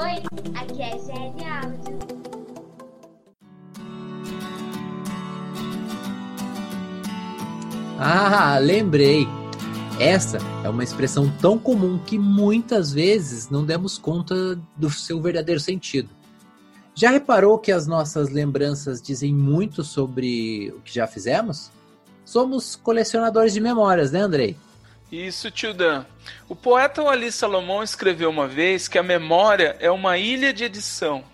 Oi, 0.00 0.14
aqui 0.54 0.80
é 0.80 0.98
GL 0.98 1.44
Áudio. 1.44 1.98
Ah, 7.98 8.58
lembrei. 8.58 9.28
Essa 10.00 10.38
é 10.64 10.70
uma 10.70 10.82
expressão 10.82 11.30
tão 11.38 11.58
comum 11.58 11.98
que 11.98 12.18
muitas 12.18 12.90
vezes 12.94 13.50
não 13.50 13.62
demos 13.62 13.98
conta 13.98 14.58
do 14.74 14.88
seu 14.88 15.20
verdadeiro 15.20 15.60
sentido. 15.60 16.08
Já 16.94 17.10
reparou 17.10 17.58
que 17.58 17.70
as 17.70 17.86
nossas 17.86 18.30
lembranças 18.30 19.02
dizem 19.02 19.34
muito 19.34 19.84
sobre 19.84 20.72
o 20.78 20.80
que 20.80 20.94
já 20.94 21.06
fizemos? 21.06 21.70
Somos 22.24 22.74
colecionadores 22.74 23.52
de 23.52 23.60
memórias, 23.60 24.12
né, 24.12 24.20
Andrei? 24.20 24.56
Isso, 25.10 25.50
tio 25.50 25.74
Dan. 25.74 26.04
O 26.48 26.54
poeta 26.54 27.02
Wally 27.02 27.32
Salomão 27.32 27.82
escreveu 27.82 28.30
uma 28.30 28.46
vez 28.46 28.86
que 28.86 28.98
a 28.98 29.02
memória 29.02 29.76
é 29.80 29.90
uma 29.90 30.16
ilha 30.16 30.52
de 30.52 30.64
edição 30.64 31.24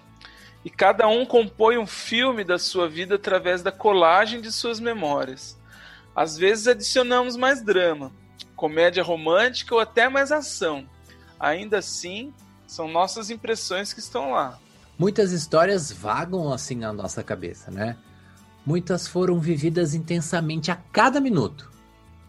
e 0.65 0.71
cada 0.71 1.07
um 1.07 1.25
compõe 1.25 1.79
um 1.79 1.87
filme 1.87 2.43
da 2.43 2.59
sua 2.59 2.89
vida 2.89 3.15
através 3.15 3.63
da 3.63 3.71
colagem 3.71 4.41
de 4.41 4.51
suas 4.51 4.81
memórias. 4.81 5.57
Às 6.15 6.37
vezes 6.37 6.67
adicionamos 6.67 7.37
mais 7.37 7.63
drama, 7.63 8.11
comédia 8.57 9.03
romântica 9.03 9.75
ou 9.75 9.81
até 9.81 10.09
mais 10.09 10.33
ação. 10.33 10.89
Ainda 11.39 11.79
assim, 11.79 12.33
são 12.67 12.89
nossas 12.89 13.31
impressões 13.31 13.93
que 13.93 14.01
estão 14.01 14.33
lá. 14.33 14.59
Muitas 14.99 15.31
histórias 15.31 15.93
vagam 15.93 16.53
assim 16.53 16.77
na 16.77 16.93
nossa 16.93 17.23
cabeça, 17.23 17.71
né? 17.71 17.97
Muitas 18.65 19.07
foram 19.07 19.39
vividas 19.39 19.95
intensamente 19.95 20.71
a 20.71 20.77
cada 20.77 21.21
minuto. 21.21 21.76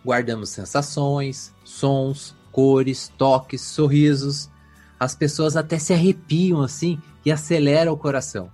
Guardamos 0.08 0.52
sensações, 0.52 1.54
sons, 1.66 2.34
cores, 2.50 3.12
toques, 3.18 3.60
sorrisos. 3.60 4.50
As 4.98 5.14
pessoas 5.14 5.58
até 5.58 5.78
se 5.78 5.92
arrepiam 5.92 6.62
assim 6.62 6.98
e 7.26 7.32
acelera 7.32 7.92
o 7.92 7.98
coração. 7.98 8.50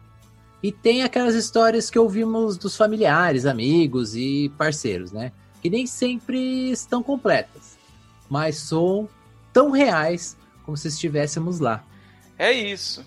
E 0.63 0.71
tem 0.71 1.03
aquelas 1.03 1.35
histórias 1.35 1.91
que 1.91 1.99
ouvimos 1.99 2.57
dos 2.57 2.75
familiares, 2.75 3.45
amigos 3.45 4.15
e 4.15 4.51
parceiros, 4.57 5.11
né? 5.11 5.31
Que 5.61 5.69
nem 5.69 5.85
sempre 5.85 6.71
estão 6.71 7.03
completas, 7.03 7.77
mas 8.27 8.57
são 8.57 9.07
tão 9.53 9.69
reais 9.69 10.35
como 10.63 10.75
se 10.75 10.87
estivéssemos 10.87 11.59
lá. 11.59 11.83
É 12.35 12.51
isso. 12.51 13.05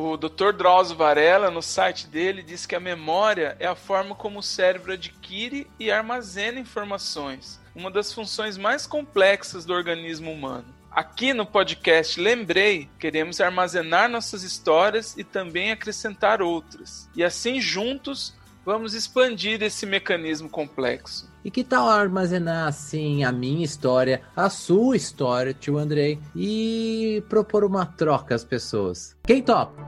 O 0.00 0.16
Dr. 0.16 0.52
Drauzio 0.56 0.96
Varela, 0.96 1.50
no 1.50 1.60
site 1.60 2.06
dele, 2.06 2.40
diz 2.40 2.64
que 2.64 2.76
a 2.76 2.78
memória 2.78 3.56
é 3.58 3.66
a 3.66 3.74
forma 3.74 4.14
como 4.14 4.38
o 4.38 4.42
cérebro 4.44 4.92
adquire 4.92 5.66
e 5.76 5.90
armazena 5.90 6.60
informações, 6.60 7.60
uma 7.74 7.90
das 7.90 8.12
funções 8.12 8.56
mais 8.56 8.86
complexas 8.86 9.64
do 9.64 9.72
organismo 9.72 10.30
humano. 10.30 10.66
Aqui 10.88 11.34
no 11.34 11.44
podcast 11.44 12.20
Lembrei, 12.20 12.88
queremos 12.96 13.40
armazenar 13.40 14.08
nossas 14.08 14.44
histórias 14.44 15.16
e 15.16 15.24
também 15.24 15.72
acrescentar 15.72 16.40
outras. 16.40 17.10
E 17.16 17.24
assim 17.24 17.60
juntos 17.60 18.38
vamos 18.64 18.94
expandir 18.94 19.62
esse 19.64 19.84
mecanismo 19.84 20.48
complexo. 20.48 21.28
E 21.44 21.50
que 21.50 21.64
tal 21.64 21.88
armazenar 21.88 22.68
assim 22.68 23.24
a 23.24 23.32
minha 23.32 23.64
história, 23.64 24.22
a 24.36 24.48
sua 24.48 24.96
história, 24.96 25.54
tio 25.54 25.76
Andrei, 25.76 26.20
e 26.36 27.24
propor 27.28 27.64
uma 27.64 27.86
troca 27.86 28.34
às 28.34 28.44
pessoas? 28.44 29.16
Quem 29.24 29.42
topa? 29.42 29.87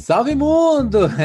Salve 0.00 0.34
mundo! 0.34 1.10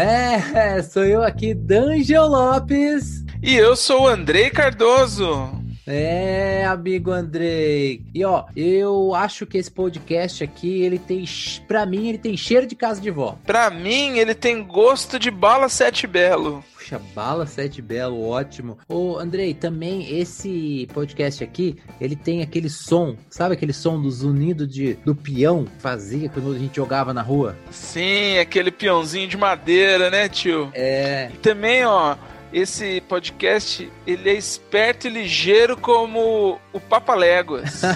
É, 0.53 0.81
sou 0.83 1.05
eu 1.05 1.23
aqui, 1.23 1.53
D'Angelo 1.53 2.27
Lopes. 2.27 3.23
E 3.41 3.55
eu 3.55 3.75
sou 3.75 4.03
o 4.03 4.07
Andrei 4.07 4.49
Cardoso. 4.49 5.49
É, 5.87 6.65
amigo 6.65 7.11
Andrei. 7.11 8.01
E 8.13 8.25
ó, 8.25 8.45
eu 8.55 9.13
acho 9.13 9.45
que 9.45 9.57
esse 9.57 9.69
podcast 9.69 10.43
aqui, 10.43 10.81
ele 10.81 10.97
tem, 10.97 11.23
pra 11.67 11.85
mim, 11.85 12.07
ele 12.09 12.17
tem 12.17 12.35
cheiro 12.35 12.65
de 12.65 12.75
casa 12.75 12.99
de 12.99 13.11
vó. 13.11 13.37
Pra 13.45 13.69
mim, 13.69 14.17
ele 14.17 14.33
tem 14.33 14.63
gosto 14.63 15.19
de 15.19 15.29
bala 15.29 15.69
sete 15.69 16.07
belo. 16.07 16.63
Puxa, 16.73 16.99
bala 17.13 17.45
sete 17.45 17.81
belo, 17.81 18.27
ótimo. 18.27 18.77
Ô, 18.87 19.17
Andrei, 19.17 19.53
também 19.53 20.19
esse 20.19 20.87
podcast 20.93 21.43
aqui, 21.43 21.77
ele 21.99 22.15
tem 22.15 22.41
aquele 22.41 22.69
som, 22.69 23.15
sabe 23.29 23.53
aquele 23.53 23.73
som 23.73 24.01
do 24.01 24.09
zunido 24.09 24.67
de, 24.67 24.93
do 25.05 25.15
peão 25.15 25.65
que 25.65 25.81
fazia 25.81 26.29
quando 26.29 26.53
a 26.53 26.57
gente 26.57 26.75
jogava 26.75 27.13
na 27.13 27.21
rua? 27.21 27.55
Sim, 27.71 28.37
aquele 28.39 28.71
peãozinho 28.71 29.27
de 29.27 29.37
madeira, 29.37 30.09
né, 30.09 30.29
tio? 30.29 30.69
É. 30.73 31.29
E 31.33 31.37
também, 31.37 31.85
ó, 31.85 32.15
esse 32.55 33.01
podcast, 33.01 33.91
ele 34.07 34.29
é 34.29 34.33
esperto 34.33 35.07
e 35.07 35.09
ligeiro 35.09 35.75
como 35.75 36.57
o 36.71 36.79
Papaléguas. 36.79 37.81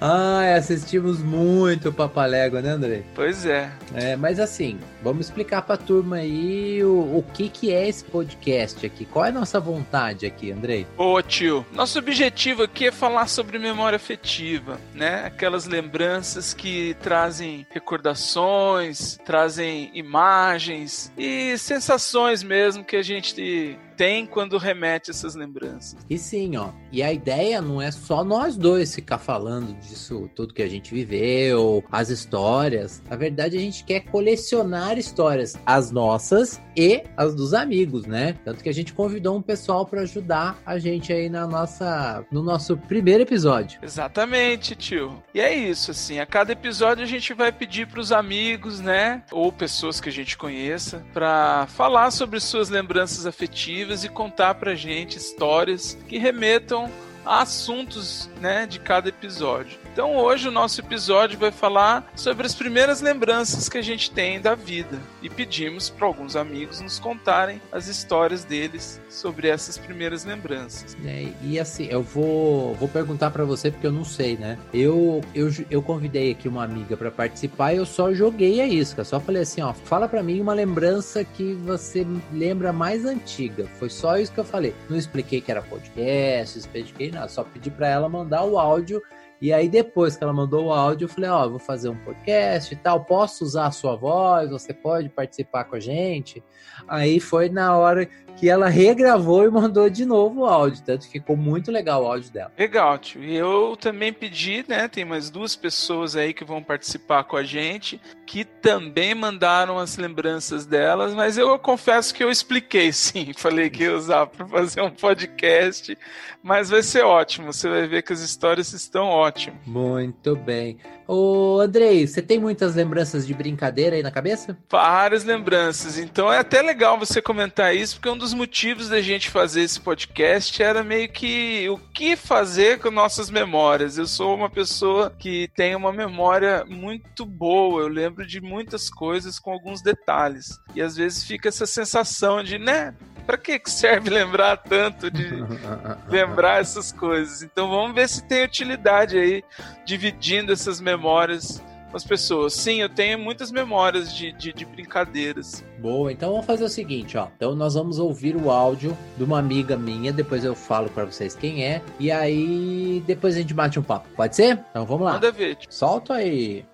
Ai, 0.00 0.54
assistimos 0.54 1.20
muito 1.20 1.88
o 1.88 1.92
Papalégua, 1.92 2.62
né, 2.62 2.70
Andrei? 2.70 3.04
pois 3.14 3.44
é. 3.44 3.70
É, 3.94 4.16
mas 4.16 4.38
assim, 4.38 4.78
vamos 5.02 5.26
explicar 5.26 5.62
pra 5.62 5.76
turma 5.76 6.16
aí 6.16 6.82
o, 6.84 7.18
o 7.18 7.24
que 7.34 7.48
que 7.48 7.72
é 7.72 7.88
esse 7.88 8.04
podcast 8.04 8.86
aqui. 8.86 9.04
Qual 9.04 9.24
é 9.24 9.30
a 9.30 9.32
nossa 9.32 9.58
vontade 9.58 10.24
aqui, 10.24 10.52
Andrei? 10.52 10.86
Ô 10.96 11.20
tio, 11.20 11.66
nosso 11.72 11.98
objetivo 11.98 12.62
aqui 12.62 12.86
é 12.86 12.92
falar 12.92 13.26
sobre 13.26 13.58
memória 13.58 13.96
afetiva, 13.96 14.78
né? 14.94 15.24
Aquelas 15.24 15.66
lembranças 15.66 16.54
que 16.54 16.94
trazem 17.02 17.66
recordações, 17.70 19.18
trazem 19.24 19.90
imagens 19.94 21.12
e 21.18 21.58
sensações 21.58 22.42
mesmo 22.42 22.84
que 22.84 22.96
a 22.96 23.02
gente 23.02 23.76
tem 23.96 24.24
quando 24.24 24.56
remete 24.58 25.10
essas 25.10 25.34
lembranças. 25.34 25.96
E 26.08 26.16
sim, 26.16 26.56
ó. 26.56 26.70
E 26.90 27.02
a 27.02 27.12
ideia 27.12 27.60
não 27.60 27.80
é 27.80 27.90
só 27.90 28.24
nós 28.24 28.56
dois 28.56 28.94
ficar 28.94 29.18
falando 29.18 29.74
disso, 29.78 30.30
tudo 30.34 30.54
que 30.54 30.62
a 30.62 30.68
gente 30.68 30.92
viveu, 30.94 31.84
as 31.90 32.08
histórias. 32.08 33.02
Na 33.08 33.16
verdade, 33.16 33.56
a 33.56 33.60
gente 33.60 33.84
quer 33.84 34.00
colecionar 34.00 34.98
histórias, 34.98 35.56
as 35.66 35.90
nossas 35.90 36.60
e 36.76 37.02
as 37.16 37.34
dos 37.34 37.52
amigos, 37.54 38.06
né? 38.06 38.36
Tanto 38.44 38.62
que 38.62 38.68
a 38.68 38.74
gente 38.74 38.92
convidou 38.92 39.36
um 39.36 39.42
pessoal 39.42 39.84
para 39.84 40.02
ajudar 40.02 40.60
a 40.64 40.78
gente 40.78 41.12
aí 41.12 41.28
na 41.28 41.46
nossa, 41.46 42.24
no 42.30 42.42
nosso 42.42 42.76
primeiro 42.76 43.22
episódio. 43.22 43.80
Exatamente, 43.82 44.74
tio. 44.74 45.22
E 45.34 45.40
é 45.40 45.54
isso, 45.54 45.90
assim, 45.90 46.20
a 46.20 46.26
cada 46.26 46.52
episódio 46.52 47.02
a 47.02 47.06
gente 47.06 47.34
vai 47.34 47.50
pedir 47.52 47.86
para 47.86 48.00
os 48.00 48.12
amigos, 48.12 48.80
né, 48.80 49.22
ou 49.32 49.52
pessoas 49.52 50.00
que 50.00 50.08
a 50.08 50.12
gente 50.12 50.38
conheça, 50.38 51.04
para 51.12 51.66
falar 51.66 52.10
sobre 52.10 52.40
suas 52.40 52.68
lembranças 52.68 53.26
afetivas 53.26 54.04
e 54.04 54.08
contar 54.08 54.54
pra 54.54 54.74
gente 54.74 55.18
histórias 55.18 55.98
que 56.06 56.18
remetam 56.18 56.77
a 57.24 57.40
assuntos, 57.42 58.28
né, 58.40 58.66
de 58.66 58.78
cada 58.78 59.08
episódio. 59.08 59.78
Então 59.98 60.14
hoje 60.14 60.46
o 60.46 60.52
nosso 60.52 60.80
episódio 60.80 61.36
vai 61.36 61.50
falar 61.50 62.08
sobre 62.14 62.46
as 62.46 62.54
primeiras 62.54 63.00
lembranças 63.00 63.68
que 63.68 63.76
a 63.76 63.82
gente 63.82 64.12
tem 64.12 64.40
da 64.40 64.54
vida 64.54 64.96
e 65.20 65.28
pedimos 65.28 65.90
para 65.90 66.06
alguns 66.06 66.36
amigos 66.36 66.80
nos 66.80 67.00
contarem 67.00 67.60
as 67.72 67.88
histórias 67.88 68.44
deles 68.44 69.00
sobre 69.10 69.48
essas 69.48 69.76
primeiras 69.76 70.24
lembranças. 70.24 70.96
É, 71.04 71.26
e 71.42 71.58
assim, 71.58 71.88
eu 71.90 72.00
vou, 72.00 72.76
vou 72.76 72.88
perguntar 72.88 73.32
para 73.32 73.44
você 73.44 73.72
porque 73.72 73.88
eu 73.88 73.92
não 73.92 74.04
sei, 74.04 74.36
né? 74.36 74.56
Eu, 74.72 75.20
eu, 75.34 75.50
eu 75.68 75.82
convidei 75.82 76.30
aqui 76.30 76.46
uma 76.46 76.62
amiga 76.62 76.96
para 76.96 77.10
participar 77.10 77.72
e 77.72 77.78
eu 77.78 77.84
só 77.84 78.14
joguei 78.14 78.60
a 78.60 78.68
isca. 78.68 79.02
Só 79.02 79.18
falei 79.18 79.42
assim, 79.42 79.62
ó, 79.62 79.72
fala 79.72 80.06
para 80.08 80.22
mim 80.22 80.40
uma 80.40 80.54
lembrança 80.54 81.24
que 81.24 81.54
você 81.54 82.06
lembra 82.32 82.72
mais 82.72 83.04
antiga. 83.04 83.66
Foi 83.80 83.90
só 83.90 84.16
isso 84.16 84.30
que 84.30 84.38
eu 84.38 84.44
falei. 84.44 84.76
Não 84.88 84.96
expliquei 84.96 85.40
que 85.40 85.50
era 85.50 85.60
podcast, 85.60 86.56
expliquei 86.56 87.10
nada. 87.10 87.26
Só 87.26 87.42
pedi 87.42 87.68
para 87.68 87.88
ela 87.88 88.08
mandar 88.08 88.44
o 88.44 88.60
áudio 88.60 89.02
e 89.40 89.52
aí, 89.52 89.68
depois 89.68 90.16
que 90.16 90.24
ela 90.24 90.32
mandou 90.32 90.66
o 90.66 90.72
áudio, 90.72 91.04
eu 91.04 91.08
falei: 91.08 91.30
Ó, 91.30 91.44
eu 91.44 91.50
vou 91.50 91.58
fazer 91.58 91.88
um 91.88 91.96
podcast 91.96 92.74
e 92.74 92.76
tal, 92.76 93.04
posso 93.04 93.44
usar 93.44 93.66
a 93.66 93.70
sua 93.70 93.94
voz? 93.94 94.50
Você 94.50 94.74
pode 94.74 95.08
participar 95.08 95.64
com 95.64 95.76
a 95.76 95.80
gente? 95.80 96.42
Aí 96.88 97.20
foi 97.20 97.48
na 97.48 97.76
hora 97.76 98.08
que 98.38 98.48
ela 98.48 98.68
regravou 98.68 99.44
e 99.44 99.50
mandou 99.50 99.90
de 99.90 100.04
novo 100.04 100.42
o 100.42 100.46
áudio. 100.46 100.82
Tanto 100.84 101.06
que 101.06 101.18
ficou 101.18 101.36
muito 101.36 101.72
legal 101.72 102.04
o 102.04 102.06
áudio 102.06 102.30
dela. 102.30 102.52
Legal, 102.56 102.96
tio. 102.98 103.22
E 103.22 103.34
eu 103.34 103.76
também 103.80 104.12
pedi, 104.12 104.64
né? 104.68 104.86
Tem 104.86 105.04
mais 105.04 105.28
duas 105.28 105.56
pessoas 105.56 106.14
aí 106.14 106.32
que 106.32 106.44
vão 106.44 106.62
participar 106.62 107.24
com 107.24 107.36
a 107.36 107.42
gente, 107.42 108.00
que 108.24 108.44
também 108.44 109.14
mandaram 109.14 109.78
as 109.78 109.96
lembranças 109.96 110.64
delas, 110.66 111.14
mas 111.14 111.36
eu 111.36 111.58
confesso 111.58 112.14
que 112.14 112.22
eu 112.22 112.30
expliquei 112.30 112.90
sim. 112.92 113.32
Falei 113.36 113.68
que 113.70 113.84
ia 113.84 113.96
usar 113.96 114.26
para 114.26 114.46
fazer 114.46 114.82
um 114.82 114.90
podcast, 114.90 115.98
mas 116.42 116.70
vai 116.70 116.82
ser 116.82 117.04
ótimo. 117.04 117.52
Você 117.52 117.68
vai 117.68 117.86
ver 117.86 118.02
que 118.02 118.12
as 118.12 118.20
histórias 118.20 118.72
estão 118.72 119.06
ótimas. 119.06 119.58
Muito 119.66 120.36
bem. 120.36 120.78
Ô, 121.10 121.58
Andrei, 121.58 122.06
você 122.06 122.20
tem 122.20 122.38
muitas 122.38 122.74
lembranças 122.74 123.26
de 123.26 123.32
brincadeira 123.32 123.96
aí 123.96 124.02
na 124.02 124.10
cabeça? 124.10 124.58
Várias 124.68 125.24
lembranças. 125.24 125.98
Então 125.98 126.30
é 126.30 126.38
até 126.38 126.60
legal 126.60 126.98
você 126.98 127.22
comentar 127.22 127.74
isso, 127.74 127.94
porque 127.94 128.10
um 128.10 128.18
dos 128.18 128.27
motivos 128.32 128.88
da 128.88 129.00
gente 129.00 129.30
fazer 129.30 129.62
esse 129.62 129.80
podcast 129.80 130.62
era 130.62 130.82
meio 130.82 131.08
que 131.08 131.68
o 131.68 131.78
que 131.78 132.16
fazer 132.16 132.78
com 132.78 132.90
nossas 132.90 133.30
memórias. 133.30 133.98
Eu 133.98 134.06
sou 134.06 134.34
uma 134.34 134.50
pessoa 134.50 135.10
que 135.18 135.48
tem 135.54 135.74
uma 135.74 135.92
memória 135.92 136.64
muito 136.66 137.24
boa. 137.24 137.82
Eu 137.82 137.88
lembro 137.88 138.26
de 138.26 138.40
muitas 138.40 138.90
coisas 138.90 139.38
com 139.38 139.52
alguns 139.52 139.82
detalhes. 139.82 140.60
E 140.74 140.82
às 140.82 140.96
vezes 140.96 141.24
fica 141.24 141.48
essa 141.48 141.66
sensação 141.66 142.42
de, 142.42 142.58
né? 142.58 142.94
Pra 143.26 143.36
que 143.36 143.60
serve 143.66 144.08
lembrar 144.10 144.56
tanto 144.56 145.10
de 145.10 145.28
lembrar 146.08 146.60
essas 146.60 146.92
coisas? 146.92 147.42
Então 147.42 147.68
vamos 147.68 147.94
ver 147.94 148.08
se 148.08 148.26
tem 148.26 148.44
utilidade 148.44 149.18
aí 149.18 149.44
dividindo 149.84 150.52
essas 150.52 150.80
memórias 150.80 151.62
com 151.90 151.96
as 151.96 152.04
pessoas. 152.04 152.54
Sim, 152.54 152.80
eu 152.80 152.88
tenho 152.88 153.18
muitas 153.18 153.50
memórias 153.50 154.14
de, 154.14 154.32
de, 154.32 154.52
de, 154.52 154.64
brincadeiras. 154.64 155.64
Boa, 155.78 156.12
então 156.12 156.32
vamos 156.32 156.46
fazer 156.46 156.64
o 156.64 156.68
seguinte, 156.68 157.16
ó. 157.16 157.28
Então 157.36 157.54
nós 157.54 157.74
vamos 157.74 158.00
ouvir 158.00 158.34
o 158.34 158.50
áudio 158.50 158.96
de 159.16 159.22
uma 159.22 159.38
amiga 159.38 159.76
minha, 159.76 160.12
depois 160.12 160.44
eu 160.44 160.54
falo 160.54 160.90
para 160.90 161.04
vocês 161.04 161.36
quem 161.36 161.64
é, 161.64 161.80
e 162.00 162.10
aí 162.10 163.02
depois 163.06 163.36
a 163.36 163.38
gente 163.38 163.54
bate 163.54 163.78
um 163.78 163.82
papo. 163.82 164.08
Pode 164.16 164.34
ser? 164.34 164.58
Então 164.70 164.84
vamos 164.84 165.06
lá. 165.06 165.12
Manda 165.14 165.30
ver. 165.30 165.54
Tipo. 165.54 165.72
Solta 165.72 166.14
aí. 166.14 166.64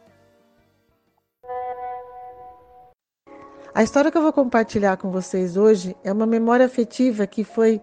A 3.75 3.83
história 3.83 4.11
que 4.11 4.17
eu 4.17 4.23
vou 4.23 4.33
compartilhar 4.33 4.97
com 4.97 5.11
vocês 5.11 5.57
hoje 5.57 5.95
é 6.03 6.13
uma 6.13 6.27
memória 6.27 6.65
afetiva 6.65 7.27
que 7.27 7.45
foi 7.45 7.83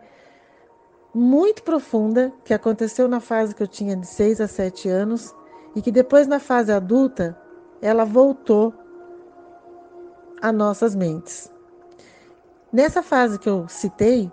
muito 1.14 1.62
profunda, 1.64 2.32
que 2.46 2.54
aconteceu 2.54 3.08
na 3.08 3.20
fase 3.20 3.54
que 3.54 3.62
eu 3.62 3.68
tinha 3.68 3.96
de 3.96 4.08
6 4.08 4.42
a 4.42 4.48
7 4.48 4.88
anos 4.88 5.36
e 5.76 5.82
que 5.82 5.92
depois, 5.92 6.28
na 6.28 6.40
fase 6.40 6.72
adulta, 6.72 7.38
ela 7.82 8.06
voltou 8.06 8.74
a 10.42 10.52
nossas 10.52 10.96
mentes. 10.96 11.52
Nessa 12.72 13.04
fase 13.04 13.38
que 13.38 13.50
eu 13.50 13.68
citei, 13.68 14.32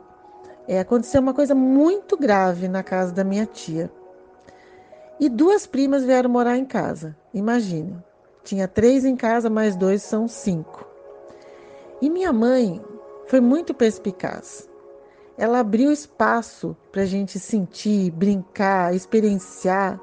é, 0.66 0.80
aconteceu 0.80 1.20
uma 1.20 1.34
coisa 1.34 1.54
muito 1.54 2.16
grave 2.16 2.68
na 2.68 2.82
casa 2.82 3.12
da 3.12 3.24
minha 3.24 3.46
tia. 3.46 3.90
E 5.18 5.28
duas 5.28 5.66
primas 5.66 6.04
vieram 6.04 6.30
morar 6.30 6.56
em 6.56 6.64
casa. 6.64 7.16
Imagine, 7.34 7.96
tinha 8.44 8.68
três 8.68 9.04
em 9.04 9.16
casa, 9.16 9.50
mais 9.50 9.74
dois 9.74 10.02
são 10.02 10.28
cinco. 10.28 10.86
E 12.00 12.08
minha 12.08 12.32
mãe 12.32 12.80
foi 13.26 13.40
muito 13.40 13.74
perspicaz. 13.74 14.68
Ela 15.36 15.60
abriu 15.60 15.90
espaço 15.90 16.76
para 16.90 17.02
a 17.02 17.06
gente 17.06 17.38
sentir, 17.38 18.10
brincar, 18.10 18.94
experienciar. 18.94 20.00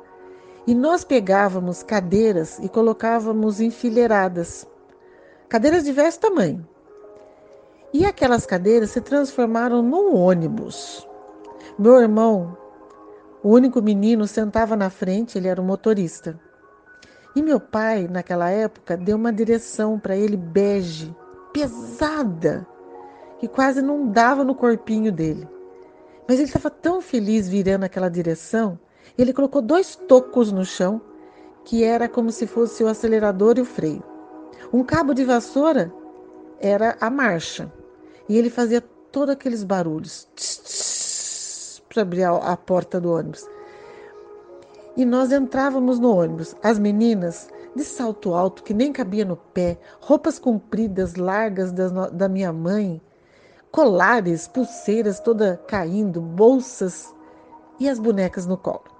E 0.67 0.75
nós 0.75 1.03
pegávamos 1.03 1.83
cadeiras 1.83 2.59
e 2.59 2.67
colocávamos 2.67 3.61
enfileiradas. 3.61 4.67
Cadeiras 5.55 5.85
de 5.85 5.91
diversos 5.91 6.17
tamanhos. 6.17 6.65
E 7.93 8.05
aquelas 8.05 8.45
cadeiras 8.45 8.91
se 8.91 8.99
transformaram 8.99 9.81
num 9.81 10.13
ônibus. 10.13 11.07
Meu 11.79 11.95
irmão, 11.97 12.57
o 13.41 13.51
único 13.51 13.81
menino, 13.81 14.27
sentava 14.27 14.75
na 14.75 14.89
frente, 14.89 15.37
ele 15.37 15.47
era 15.47 15.61
o 15.61 15.63
motorista. 15.63 16.37
E 17.33 17.41
meu 17.41 17.57
pai, 17.57 18.05
naquela 18.05 18.49
época, 18.49 18.97
deu 18.97 19.15
uma 19.15 19.31
direção 19.31 19.97
para 19.97 20.17
ele 20.17 20.35
bege 20.35 21.15
pesada 21.53 22.67
que 23.39 23.47
quase 23.47 23.81
não 23.81 24.09
dava 24.09 24.43
no 24.43 24.55
corpinho 24.55 25.09
dele. 25.09 25.47
Mas 26.27 26.37
ele 26.37 26.49
estava 26.49 26.69
tão 26.69 26.99
feliz 26.99 27.47
virando 27.47 27.85
aquela 27.85 28.09
direção, 28.09 28.77
ele 29.17 29.31
colocou 29.31 29.61
dois 29.61 29.95
tocos 29.95 30.51
no 30.51 30.65
chão, 30.65 30.99
que 31.63 31.81
era 31.81 32.09
como 32.09 32.29
se 32.29 32.45
fosse 32.45 32.83
o 32.83 32.89
acelerador 32.89 33.57
e 33.57 33.61
o 33.61 33.65
freio. 33.65 34.14
Um 34.73 34.83
cabo 34.83 35.13
de 35.13 35.23
vassoura 35.23 35.93
era 36.59 36.97
a 36.99 37.09
marcha, 37.09 37.71
e 38.27 38.37
ele 38.37 38.49
fazia 38.49 38.81
todos 39.11 39.33
aqueles 39.33 39.63
barulhos 39.63 40.27
para 41.87 42.01
abrir 42.01 42.23
a 42.23 42.57
porta 42.57 42.99
do 42.99 43.11
ônibus. 43.11 43.47
E 44.97 45.05
nós 45.05 45.31
entrávamos 45.31 45.99
no 45.99 46.15
ônibus. 46.15 46.55
As 46.63 46.79
meninas 46.79 47.49
de 47.75 47.83
salto 47.83 48.33
alto 48.33 48.63
que 48.63 48.73
nem 48.73 48.91
cabia 48.91 49.25
no 49.25 49.35
pé, 49.35 49.77
roupas 49.99 50.39
compridas, 50.39 51.15
largas 51.15 51.71
da, 51.71 52.09
da 52.09 52.29
minha 52.29 52.51
mãe, 52.51 53.01
colares, 53.71 54.47
pulseiras 54.47 55.19
toda 55.19 55.61
caindo, 55.67 56.21
bolsas 56.21 57.13
e 57.79 57.89
as 57.89 57.99
bonecas 57.99 58.45
no 58.45 58.57
colo. 58.57 58.94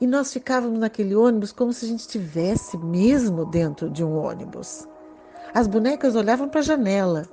E 0.00 0.06
nós 0.06 0.32
ficávamos 0.32 0.78
naquele 0.78 1.14
ônibus 1.14 1.52
como 1.52 1.72
se 1.72 1.84
a 1.84 1.88
gente 1.88 2.00
estivesse 2.00 2.76
mesmo 2.76 3.44
dentro 3.44 3.88
de 3.88 4.04
um 4.04 4.16
ônibus. 4.16 4.86
As 5.54 5.66
bonecas 5.66 6.16
olhavam 6.16 6.48
para 6.48 6.60
a 6.60 6.64
janela 6.64 7.28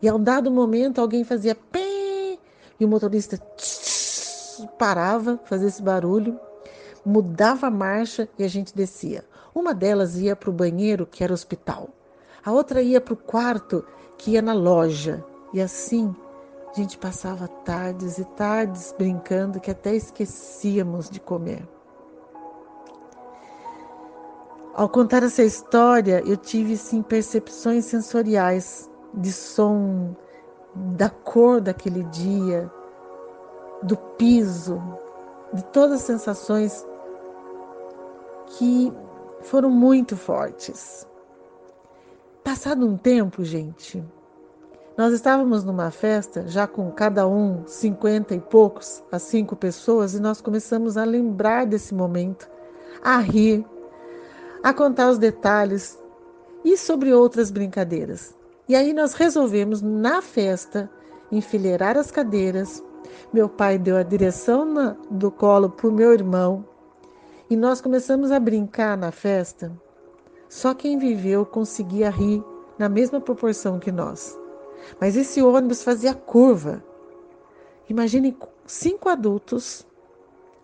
e, 0.00 0.08
a 0.08 0.14
um 0.14 0.22
dado 0.22 0.50
momento, 0.50 1.00
alguém 1.00 1.22
fazia 1.24 1.54
pé 1.54 2.38
e 2.80 2.84
o 2.84 2.88
motorista 2.88 3.38
parava, 4.78 5.38
fazia 5.44 5.68
esse 5.68 5.82
barulho, 5.82 6.38
mudava 7.04 7.66
a 7.66 7.70
marcha 7.70 8.28
e 8.38 8.44
a 8.44 8.48
gente 8.48 8.74
descia. 8.74 9.24
Uma 9.54 9.74
delas 9.74 10.16
ia 10.16 10.34
para 10.34 10.50
o 10.50 10.52
banheiro, 10.52 11.06
que 11.06 11.22
era 11.22 11.32
o 11.32 11.34
hospital. 11.34 11.90
A 12.44 12.50
outra 12.50 12.82
ia 12.82 13.00
para 13.00 13.14
o 13.14 13.16
quarto, 13.16 13.84
que 14.16 14.32
ia 14.32 14.42
na 14.42 14.52
loja. 14.52 15.24
E 15.52 15.60
assim 15.60 16.14
a 16.72 16.74
gente 16.74 16.96
passava 16.96 17.46
tardes 17.46 18.16
e 18.16 18.24
tardes 18.24 18.94
brincando 18.96 19.60
que 19.60 19.70
até 19.70 19.94
esquecíamos 19.94 21.10
de 21.10 21.20
comer. 21.20 21.68
Ao 24.74 24.88
contar 24.88 25.22
essa 25.22 25.42
história, 25.42 26.22
eu 26.24 26.34
tive 26.34 26.78
sim 26.78 27.02
percepções 27.02 27.84
sensoriais 27.84 28.90
de 29.12 29.30
som, 29.30 30.16
da 30.74 31.10
cor 31.10 31.60
daquele 31.60 32.04
dia, 32.04 32.72
do 33.82 33.94
piso, 34.16 34.80
de 35.52 35.62
todas 35.66 36.00
as 36.00 36.06
sensações 36.06 36.86
que 38.46 38.90
foram 39.42 39.68
muito 39.68 40.16
fortes. 40.16 41.06
Passado 42.42 42.86
um 42.86 42.96
tempo, 42.96 43.44
gente, 43.44 44.02
nós 44.96 45.12
estávamos 45.14 45.64
numa 45.64 45.90
festa, 45.90 46.46
já 46.46 46.66
com 46.66 46.90
cada 46.90 47.26
um 47.26 47.66
cinquenta 47.66 48.34
e 48.34 48.40
poucos, 48.40 49.02
as 49.10 49.22
cinco 49.22 49.56
pessoas, 49.56 50.14
e 50.14 50.20
nós 50.20 50.40
começamos 50.40 50.96
a 50.96 51.04
lembrar 51.04 51.66
desse 51.66 51.94
momento, 51.94 52.48
a 53.02 53.18
rir, 53.18 53.64
a 54.62 54.72
contar 54.72 55.10
os 55.10 55.18
detalhes 55.18 55.98
e 56.64 56.76
sobre 56.76 57.12
outras 57.12 57.50
brincadeiras. 57.50 58.34
E 58.68 58.76
aí 58.76 58.92
nós 58.92 59.14
resolvemos, 59.14 59.80
na 59.80 60.20
festa, 60.20 60.90
enfileirar 61.30 61.96
as 61.96 62.10
cadeiras. 62.10 62.82
Meu 63.32 63.48
pai 63.48 63.78
deu 63.78 63.96
a 63.96 64.02
direção 64.02 64.64
na, 64.64 64.96
do 65.10 65.30
colo 65.30 65.70
para 65.70 65.88
o 65.88 65.92
meu 65.92 66.12
irmão 66.12 66.64
e 67.48 67.56
nós 67.56 67.80
começamos 67.80 68.30
a 68.30 68.38
brincar 68.38 68.96
na 68.96 69.10
festa. 69.10 69.72
Só 70.48 70.74
quem 70.74 70.98
viveu 70.98 71.44
conseguia 71.44 72.10
rir 72.10 72.44
na 72.78 72.88
mesma 72.88 73.20
proporção 73.20 73.78
que 73.78 73.90
nós. 73.90 74.41
Mas 75.00 75.16
esse 75.16 75.42
ônibus 75.42 75.82
fazia 75.82 76.14
curva. 76.14 76.82
Imaginem 77.88 78.36
cinco 78.66 79.08
adultos 79.08 79.86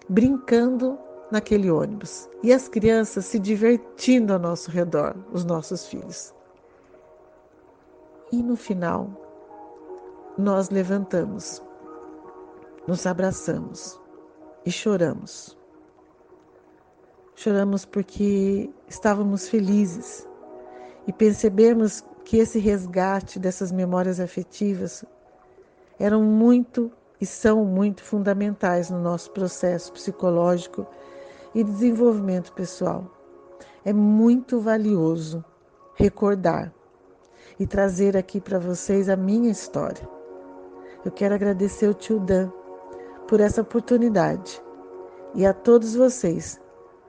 brincando 0.08 0.98
naquele 1.30 1.70
ônibus 1.70 2.28
e 2.42 2.52
as 2.52 2.68
crianças 2.68 3.26
se 3.26 3.38
divertindo 3.38 4.32
ao 4.32 4.38
nosso 4.38 4.70
redor, 4.70 5.14
os 5.32 5.44
nossos 5.44 5.86
filhos. 5.86 6.34
E 8.32 8.42
no 8.42 8.56
final, 8.56 9.10
nós 10.36 10.70
levantamos, 10.70 11.62
nos 12.86 13.06
abraçamos 13.06 14.00
e 14.64 14.70
choramos. 14.70 15.56
Choramos 17.34 17.84
porque 17.84 18.70
estávamos 18.88 19.48
felizes 19.48 20.26
e 21.06 21.12
percebemos 21.12 22.04
que 22.28 22.36
esse 22.36 22.58
resgate 22.58 23.38
dessas 23.38 23.72
memórias 23.72 24.20
afetivas 24.20 25.02
eram 25.98 26.22
muito 26.22 26.92
e 27.18 27.24
são 27.24 27.64
muito 27.64 28.04
fundamentais 28.04 28.90
no 28.90 29.00
nosso 29.00 29.30
processo 29.30 29.90
psicológico 29.94 30.86
e 31.54 31.64
desenvolvimento 31.64 32.52
pessoal. 32.52 33.10
É 33.82 33.94
muito 33.94 34.60
valioso 34.60 35.42
recordar 35.94 36.70
e 37.58 37.66
trazer 37.66 38.14
aqui 38.14 38.42
para 38.42 38.58
vocês 38.58 39.08
a 39.08 39.16
minha 39.16 39.50
história. 39.50 40.06
eu 41.06 41.10
quero 41.10 41.34
agradecer 41.34 41.88
o 41.88 41.94
tio 41.94 42.20
Dan 42.20 42.52
por 43.26 43.40
essa 43.40 43.62
oportunidade 43.62 44.62
e 45.34 45.46
a 45.46 45.54
todos 45.54 45.94
vocês 45.94 46.60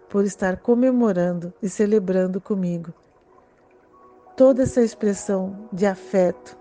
por 0.07 0.23
estar 0.23 0.61
comemorando 0.61 1.53
e 1.61 1.67
celebrando 1.67 2.39
comigo 2.39 2.93
toda 4.39 4.63
essa 4.63 4.81
expressão 4.81 5.67
de 5.69 5.85
afeto, 5.85 6.57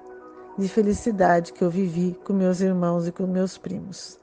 de 0.58 0.68
felicidade 0.68 1.52
que 1.52 1.62
eu 1.62 1.70
vivi 1.70 2.18
com 2.25 2.32
meus 2.32 2.61
irmãos 2.61 3.06
e 3.06 3.12
com 3.12 3.25
meus 3.25 3.56
primos. 3.56 4.18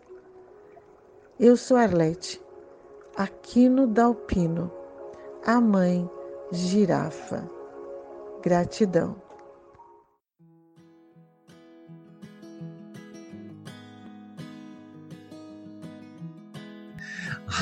Eu 1.40 1.56
sou 1.56 1.78
Arlete, 1.78 2.44
Aquino 3.16 3.88
Dalpino, 3.88 4.70
a 5.46 5.62
mãe 5.62 6.06
girafa. 6.52 7.50
Gratidão. 8.44 9.25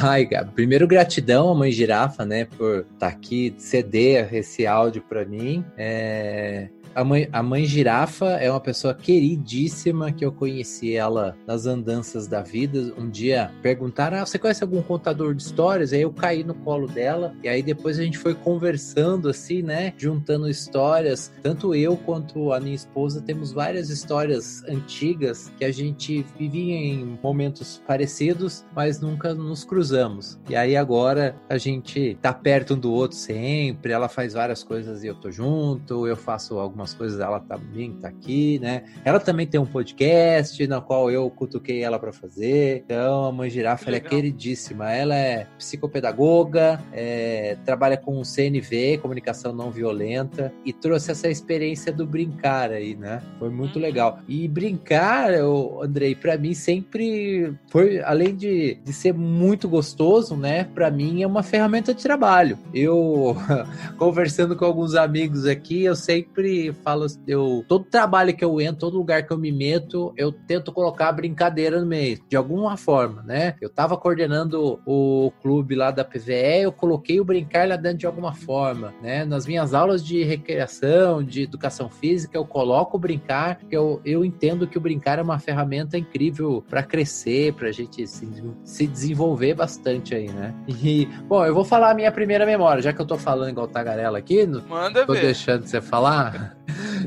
Ai, 0.02 0.28
primeiro 0.56 0.88
gratidão 0.88 1.50
à 1.50 1.56
mãe 1.56 1.72
girafa, 1.72 2.26
né, 2.26 2.46
por 2.46 2.80
estar 2.80 2.98
tá 2.98 3.08
aqui, 3.08 3.54
ceder 3.58 4.34
esse 4.34 4.66
áudio 4.66 5.04
para 5.08 5.24
mim. 5.24 5.64
É 5.78 6.70
a 6.96 7.04
mãe, 7.04 7.28
a 7.32 7.42
mãe 7.42 7.66
girafa 7.66 8.32
é 8.32 8.50
uma 8.50 8.60
pessoa 8.60 8.94
queridíssima 8.94 10.12
que 10.12 10.24
eu 10.24 10.32
conheci 10.32 10.96
ela 10.96 11.36
nas 11.48 11.66
andanças 11.66 12.28
da 12.28 12.42
vida. 12.42 12.94
Um 12.98 13.10
dia 13.10 13.52
perguntaram: 13.62 14.18
ah, 14.18 14.26
você 14.26 14.38
conhece 14.38 14.64
algum 14.64 14.82
contador 14.82 15.34
de 15.34 15.42
histórias? 15.42 15.94
Aí 15.94 16.02
eu 16.02 16.12
caí 16.12 16.44
no 16.44 16.54
colo 16.54 16.88
dela 16.88 17.36
e 17.44 17.50
aí 17.50 17.62
depois 17.62 18.00
a 18.00 18.04
gente 18.04 18.18
foi 18.18 18.36
conversando 18.36 19.30
assim, 19.30 19.62
né? 19.62 19.94
Juntando 19.98 20.50
histórias. 20.50 21.32
Tanto 21.42 21.74
eu 21.74 21.98
quanto 21.98 22.54
a 22.54 22.60
minha 22.60 22.76
esposa 22.76 23.22
temos 23.22 23.52
várias 23.52 23.90
histórias 23.90 24.64
antigas 24.66 25.52
que 25.58 25.66
a 25.66 25.72
gente 25.72 26.26
vivia 26.38 26.76
em 26.76 27.20
momentos 27.22 27.82
parecidos, 27.88 28.66
mas 28.76 29.00
nunca 29.00 29.34
nos 29.34 29.64
cruzamos. 29.64 30.40
E 30.50 30.56
aí 30.56 30.76
agora 30.76 31.36
a 31.50 31.58
gente 31.58 32.18
tá 32.22 32.34
perto 32.34 32.76
um 32.76 32.80
do 32.80 32.92
outro 32.92 33.18
sempre. 33.18 33.92
Ela 33.92 34.08
faz 34.08 34.34
várias 34.34 34.64
coisas 34.64 35.04
e 35.04 35.08
eu 35.08 35.16
tô 35.16 35.32
junto, 35.32 36.08
eu 36.08 36.16
faço 36.16 36.60
algumas 36.60 36.83
algumas 36.84 36.94
coisas, 36.94 37.20
ela 37.20 37.40
também 37.40 37.94
tá 37.94 38.10
aqui, 38.10 38.60
né? 38.60 38.84
Ela 39.06 39.20
também 39.20 39.48
tem 39.48 39.60
um 39.60 39.66
podcast 39.66 40.66
na 40.68 40.82
qual 40.82 41.10
eu 41.10 41.30
cutuquei 41.30 41.82
ela 41.82 41.98
para 41.98 42.12
fazer. 42.12 42.84
Então, 42.86 43.25
a 43.25 43.32
Mãe 43.32 43.50
Girafa 43.50 43.90
ela 43.90 43.98
é 43.98 44.00
queridíssima. 44.00 44.92
Ela 44.92 45.16
é 45.16 45.48
psicopedagoga, 45.58 46.82
é, 46.92 47.58
trabalha 47.66 47.98
com 47.98 48.24
CNV, 48.24 49.00
comunicação 49.02 49.54
não 49.54 49.72
violenta, 49.72 50.54
e 50.66 50.74
trouxe 50.74 51.12
essa 51.12 51.30
experiência 51.30 51.92
do 51.92 52.06
brincar 52.06 52.72
aí, 52.72 52.96
né? 52.96 53.22
Foi 53.40 53.50
muito 53.50 53.78
uhum. 53.78 53.82
legal. 53.82 54.20
E 54.28 54.48
brincar, 54.48 55.34
eu, 55.34 55.80
Andrei, 55.82 56.13
para 56.13 56.38
mim 56.38 56.54
sempre 56.54 57.54
foi, 57.70 58.02
além 58.02 58.36
de, 58.36 58.75
de 58.84 58.94
ser 58.94 59.13
muito 59.13 59.70
gostoso, 59.70 60.36
né? 60.36 60.66
Para 60.75 60.92
mim 60.92 61.22
é 61.24 61.28
uma 61.28 61.44
ferramenta 61.44 61.94
de 61.94 62.04
trabalho. 62.04 62.58
Eu, 62.74 63.36
conversando 63.98 64.56
com 64.56 64.66
alguns 64.66 64.96
amigos 64.96 65.46
aqui, 65.46 65.84
eu 65.84 65.96
sempre 65.96 66.73
falo, 66.74 67.06
eu 67.27 67.63
todo 67.68 67.86
trabalho 67.86 68.36
que 68.36 68.44
eu 68.44 68.60
entro, 68.60 68.77
todo 68.77 68.98
lugar 68.98 69.25
que 69.25 69.32
eu 69.32 69.38
me 69.38 69.51
meto, 69.51 70.13
eu 70.18 70.32
tento 70.32 70.72
colocar 70.72 71.12
brincadeira 71.12 71.80
no 71.80 71.86
meio, 71.86 72.20
de 72.27 72.36
alguma 72.36 72.77
forma, 72.77 73.22
né? 73.24 73.56
Eu 73.62 73.70
tava 73.70 73.98
coordenando 73.98 74.80
o 74.86 75.32
clube 75.42 75.75
lá 75.75 75.92
da 75.92 76.03
PVE, 76.03 76.63
eu 76.63 76.72
coloquei 76.72 77.20
o 77.20 77.25
brincar 77.25 77.68
lá 77.68 77.75
dentro 77.75 78.00
de 78.00 78.06
alguma 78.06 78.34
forma, 78.34 78.94
né? 79.01 79.25
Nas 79.25 79.46
minhas 79.46 79.74
aulas 79.74 80.03
de 80.06 80.24
recreação, 80.24 81.24
de 81.24 81.44
educação 81.44 81.89
física, 81.89 82.38
eu 82.38 82.46
coloco 82.46 82.98
o 82.98 83.00
brincar, 83.00 83.58
porque 83.58 83.75
eu, 83.75 84.01
eu 84.03 84.24
entendo 84.25 84.68
que 84.68 84.77
o 84.77 84.82
brincar 84.82 85.20
é 85.20 85.22
uma 85.22 85.39
ferramenta 85.39 85.98
incrível 85.98 86.63
para 86.70 86.84
crescer, 86.84 87.53
pra 87.53 87.72
gente 87.72 88.06
se, 88.08 88.27
se 88.63 88.88
desenvolver 88.88 89.53
bastante 89.53 90.15
aí, 90.15 90.30
né? 90.32 90.53
E, 90.68 91.06
bom, 91.27 91.46
eu 91.46 91.53
vou 91.53 91.63
falar 91.63 91.92
a 91.92 91.96
minha 91.96 92.12
primeira 92.12 92.46
memória, 92.46 92.82
já 92.82 92.92
que 92.92 93.01
eu 93.01 93.06
tô 93.06 93.18
falando 93.18 93.50
igual 93.50 93.68
tagarela 93.68 94.18
aqui, 94.18 94.46
Manda 94.70 95.06
tô 95.06 95.13
ver. 95.13 95.22
deixando 95.22 95.65
você 95.65 95.82
falar. 95.82 96.56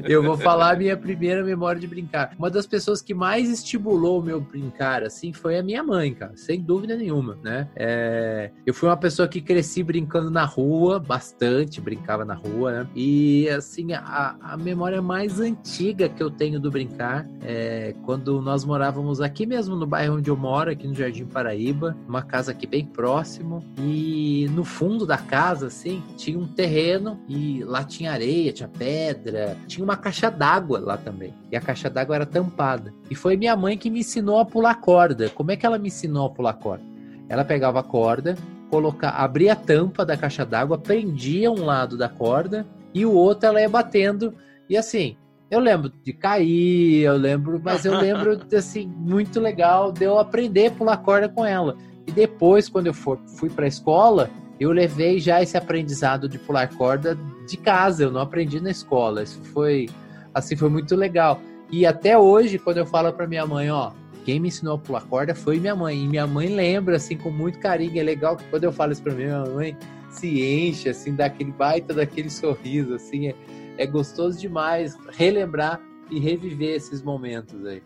Eu 0.05 0.23
vou 0.23 0.37
falar 0.37 0.75
a 0.75 0.77
minha 0.77 0.97
primeira 0.97 1.45
memória 1.45 1.81
de 1.81 1.87
brincar. 1.87 2.33
Uma 2.39 2.51
das 2.51 2.67
pessoas 2.67 3.01
que 3.03 3.15
mais 3.15 3.51
estimulou 3.51 4.21
o 4.21 4.23
meu 4.23 4.41
brincar, 4.41 5.03
assim, 5.03 5.33
foi 5.33 5.59
a 5.59 5.63
minha 5.63 5.83
mãe, 5.83 6.15
cara, 6.15 6.37
sem 6.37 6.61
dúvida 6.61 6.97
nenhuma, 6.97 7.39
né? 7.43 7.69
É... 7.75 8.51
Eu 8.65 8.75
fui 8.75 8.89
uma 8.89 8.97
pessoa 8.97 9.29
que 9.29 9.41
cresci 9.41 9.83
brincando 9.83 10.31
na 10.31 10.45
rua, 10.45 10.99
bastante, 10.99 11.81
brincava 11.81 12.25
na 12.25 12.35
rua, 12.35 12.73
né? 12.73 12.89
E, 12.95 13.49
assim, 13.49 13.93
a, 13.93 14.37
a 14.41 14.57
memória 14.57 15.01
mais 15.01 15.41
antiga 15.41 16.09
que 16.09 16.23
eu 16.23 16.31
tenho 16.31 16.61
do 16.61 16.71
brincar 16.71 17.27
é 17.43 17.95
quando 18.05 18.41
nós 18.41 18.65
morávamos 18.65 19.21
aqui 19.21 19.47
mesmo 19.47 19.77
no 19.77 19.87
bairro 19.87 20.17
onde 20.17 20.31
eu 20.31 20.37
moro, 20.37 20.71
aqui 20.71 20.87
no 20.87 20.95
Jardim 20.95 21.25
Paraíba, 21.25 21.97
uma 22.09 22.23
casa 22.23 22.53
aqui 22.53 22.67
bem 22.67 22.85
próximo, 22.85 23.65
e 23.79 24.49
no 24.53 24.65
fundo 24.65 25.07
da 25.07 25.19
casa, 25.19 25.67
assim, 25.67 26.03
tinha 26.17 26.39
um 26.39 26.47
terreno 26.47 27.21
e 27.29 27.63
lá 27.65 27.85
tinha 27.85 28.13
areia, 28.13 28.53
tinha 28.53 28.69
pedra, 28.69 29.46
tinha 29.67 29.85
uma 29.85 29.97
caixa 29.97 30.31
d'água 30.31 30.81
lá 30.81 30.97
também. 30.97 31.33
E 31.51 31.57
a 31.57 31.61
caixa 31.61 31.89
d'água 31.89 32.17
era 32.17 32.27
tampada. 32.27 32.93
E 33.11 33.15
foi 33.15 33.37
minha 33.37 33.57
mãe 33.57 33.77
que 33.79 33.91
me 33.91 34.01
ensinou 34.01 34.39
a 34.39 34.45
pular 34.45 34.75
corda. 34.81 35.29
Como 35.31 35.51
é 35.51 35.57
que 35.57 35.65
ela 35.65 35.79
me 35.79 35.89
ensinou 35.89 36.27
a 36.27 36.31
pular 36.31 36.55
corda? 36.55 36.85
Ela 37.29 37.45
pegava 37.45 37.81
a 37.81 37.83
corda, 37.83 38.37
colocar, 38.71 39.11
abria 39.11 39.53
a 39.53 39.57
tampa 39.57 40.05
da 40.05 40.17
caixa 40.17 40.45
d'água, 40.45 40.79
prendia 40.79 41.51
um 41.51 41.65
lado 41.65 41.97
da 41.97 42.09
corda 42.09 42.67
e 42.95 43.05
o 43.05 43.13
outro 43.13 43.49
ela 43.49 43.61
ia 43.61 43.69
batendo. 43.69 44.35
E 44.69 44.77
assim, 44.77 45.17
eu 45.51 45.61
lembro 45.61 45.93
de 46.03 46.13
cair, 46.13 47.03
eu 47.03 47.17
lembro, 47.17 47.61
mas 47.63 47.85
eu 47.85 47.99
lembro 47.99 48.41
assim 48.57 48.87
muito 48.87 49.41
legal 49.41 49.93
de 49.93 50.05
eu 50.05 50.19
aprender 50.19 50.67
a 50.67 50.71
pular 50.71 50.97
corda 50.99 51.29
com 51.29 51.45
ela. 51.45 51.77
E 52.07 52.13
depois, 52.13 52.69
quando 52.69 52.87
eu 52.87 52.95
for, 52.95 53.19
fui 53.37 53.51
para 53.51 53.65
a 53.65 53.69
escola, 53.69 54.31
eu 54.59 54.71
levei 54.73 55.19
já 55.19 55.43
esse 55.43 55.57
aprendizado 55.57 56.29
de 56.29 56.39
pular 56.39 56.69
corda 56.75 57.19
de 57.47 57.57
casa, 57.57 58.05
eu 58.05 58.11
não 58.11 58.21
aprendi 58.21 58.61
na 58.61 58.71
escola. 58.71 59.23
Isso 59.23 59.41
foi 59.53 59.89
assim, 60.35 60.57
foi 60.57 60.69
muito 60.69 60.95
legal. 60.95 61.41
E 61.71 61.87
até 61.87 62.19
hoje, 62.19 62.59
quando 62.59 62.79
eu 62.79 62.87
falo 62.87 63.13
para 63.13 63.27
minha 63.27 63.47
mãe, 63.47 63.71
ó, 63.71 63.93
quem 64.25 64.41
me 64.41 64.49
ensinou 64.49 64.75
a 64.75 64.79
pular 64.79 65.03
corda 65.05 65.35
foi 65.35 65.59
minha 65.59 65.75
mãe. 65.75 66.05
E 66.05 66.07
minha 66.07 66.27
mãe 66.27 66.49
lembra 66.49 66.97
assim 66.97 67.17
com 67.17 67.31
muito 67.31 67.59
carinho. 67.59 67.99
É 67.99 68.03
legal 68.03 68.37
que 68.37 68.45
quando 68.45 68.65
eu 68.65 68.73
falo 68.73 68.93
isso 68.93 69.03
para 69.03 69.15
minha 69.15 69.45
mãe, 69.45 69.77
se 70.11 70.43
enche 70.43 70.89
assim 70.89 71.15
daquele 71.15 71.53
baita 71.53 71.93
daquele 71.95 72.31
sorriso 72.31 72.95
assim, 72.95 73.29
é, 73.29 73.35
é 73.79 73.87
gostoso 73.87 74.39
demais 74.39 74.97
relembrar 75.13 75.81
e 76.11 76.19
reviver 76.19 76.75
esses 76.75 77.03
momentos 77.03 77.65
aí. 77.65 77.83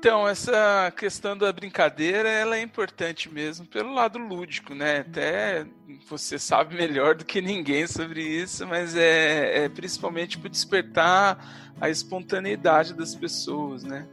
Então, 0.00 0.26
essa 0.26 0.90
questão 0.96 1.36
da 1.36 1.52
brincadeira, 1.52 2.26
ela 2.26 2.56
é 2.56 2.62
importante 2.62 3.30
mesmo 3.30 3.66
pelo 3.66 3.92
lado 3.92 4.18
lúdico, 4.18 4.74
né? 4.74 5.00
Até 5.00 5.66
você 6.08 6.38
sabe 6.38 6.74
melhor 6.74 7.14
do 7.14 7.22
que 7.22 7.42
ninguém 7.42 7.86
sobre 7.86 8.22
isso, 8.22 8.66
mas 8.66 8.96
é, 8.96 9.64
é 9.64 9.68
principalmente 9.68 10.38
para 10.38 10.48
despertar 10.48 11.74
a 11.78 11.90
espontaneidade 11.90 12.94
das 12.94 13.14
pessoas, 13.14 13.84
né? 13.84 14.06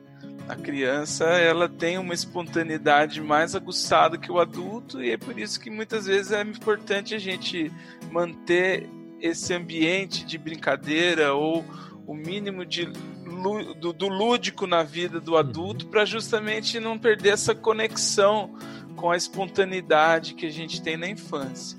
A 0.50 0.58
criança, 0.58 1.24
ela 1.24 1.70
tem 1.70 1.98
uma 1.98 2.14
espontaneidade 2.14 3.22
mais 3.22 3.56
aguçada 3.56 4.18
que 4.18 4.30
o 4.30 4.42
adulto 4.42 5.02
e 5.02 5.12
é 5.12 5.18
por 5.18 5.40
isso 5.40 5.58
que 5.58 5.70
muitas 5.70 6.06
vezes 6.06 6.34
é 6.34 6.42
importante 6.42 7.16
a 7.16 7.20
gente 7.20 7.72
manter 8.12 8.90
esse 9.22 9.54
ambiente 9.54 10.26
de 10.26 10.38
brincadeira 10.38 11.34
ou 11.34 11.64
o 12.08 12.14
mínimo 12.14 12.66
de 12.66 12.86
do, 12.86 13.94
do 13.94 14.08
lúdico 14.08 14.66
na 14.66 14.82
vida 14.82 15.20
do 15.20 15.38
adulto 15.38 15.86
uhum. 15.86 15.92
para 15.92 16.06
justamente 16.06 16.80
não 16.80 16.98
perder 16.98 17.34
essa 17.34 17.54
conexão 17.54 18.56
com 18.96 19.12
a 19.12 19.18
espontaneidade 19.18 20.34
que 20.34 20.46
a 20.46 20.50
gente 20.50 20.82
tem 20.82 20.98
na 20.98 21.08
infância. 21.08 21.78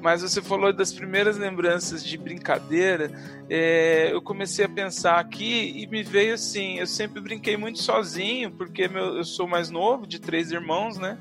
Mas 0.00 0.22
você 0.22 0.40
falou 0.40 0.72
das 0.72 0.92
primeiras 0.92 1.36
lembranças 1.36 2.04
de 2.04 2.16
brincadeira, 2.16 3.10
é, 3.50 4.10
eu 4.12 4.22
comecei 4.22 4.64
a 4.64 4.68
pensar 4.68 5.18
aqui 5.18 5.72
e 5.76 5.86
me 5.88 6.02
veio 6.02 6.34
assim: 6.34 6.78
eu 6.78 6.86
sempre 6.86 7.20
brinquei 7.20 7.56
muito 7.56 7.80
sozinho, 7.80 8.50
porque 8.52 8.88
meu, 8.88 9.16
eu 9.16 9.24
sou 9.24 9.48
mais 9.48 9.70
novo, 9.70 10.06
de 10.06 10.20
três 10.20 10.52
irmãos, 10.52 10.98
né? 10.98 11.18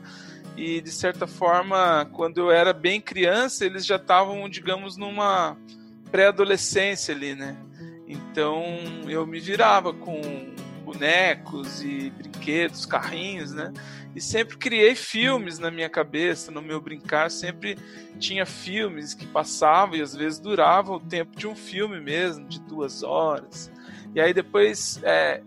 E 0.55 0.79
de 0.79 0.91
certa 0.91 1.27
forma, 1.27 2.07
quando 2.13 2.39
eu 2.39 2.51
era 2.51 2.71
bem 2.71 3.01
criança, 3.01 3.65
eles 3.65 3.85
já 3.85 3.95
estavam, 3.95 4.47
digamos, 4.47 4.95
numa 4.95 5.57
pré-adolescência 6.11 7.13
ali, 7.13 7.35
né? 7.35 7.55
Então 8.37 8.63
eu 9.09 9.25
me 9.25 9.39
virava 9.39 9.91
com 9.91 10.21
bonecos 10.85 11.81
e 11.81 12.11
brinquedos, 12.11 12.85
carrinhos, 12.85 13.51
né? 13.51 13.73
E 14.15 14.21
sempre 14.21 14.57
criei 14.57 14.93
filmes 14.93 15.57
na 15.57 15.71
minha 15.71 15.89
cabeça, 15.89 16.51
no 16.51 16.61
meu 16.61 16.79
brincar, 16.79 17.31
sempre 17.31 17.75
tinha 18.19 18.45
filmes 18.45 19.15
que 19.15 19.25
passavam 19.25 19.95
e 19.95 20.03
às 20.03 20.15
vezes 20.15 20.37
durava 20.37 20.93
o 20.93 20.99
tempo 20.99 21.35
de 21.35 21.47
um 21.47 21.55
filme 21.55 21.99
mesmo, 21.99 22.47
de 22.47 22.59
duas 22.59 23.01
horas. 23.01 23.71
E 24.13 24.21
aí 24.21 24.35
depois 24.35 24.99
é, 25.01 25.41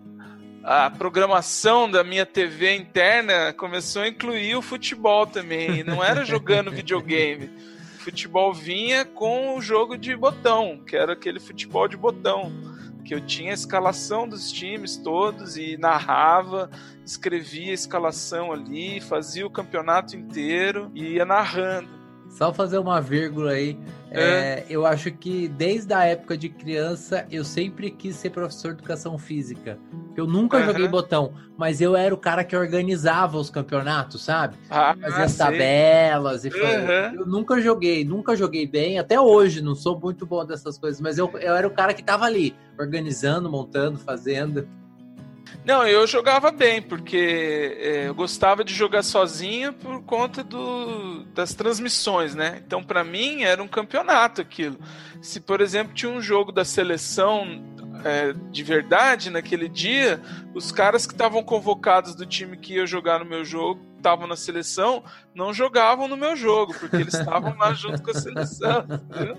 a 0.64 0.90
programação 0.90 1.88
da 1.88 2.02
minha 2.02 2.26
TV 2.26 2.74
interna 2.74 3.52
começou 3.52 4.02
a 4.02 4.08
incluir 4.08 4.56
o 4.56 4.62
futebol 4.62 5.28
também. 5.28 5.78
E 5.78 5.84
não 5.84 6.02
era 6.02 6.24
jogando 6.24 6.72
videogame 6.72 7.50
futebol 8.00 8.52
vinha 8.52 9.04
com 9.04 9.54
o 9.54 9.60
jogo 9.60 9.96
de 9.96 10.16
botão, 10.16 10.80
que 10.86 10.96
era 10.96 11.12
aquele 11.12 11.38
futebol 11.38 11.86
de 11.86 11.96
botão. 11.96 12.69
Que 13.00 13.14
eu 13.14 13.20
tinha 13.20 13.50
a 13.50 13.54
escalação 13.54 14.28
dos 14.28 14.50
times 14.50 14.96
todos 14.96 15.56
e 15.56 15.76
narrava, 15.76 16.70
escrevia 17.04 17.70
a 17.70 17.74
escalação 17.74 18.52
ali, 18.52 19.00
fazia 19.00 19.46
o 19.46 19.50
campeonato 19.50 20.16
inteiro 20.16 20.90
e 20.94 21.14
ia 21.14 21.24
narrando. 21.24 21.88
Só 22.28 22.52
fazer 22.52 22.78
uma 22.78 23.00
vírgula 23.00 23.52
aí. 23.52 23.78
É. 24.10 24.20
É, 24.20 24.66
eu 24.68 24.84
acho 24.84 25.10
que 25.12 25.46
desde 25.48 25.94
a 25.94 26.04
época 26.04 26.36
de 26.36 26.48
criança 26.48 27.26
eu 27.30 27.44
sempre 27.44 27.90
quis 27.90 28.16
ser 28.16 28.30
professor 28.30 28.72
de 28.72 28.80
educação 28.80 29.16
física. 29.16 29.78
Eu 30.16 30.26
nunca 30.26 30.58
uhum. 30.58 30.64
joguei 30.64 30.88
botão, 30.88 31.32
mas 31.56 31.80
eu 31.80 31.94
era 31.94 32.12
o 32.12 32.18
cara 32.18 32.42
que 32.42 32.56
organizava 32.56 33.38
os 33.38 33.48
campeonatos, 33.48 34.22
sabe? 34.22 34.56
Ah, 34.68 34.96
Fazia 35.00 35.24
as 35.24 35.36
tabelas 35.36 36.44
e 36.44 36.48
uhum. 36.48 37.20
Eu 37.20 37.26
nunca 37.26 37.60
joguei, 37.60 38.04
nunca 38.04 38.34
joguei 38.34 38.66
bem, 38.66 38.98
até 38.98 39.20
hoje, 39.20 39.62
não 39.62 39.74
sou 39.74 39.98
muito 39.98 40.26
bom 40.26 40.44
dessas 40.44 40.76
coisas, 40.76 41.00
mas 41.00 41.16
eu, 41.16 41.30
eu 41.38 41.54
era 41.54 41.66
o 41.66 41.70
cara 41.70 41.94
que 41.94 42.02
tava 42.02 42.24
ali, 42.24 42.54
organizando, 42.78 43.48
montando, 43.48 43.98
fazendo. 43.98 44.68
Não, 45.64 45.86
eu 45.86 46.06
jogava 46.06 46.50
bem, 46.50 46.80
porque 46.80 47.76
é, 47.78 48.08
eu 48.08 48.14
gostava 48.14 48.64
de 48.64 48.72
jogar 48.74 49.02
sozinho 49.02 49.72
por 49.74 50.02
conta 50.02 50.42
do, 50.42 51.24
das 51.34 51.52
transmissões, 51.52 52.34
né? 52.34 52.62
Então, 52.66 52.82
para 52.82 53.04
mim, 53.04 53.42
era 53.42 53.62
um 53.62 53.68
campeonato 53.68 54.40
aquilo. 54.40 54.78
Se, 55.20 55.38
por 55.38 55.60
exemplo, 55.60 55.92
tinha 55.92 56.10
um 56.10 56.20
jogo 56.20 56.50
da 56.50 56.64
seleção 56.64 57.62
é, 58.04 58.32
de 58.50 58.62
verdade 58.62 59.28
naquele 59.28 59.68
dia, 59.68 60.20
os 60.54 60.72
caras 60.72 61.06
que 61.06 61.12
estavam 61.12 61.42
convocados 61.42 62.14
do 62.14 62.24
time 62.24 62.56
que 62.56 62.74
ia 62.74 62.86
jogar 62.86 63.18
no 63.18 63.26
meu 63.26 63.44
jogo 63.44 63.89
estavam 64.00 64.26
na 64.26 64.36
seleção 64.36 65.04
não 65.34 65.54
jogavam 65.54 66.08
no 66.08 66.16
meu 66.16 66.34
jogo, 66.34 66.74
porque 66.74 66.96
eles 66.96 67.14
estavam 67.14 67.56
lá 67.56 67.72
junto 67.72 68.02
com 68.02 68.10
a 68.10 68.14
seleção. 68.14 68.84
Entendeu? 68.88 69.36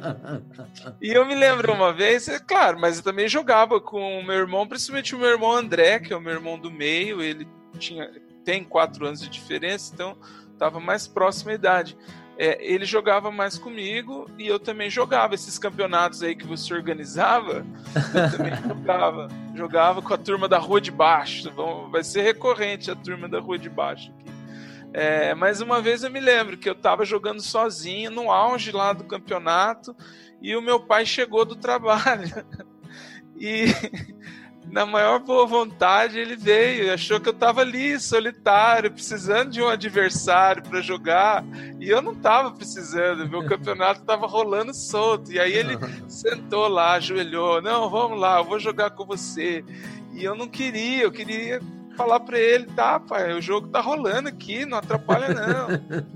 E 1.02 1.10
eu 1.12 1.26
me 1.26 1.36
lembro 1.36 1.74
uma 1.74 1.92
vez, 1.92 2.28
é 2.28 2.40
claro, 2.40 2.80
mas 2.80 2.98
eu 2.98 3.04
também 3.04 3.28
jogava 3.28 3.82
com 3.82 4.20
o 4.20 4.24
meu 4.24 4.36
irmão, 4.36 4.68
principalmente 4.68 5.16
o 5.16 5.20
meu 5.20 5.30
irmão 5.30 5.52
André, 5.52 6.00
que 6.00 6.14
é 6.14 6.16
o 6.16 6.22
meu 6.22 6.34
irmão 6.34 6.58
do 6.58 6.72
meio, 6.72 7.22
ele 7.22 7.48
tinha 7.78 8.10
tem 8.44 8.64
quatro 8.64 9.06
anos 9.06 9.22
de 9.22 9.30
diferença, 9.30 9.94
então 9.94 10.18
estava 10.52 10.80
mais 10.80 11.08
próxima 11.08 11.52
à 11.52 11.56
idade. 11.56 11.98
É, 12.38 12.58
ele 12.60 12.86
jogava 12.86 13.30
mais 13.30 13.58
comigo 13.58 14.28
e 14.38 14.48
eu 14.48 14.60
também 14.60 14.90
jogava 14.90 15.36
esses 15.36 15.60
campeonatos 15.60 16.24
aí 16.24 16.36
que 16.36 16.48
você 16.48 16.74
organizava. 16.74 17.66
Eu 17.96 18.32
também 18.32 18.56
jogava. 18.68 19.28
Jogava 19.54 20.02
com 20.02 20.14
a 20.14 20.18
turma 20.18 20.48
da 20.48 20.58
Rua 20.58 20.82
de 20.82 20.90
Baixo. 20.90 21.52
Vai 21.92 22.04
ser 22.04 22.22
recorrente 22.22 22.90
a 22.90 22.96
turma 22.96 23.28
da 23.28 23.40
Rua 23.40 23.60
de 23.60 23.70
Baixo. 23.70 24.12
É, 24.94 25.34
mas 25.34 25.62
uma 25.62 25.82
vez 25.82 26.04
eu 26.04 26.12
me 26.12 26.20
lembro 26.20 26.58
que 26.58 26.68
eu 26.68 26.74
estava 26.74 27.06
jogando 27.06 27.42
sozinho 27.42 28.12
no 28.12 28.30
auge 28.30 28.72
lá 28.72 28.92
do 28.92 29.06
campeonato 29.06 29.96
e 30.42 30.56
o 30.56 30.62
meu 30.62 30.80
pai 30.82 31.06
chegou 31.06 31.46
do 31.46 31.56
trabalho. 31.58 32.46
E 33.38 33.66
na 34.70 34.86
maior 34.86 35.20
boa 35.20 35.46
vontade 35.46 36.20
ele 36.20 36.36
veio, 36.36 36.94
achou 36.94 37.20
que 37.20 37.30
eu 37.30 37.34
estava 37.34 37.62
ali 37.62 38.00
solitário, 38.00 38.92
precisando 38.92 39.52
de 39.52 39.62
um 39.62 39.68
adversário 39.68 40.64
para 40.64 40.82
jogar, 40.82 41.44
e 41.80 41.90
eu 41.90 42.02
não 42.02 42.14
estava 42.14 42.52
precisando, 42.52 43.30
meu 43.30 43.46
campeonato 43.46 44.02
estava 44.02 44.28
rolando 44.28 44.74
solto. 44.74 45.32
E 45.32 45.40
aí 45.40 45.54
ele 45.54 45.78
sentou 46.08 46.68
lá, 46.68 46.94
ajoelhou, 46.94 47.62
não, 47.62 47.90
vamos 47.90 48.20
lá, 48.20 48.40
eu 48.40 48.46
vou 48.46 48.60
jogar 48.60 48.92
com 48.92 49.06
você. 49.06 49.64
E 50.14 50.24
eu 50.24 50.36
não 50.36 50.48
queria, 50.48 51.04
eu 51.04 51.12
queria 51.12 51.62
falar 52.02 52.20
pra 52.22 52.40
ele, 52.40 52.66
tá, 52.66 53.00
pai, 53.00 53.32
o 53.34 53.42
jogo 53.42 53.68
tá 53.68 53.80
rolando 53.80 54.28
aqui, 54.28 54.66
não 54.66 54.80
atrapalha 54.80 55.30
não. 55.30 55.68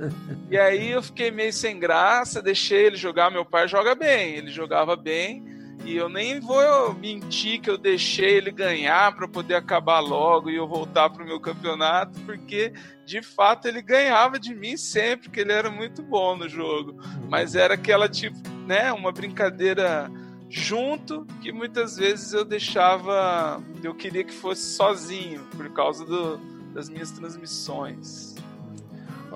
e 0.49 0.57
aí 0.57 0.91
eu 0.91 1.03
fiquei 1.03 1.29
meio 1.29 1.53
sem 1.53 1.79
graça, 1.79 2.41
deixei 2.41 2.87
ele 2.87 2.95
jogar, 2.95 3.29
meu 3.29 3.45
pai 3.45 3.67
joga 3.67 3.93
bem, 3.93 4.35
ele 4.35 4.49
jogava 4.49 4.95
bem, 4.95 5.45
e 5.83 5.95
eu 5.95 6.09
nem 6.09 6.39
vou 6.39 6.95
mentir 6.95 7.61
que 7.61 7.69
eu 7.69 7.77
deixei 7.77 8.37
ele 8.37 8.49
ganhar 8.49 9.15
para 9.15 9.27
poder 9.27 9.53
acabar 9.53 9.99
logo 9.99 10.49
e 10.49 10.55
eu 10.55 10.67
voltar 10.67 11.11
pro 11.11 11.25
meu 11.25 11.39
campeonato, 11.39 12.19
porque 12.21 12.73
de 13.05 13.21
fato 13.21 13.67
ele 13.67 13.83
ganhava 13.83 14.39
de 14.39 14.55
mim 14.55 14.75
sempre, 14.75 15.29
que 15.29 15.39
ele 15.39 15.51
era 15.51 15.69
muito 15.69 16.01
bom 16.01 16.35
no 16.35 16.49
jogo. 16.49 16.99
Mas 17.29 17.55
era 17.55 17.75
aquela 17.75 18.09
tipo, 18.09 18.39
né, 18.65 18.91
uma 18.91 19.11
brincadeira 19.11 20.09
junto 20.49 21.25
que 21.41 21.51
muitas 21.51 21.97
vezes 21.97 22.33
eu 22.33 22.45
deixava, 22.45 23.61
eu 23.83 23.93
queria 23.93 24.23
que 24.23 24.33
fosse 24.33 24.75
sozinho 24.75 25.41
por 25.55 25.69
causa 25.71 26.05
do, 26.05 26.37
das 26.73 26.89
minhas 26.89 27.11
transmissões. 27.11 28.35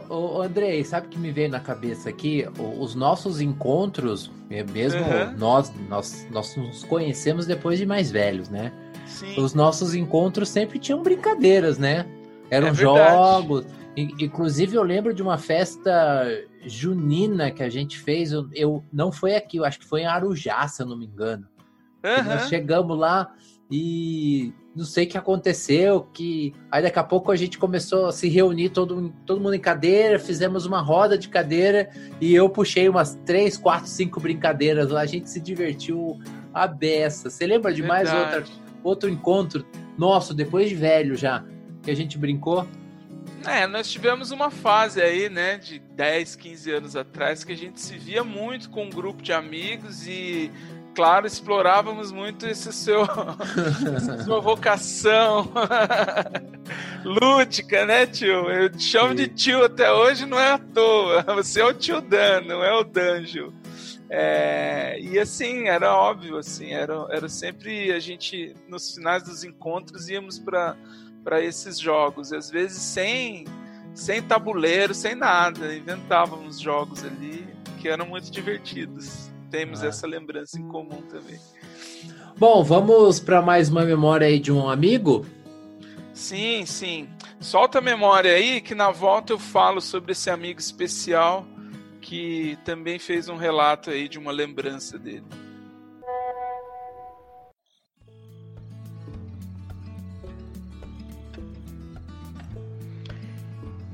Ô, 0.07 0.41
Andrei, 0.41 0.83
sabe 0.83 1.07
o 1.07 1.09
que 1.09 1.19
me 1.19 1.31
veio 1.31 1.49
na 1.49 1.59
cabeça 1.59 2.09
aqui? 2.09 2.45
Os 2.79 2.95
nossos 2.95 3.41
encontros, 3.41 4.31
é 4.49 4.63
mesmo 4.63 5.01
uhum. 5.01 5.37
nós, 5.37 5.71
nós, 5.87 6.27
nós 6.31 6.55
nos 6.55 6.83
conhecemos 6.83 7.45
depois 7.45 7.77
de 7.77 7.85
mais 7.85 8.09
velhos, 8.09 8.49
né? 8.49 8.71
Sim. 9.05 9.39
Os 9.39 9.53
nossos 9.53 9.93
encontros 9.93 10.49
sempre 10.49 10.79
tinham 10.79 11.03
brincadeiras, 11.03 11.77
né? 11.77 12.05
Eram 12.49 12.69
é 12.69 12.73
jogos. 12.73 13.65
Inclusive, 13.95 14.75
eu 14.75 14.83
lembro 14.83 15.13
de 15.13 15.21
uma 15.21 15.37
festa 15.37 16.25
junina 16.65 17.51
que 17.51 17.63
a 17.63 17.69
gente 17.69 17.99
fez. 17.99 18.31
Eu, 18.31 18.49
eu, 18.53 18.83
não 18.91 19.11
foi 19.11 19.35
aqui, 19.35 19.57
eu 19.57 19.65
acho 19.65 19.79
que 19.79 19.85
foi 19.85 20.01
em 20.01 20.05
Arujá, 20.05 20.67
se 20.67 20.81
eu 20.81 20.85
não 20.85 20.97
me 20.97 21.05
engano. 21.05 21.47
Uhum. 22.03 22.23
Nós 22.23 22.47
chegamos 22.47 22.97
lá 22.97 23.33
e 23.69 24.53
não 24.75 24.85
sei 24.85 25.05
o 25.05 25.07
que 25.07 25.17
aconteceu, 25.17 26.07
que 26.13 26.53
aí 26.71 26.81
daqui 26.81 26.97
a 26.97 27.03
pouco 27.03 27.31
a 27.31 27.35
gente 27.35 27.57
começou 27.57 28.07
a 28.07 28.11
se 28.11 28.29
reunir 28.29 28.69
todo, 28.69 29.13
todo 29.25 29.41
mundo 29.41 29.53
em 29.53 29.59
cadeira, 29.59 30.17
fizemos 30.17 30.65
uma 30.65 30.81
roda 30.81 31.17
de 31.17 31.27
cadeira 31.27 31.89
e 32.21 32.33
eu 32.33 32.49
puxei 32.49 32.87
umas 32.87 33.15
três, 33.25 33.57
quatro, 33.57 33.89
cinco 33.89 34.19
brincadeiras 34.19 34.89
lá, 34.89 35.01
a 35.01 35.05
gente 35.05 35.29
se 35.29 35.39
divertiu 35.39 36.17
a 36.53 36.65
beça. 36.65 37.29
Você 37.29 37.45
lembra 37.45 37.73
de 37.73 37.81
Verdade. 37.81 38.05
mais 38.05 38.25
outra, 38.25 38.43
outro 38.83 39.09
encontro 39.09 39.65
nosso, 39.97 40.33
depois 40.33 40.69
de 40.69 40.75
velho 40.75 41.15
já, 41.15 41.43
que 41.83 41.91
a 41.91 41.95
gente 41.95 42.17
brincou? 42.17 42.65
É, 43.45 43.67
nós 43.67 43.89
tivemos 43.89 44.31
uma 44.31 44.49
fase 44.49 45.01
aí, 45.01 45.29
né, 45.29 45.57
de 45.57 45.79
10, 45.79 46.35
15 46.35 46.71
anos 46.71 46.95
atrás, 46.95 47.43
que 47.43 47.53
a 47.53 47.57
gente 47.57 47.79
se 47.79 47.97
via 47.97 48.23
muito 48.23 48.69
com 48.69 48.85
um 48.85 48.89
grupo 48.89 49.21
de 49.21 49.31
amigos 49.33 50.07
e, 50.07 50.51
claro, 50.95 51.25
explorávamos 51.25 52.11
muito 52.11 52.47
esse 52.47 52.71
seu, 52.73 53.03
essa 53.95 54.23
sua 54.23 54.39
vocação 54.39 55.51
lúdica, 57.03 57.85
né, 57.85 58.05
tio? 58.05 58.49
Eu 58.49 58.69
te 58.69 58.83
chamo 58.83 59.09
Sim. 59.09 59.15
de 59.15 59.27
tio 59.27 59.63
até 59.63 59.91
hoje, 59.91 60.25
não 60.25 60.39
é 60.39 60.51
à 60.51 60.57
toa. 60.57 61.23
Você 61.35 61.61
é 61.61 61.65
o 61.65 61.73
tio 61.73 62.01
Dan, 62.01 62.41
não 62.41 62.63
é 62.63 62.73
o 62.73 62.83
Danjo. 62.83 63.53
É, 64.09 64.99
e 64.99 65.19
assim, 65.19 65.67
era 65.67 65.95
óbvio, 65.95 66.37
assim, 66.37 66.71
era, 66.71 67.05
era 67.11 67.29
sempre 67.29 67.91
a 67.91 67.99
gente, 67.99 68.55
nos 68.67 68.95
finais 68.95 69.23
dos 69.23 69.43
encontros, 69.43 70.09
íamos 70.09 70.39
para 70.39 70.75
para 71.23 71.41
esses 71.41 71.79
jogos. 71.79 72.31
E 72.31 72.35
às 72.35 72.49
vezes 72.49 72.81
sem, 72.81 73.45
sem 73.93 74.21
tabuleiro, 74.21 74.93
sem 74.93 75.15
nada. 75.15 75.75
Inventávamos 75.75 76.59
jogos 76.59 77.03
ali 77.03 77.47
que 77.79 77.87
eram 77.87 78.05
muito 78.07 78.31
divertidos. 78.31 79.29
Temos 79.49 79.83
ah. 79.83 79.87
essa 79.87 80.07
lembrança 80.07 80.59
em 80.59 80.67
comum 80.67 81.01
também. 81.03 81.39
Bom, 82.37 82.63
vamos 82.63 83.19
para 83.19 83.41
mais 83.41 83.69
uma 83.69 83.83
memória 83.83 84.25
aí 84.25 84.39
de 84.39 84.51
um 84.51 84.69
amigo? 84.69 85.25
Sim, 86.13 86.65
sim. 86.65 87.09
Solta 87.39 87.79
a 87.79 87.81
memória 87.81 88.33
aí 88.33 88.61
que 88.61 88.75
na 88.75 88.91
volta 88.91 89.33
eu 89.33 89.39
falo 89.39 89.81
sobre 89.81 90.13
esse 90.13 90.29
amigo 90.29 90.59
especial 90.59 91.45
que 92.09 92.57
também 92.65 92.97
fez 92.97 93.29
um 93.29 93.35
relato 93.35 93.91
aí 93.91 94.09
de 94.09 94.17
uma 94.17 94.31
lembrança 94.31 94.97
dele. 94.97 95.23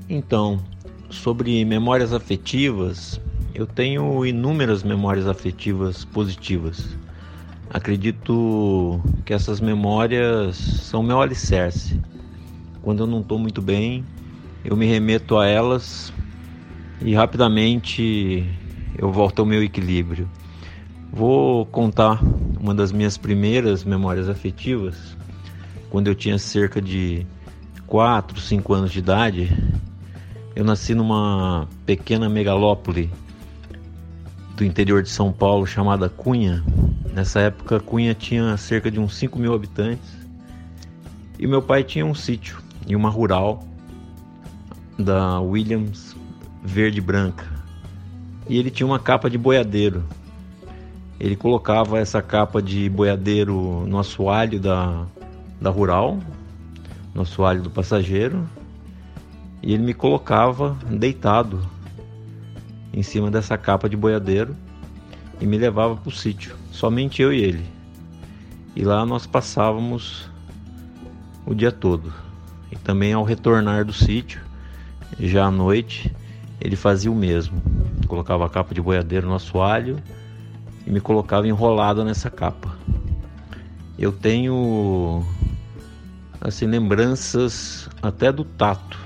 Então, 0.08 0.64
sobre 1.10 1.62
memórias 1.66 2.14
afetivas, 2.14 3.20
eu 3.54 3.66
tenho 3.66 4.24
inúmeras 4.24 4.82
memórias 4.82 5.26
afetivas 5.26 6.06
positivas. 6.06 6.96
Acredito 7.68 8.98
que 9.26 9.34
essas 9.34 9.60
memórias 9.60 10.56
são 10.56 11.02
meu 11.02 11.20
alicerce. 11.20 12.00
Quando 12.80 13.00
eu 13.00 13.06
não 13.06 13.20
estou 13.20 13.38
muito 13.38 13.60
bem, 13.60 14.06
eu 14.64 14.74
me 14.74 14.86
remeto 14.86 15.36
a 15.36 15.46
elas 15.46 16.14
e 17.00 17.14
rapidamente 17.14 18.48
eu 18.96 19.10
volto 19.12 19.40
ao 19.40 19.46
meu 19.46 19.62
equilíbrio. 19.62 20.28
Vou 21.12 21.66
contar 21.66 22.20
uma 22.60 22.74
das 22.74 22.92
minhas 22.92 23.16
primeiras 23.16 23.84
memórias 23.84 24.28
afetivas, 24.28 25.16
quando 25.90 26.08
eu 26.08 26.14
tinha 26.14 26.38
cerca 26.38 26.80
de 26.80 27.26
4, 27.86 28.40
5 28.40 28.74
anos 28.74 28.92
de 28.92 28.98
idade. 28.98 29.50
Eu 30.54 30.64
nasci 30.64 30.94
numa 30.94 31.68
pequena 31.84 32.28
megalópole 32.28 33.10
do 34.56 34.64
interior 34.64 35.02
de 35.02 35.10
São 35.10 35.32
Paulo 35.32 35.66
chamada 35.66 36.08
Cunha. 36.08 36.64
Nessa 37.12 37.40
época, 37.40 37.78
Cunha 37.78 38.14
tinha 38.14 38.56
cerca 38.56 38.90
de 38.90 38.98
uns 38.98 39.14
5 39.16 39.38
mil 39.38 39.54
habitantes. 39.54 40.16
E 41.38 41.46
meu 41.46 41.60
pai 41.60 41.84
tinha 41.84 42.04
um 42.04 42.14
sítio 42.14 42.58
e 42.86 42.96
uma 42.96 43.10
rural 43.10 43.62
da 44.98 45.38
Williams 45.40 46.15
verde 46.66 47.00
branca. 47.00 47.46
E 48.48 48.58
ele 48.58 48.70
tinha 48.70 48.86
uma 48.86 48.98
capa 48.98 49.30
de 49.30 49.38
boiadeiro. 49.38 50.04
ele 51.18 51.36
colocava 51.36 51.98
essa 51.98 52.20
capa 52.20 52.60
de 52.60 52.88
boiadeiro 52.90 53.86
no 53.86 53.98
assoalho 53.98 54.60
da, 54.60 55.06
da 55.60 55.70
rural, 55.70 56.18
no 57.14 57.22
assoalho 57.22 57.62
do 57.62 57.70
passageiro, 57.70 58.46
e 59.62 59.72
ele 59.72 59.82
me 59.82 59.94
colocava 59.94 60.76
deitado 60.90 61.60
em 62.92 63.02
cima 63.02 63.30
dessa 63.30 63.56
capa 63.56 63.88
de 63.88 63.96
boiadeiro 63.96 64.54
e 65.40 65.46
me 65.46 65.56
levava 65.56 65.96
para 65.96 66.08
o 66.08 66.12
sítio, 66.12 66.54
somente 66.70 67.22
eu 67.22 67.32
e 67.32 67.40
ele. 67.40 67.64
E 68.74 68.84
lá 68.84 69.06
nós 69.06 69.26
passávamos 69.26 70.28
o 71.46 71.54
dia 71.54 71.72
todo. 71.72 72.12
E 72.70 72.76
também 72.76 73.14
ao 73.14 73.24
retornar 73.24 73.84
do 73.84 73.92
sítio, 73.92 74.40
já 75.18 75.46
à 75.46 75.50
noite, 75.50 76.14
ele 76.60 76.76
fazia 76.76 77.10
o 77.10 77.14
mesmo. 77.14 77.60
Colocava 78.06 78.46
a 78.46 78.48
capa 78.48 78.74
de 78.74 78.80
boiadeiro 78.80 79.26
no 79.26 79.34
assoalho 79.34 80.02
e 80.86 80.90
me 80.90 81.00
colocava 81.00 81.46
enrolado 81.46 82.04
nessa 82.04 82.30
capa. 82.30 82.76
Eu 83.98 84.12
tenho 84.12 85.24
assim 86.40 86.66
lembranças 86.66 87.88
até 88.02 88.30
do 88.30 88.44
tato 88.44 88.98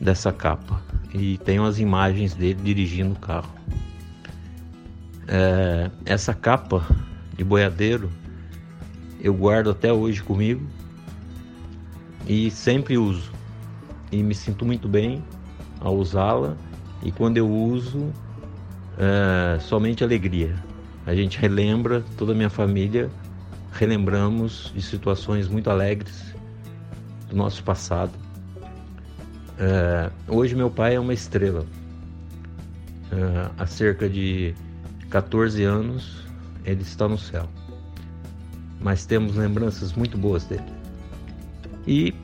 dessa 0.00 0.32
capa 0.32 0.80
e 1.12 1.38
tenho 1.38 1.64
as 1.64 1.78
imagens 1.78 2.34
dele 2.34 2.60
dirigindo 2.62 3.12
o 3.12 3.18
carro. 3.18 3.50
É, 5.26 5.90
essa 6.06 6.32
capa 6.32 6.86
de 7.36 7.44
boiadeiro 7.44 8.10
eu 9.20 9.34
guardo 9.34 9.70
até 9.70 9.92
hoje 9.92 10.22
comigo 10.22 10.66
e 12.26 12.50
sempre 12.50 12.96
uso 12.96 13.30
e 14.10 14.22
me 14.22 14.34
sinto 14.34 14.64
muito 14.64 14.88
bem 14.88 15.22
ao 15.80 15.96
usá-la 15.96 16.56
e 17.02 17.12
quando 17.12 17.36
eu 17.36 17.48
uso 17.48 18.12
é, 18.98 19.58
somente 19.60 20.02
alegria 20.02 20.54
a 21.08 21.14
gente 21.14 21.38
relembra, 21.38 22.04
toda 22.18 22.32
a 22.32 22.34
minha 22.34 22.50
família, 22.50 23.08
relembramos 23.72 24.70
de 24.74 24.82
situações 24.82 25.48
muito 25.48 25.70
alegres 25.70 26.34
do 27.30 27.34
nosso 27.34 27.64
passado. 27.64 28.12
É, 29.58 30.10
hoje 30.28 30.54
meu 30.54 30.70
pai 30.70 30.96
é 30.96 31.00
uma 31.00 31.14
estrela. 31.14 31.64
É, 33.10 33.50
há 33.56 33.66
cerca 33.66 34.06
de 34.06 34.54
14 35.08 35.64
anos 35.64 36.26
ele 36.62 36.82
está 36.82 37.08
no 37.08 37.16
céu. 37.16 37.48
Mas 38.78 39.06
temos 39.06 39.34
lembranças 39.34 39.94
muito 39.94 40.18
boas 40.18 40.44
dele. 40.44 40.70
E 41.86 42.14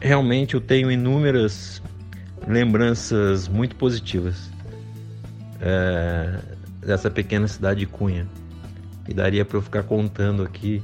realmente 0.00 0.54
eu 0.54 0.62
tenho 0.62 0.90
inúmeras 0.90 1.82
lembranças 2.46 3.48
muito 3.48 3.76
positivas. 3.76 4.50
É, 5.60 6.40
dessa 6.80 7.10
pequena 7.10 7.46
cidade 7.46 7.80
de 7.80 7.86
Cunha. 7.86 8.26
E 9.08 9.14
daria 9.14 9.44
para 9.44 9.58
eu 9.58 9.62
ficar 9.62 9.82
contando 9.82 10.42
aqui 10.42 10.82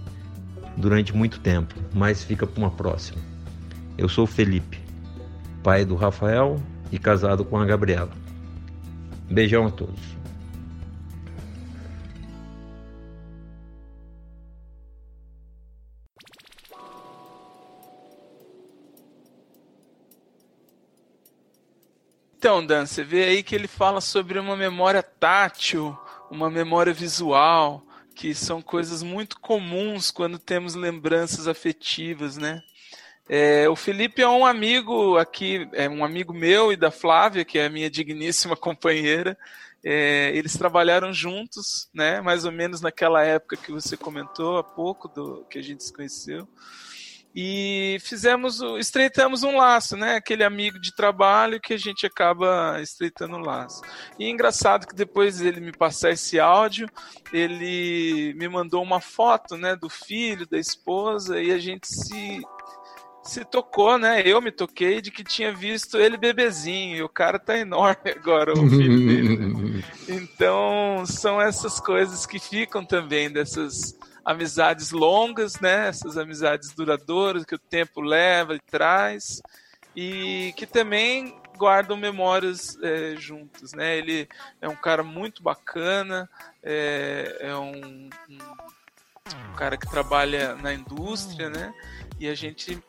durante 0.77 1.15
muito 1.15 1.41
tempo, 1.41 1.75
mas 1.95 2.23
fica 2.23 2.47
para 2.47 2.59
uma 2.59 2.71
próxima. 2.71 3.21
Eu 3.97 4.09
sou 4.09 4.27
Felipe, 4.27 4.79
pai 5.63 5.85
do 5.85 5.95
Rafael 5.95 6.61
e 6.93 6.99
casado 6.99 7.45
com 7.45 7.59
a 7.59 7.65
Gabriela. 7.65 8.11
Beijão 9.31 9.67
a 9.67 9.71
todos. 9.71 10.01
Então, 22.47 22.65
Dan, 22.65 22.87
você 22.87 23.03
vê 23.03 23.25
aí 23.25 23.43
que 23.43 23.57
ele 23.57 23.67
fala 23.67 24.01
sobre 24.01 24.39
uma 24.39 24.55
memória 24.55 25.03
tátil, 25.03 25.99
uma 26.31 26.49
memória 26.49 26.93
visual, 26.93 27.85
que 28.15 28.37
são 28.37 28.63
coisas 28.63 29.03
muito 29.03 29.41
comuns 29.41 30.13
quando 30.13 30.39
temos 30.39 30.77
lembranças 30.77 31.49
afetivas, 31.49 32.37
né? 32.37 32.63
É, 33.29 33.69
o 33.69 33.75
Felipe 33.75 34.23
é 34.23 34.29
um 34.29 34.47
amigo 34.47 35.19
aqui, 35.19 35.69
é 35.73 35.89
um 35.89 36.05
amigo 36.05 36.33
meu 36.33 36.73
e 36.73 36.77
da 36.77 36.93
Flávia, 36.93 37.45
que 37.45 37.59
é 37.59 37.67
a 37.67 37.69
minha 37.69 37.91
digníssima 37.91 38.55
companheira. 38.57 39.37
É, 39.85 40.31
eles 40.33 40.57
trabalharam 40.57 41.13
juntos, 41.13 41.91
né? 41.93 42.21
Mais 42.21 42.45
ou 42.45 42.53
menos 42.53 42.81
naquela 42.81 43.25
época 43.25 43.57
que 43.57 43.73
você 43.73 43.97
comentou 43.97 44.57
há 44.57 44.63
pouco, 44.63 45.09
do 45.09 45.45
que 45.51 45.59
a 45.59 45.63
gente 45.63 45.83
se 45.83 45.93
conheceu 45.93 46.49
e 47.39 47.99
fizemos, 48.01 48.63
estreitamos 48.79 49.43
um 49.43 49.59
laço, 49.59 49.95
né? 49.95 50.17
Aquele 50.17 50.43
amigo 50.43 50.81
de 50.81 50.95
trabalho 50.95 51.61
que 51.61 51.75
a 51.75 51.77
gente 51.77 52.07
acaba 52.07 52.81
estreitando 52.81 53.37
o 53.37 53.41
laço. 53.41 53.83
E 54.19 54.25
é 54.25 54.31
engraçado 54.31 54.87
que 54.87 54.95
depois 54.95 55.43
ele 55.43 55.61
me 55.61 55.71
passar 55.71 56.13
esse 56.13 56.41
áudio, 56.41 56.89
ele 57.31 58.33
me 58.39 58.49
mandou 58.49 58.83
uma 58.83 59.03
foto, 59.03 59.59
né, 59.59 59.77
do 59.77 59.91
filho, 59.91 60.49
da 60.49 60.59
esposa 60.59 61.39
e 61.39 61.53
a 61.53 61.59
gente 61.59 61.87
se 61.87 62.41
se 63.23 63.45
tocou, 63.45 63.99
né? 63.99 64.23
Eu 64.25 64.41
me 64.41 64.53
toquei 64.53 65.01
de 65.01 65.11
que 65.11 65.25
tinha 65.25 65.53
visto 65.53 65.99
ele 65.99 66.17
bebezinho. 66.17 66.97
E 66.97 67.03
o 67.03 67.09
cara 67.09 67.41
tá 67.41 67.59
enorme 67.59 68.13
agora, 68.15 68.53
o 68.53 68.71
filho 68.71 69.07
dele. 69.07 69.37
Né? 69.37 69.83
Então, 70.09 71.05
são 71.05 71.43
essas 71.43 71.81
coisas 71.81 72.25
que 72.25 72.39
ficam 72.39 72.85
também 72.85 73.29
dessas 73.29 73.99
amizades 74.27 74.91
longas, 74.91 75.61
né? 75.61 75.87
Essas 75.87 76.19
amizades 76.19 76.73
duradouras 76.73 77.45
que 77.45 77.55
o 77.55 77.59
tempo 77.59 78.01
leva 78.01 78.57
e 78.57 78.61
traz 78.61 79.41
e 79.95 80.53
que 80.57 80.67
também 80.67 81.41
guardam 81.57 81.97
memórias 81.97 82.77
é, 82.83 83.15
juntas, 83.17 83.73
né? 83.73 83.97
Ele 83.97 84.29
é 84.61 84.69
um 84.69 84.75
cara 84.75 85.05
muito 85.05 85.43
bacana, 85.45 86.29
é, 86.61 87.39
é 87.41 87.57
um, 87.57 87.71
um, 87.71 88.09
um, 88.29 89.55
cara 89.57 89.77
que 89.77 89.89
trabalha 89.89 90.57
na 90.57 90.75
indústria, 90.75 91.49
né? 91.49 91.73
E 92.19 92.29
a 92.29 92.35
gente 92.35 92.83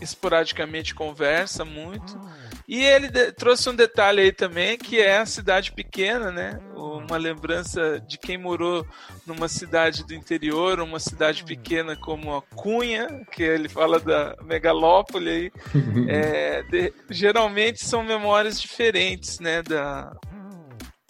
esporadicamente 0.00 0.94
conversa 0.94 1.64
muito. 1.64 2.20
E 2.68 2.82
ele 2.82 3.08
trouxe 3.32 3.70
um 3.70 3.74
detalhe 3.74 4.20
aí 4.20 4.32
também, 4.32 4.76
que 4.76 4.98
é 4.98 5.18
a 5.18 5.26
cidade 5.26 5.70
pequena, 5.70 6.32
né? 6.32 6.58
Uma 6.74 7.16
lembrança 7.16 8.00
de 8.00 8.18
quem 8.18 8.36
morou 8.36 8.84
numa 9.24 9.46
cidade 9.46 10.04
do 10.04 10.14
interior, 10.14 10.80
uma 10.80 10.98
cidade 10.98 11.44
pequena 11.44 11.94
como 11.94 12.34
a 12.34 12.42
Cunha, 12.42 13.24
que 13.30 13.42
ele 13.42 13.68
fala 13.68 14.00
da 14.00 14.36
megalópole 14.42 15.30
aí. 15.30 15.52
É, 16.08 16.62
de, 16.64 16.92
geralmente 17.10 17.84
são 17.84 18.02
memórias 18.02 18.60
diferentes, 18.60 19.40
né? 19.40 19.62
Da, 19.62 20.12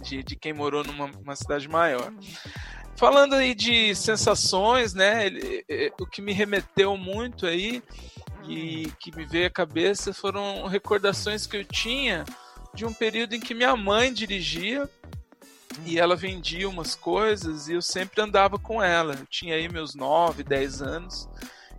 de, 0.03 0.23
de 0.23 0.37
quem 0.37 0.53
morou 0.53 0.83
numa 0.85 1.37
cidade 1.37 1.69
maior. 1.69 2.13
Falando 2.97 3.35
aí 3.35 3.55
de 3.55 3.95
sensações, 3.95 4.95
né? 4.95 5.27
Ele, 5.27 5.65
é, 5.69 5.93
o 6.01 6.07
que 6.07 6.23
me 6.23 6.33
remeteu 6.33 6.97
muito 6.97 7.47
aí 7.47 7.83
e 8.49 8.93
que 9.01 9.15
me 9.15 9.25
veio 9.25 9.47
à 9.47 9.51
cabeça 9.51 10.13
foram 10.13 10.67
recordações 10.67 11.47
que 11.47 11.57
eu 11.57 11.65
tinha 11.65 12.25
de 12.75 12.85
um 12.85 12.93
período 12.93 13.35
em 13.35 13.41
que 13.41 13.55
minha 13.55 13.75
mãe 13.77 14.13
dirigia 14.13 14.89
e 15.85 15.99
ela 15.99 16.17
vendia 16.17 16.69
umas 16.69 16.95
coisas 16.95 17.69
e 17.69 17.75
eu 17.75 17.83
sempre 17.83 18.23
andava 18.23 18.59
com 18.59 18.83
ela. 18.83 19.15
Eu 19.15 19.27
tinha 19.27 19.55
aí 19.55 19.69
meus 19.69 19.95
9, 19.95 20.43
10 20.43 20.83
anos 20.83 21.29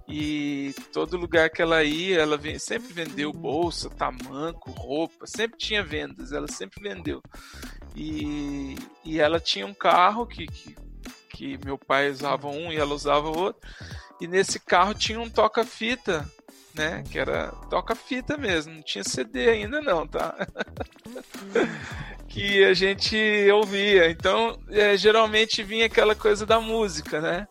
e 0.07 0.73
todo 0.93 1.17
lugar 1.17 1.49
que 1.49 1.61
ela 1.61 1.83
ia, 1.83 2.19
ela 2.19 2.39
sempre 2.59 2.93
vendeu 2.93 3.31
bolsa, 3.33 3.89
tamanco, 3.89 4.71
roupa, 4.71 5.27
sempre 5.27 5.57
tinha 5.57 5.83
vendas, 5.83 6.31
ela 6.31 6.47
sempre 6.47 6.81
vendeu. 6.81 7.21
E, 7.95 8.75
e 9.03 9.19
ela 9.19 9.39
tinha 9.39 9.65
um 9.65 9.73
carro 9.73 10.25
que, 10.25 10.47
que, 10.47 10.75
que 11.29 11.59
meu 11.65 11.77
pai 11.77 12.09
usava 12.09 12.47
um 12.47 12.71
e 12.71 12.77
ela 12.77 12.93
usava 12.93 13.27
outro. 13.27 13.61
E 14.21 14.27
nesse 14.27 14.59
carro 14.59 14.93
tinha 14.93 15.19
um 15.19 15.29
toca-fita 15.29 16.25
né? 16.77 17.03
Que 17.09 17.17
era 17.17 17.47
toca-fita 17.69 18.37
mesmo, 18.37 18.75
não 18.75 18.81
tinha 18.81 19.03
CD 19.03 19.49
ainda 19.49 19.81
não, 19.81 20.07
tá? 20.07 20.35
que 22.29 22.63
a 22.63 22.73
gente 22.73 23.17
ouvia. 23.51 24.09
Então, 24.09 24.59
é, 24.69 24.95
geralmente 24.95 25.63
vinha 25.63 25.87
aquela 25.87 26.15
coisa 26.15 26.45
da 26.45 26.59
música, 26.59 27.19
né? 27.19 27.47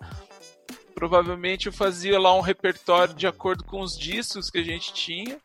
Provavelmente 0.95 1.67
eu 1.67 1.73
fazia 1.73 2.19
lá 2.19 2.35
um 2.35 2.41
repertório 2.41 3.15
de 3.15 3.27
acordo 3.27 3.65
com 3.65 3.81
os 3.81 3.99
discos 3.99 4.49
que 4.49 4.59
a 4.59 4.65
gente 4.65 4.95
tinha. 4.95 5.39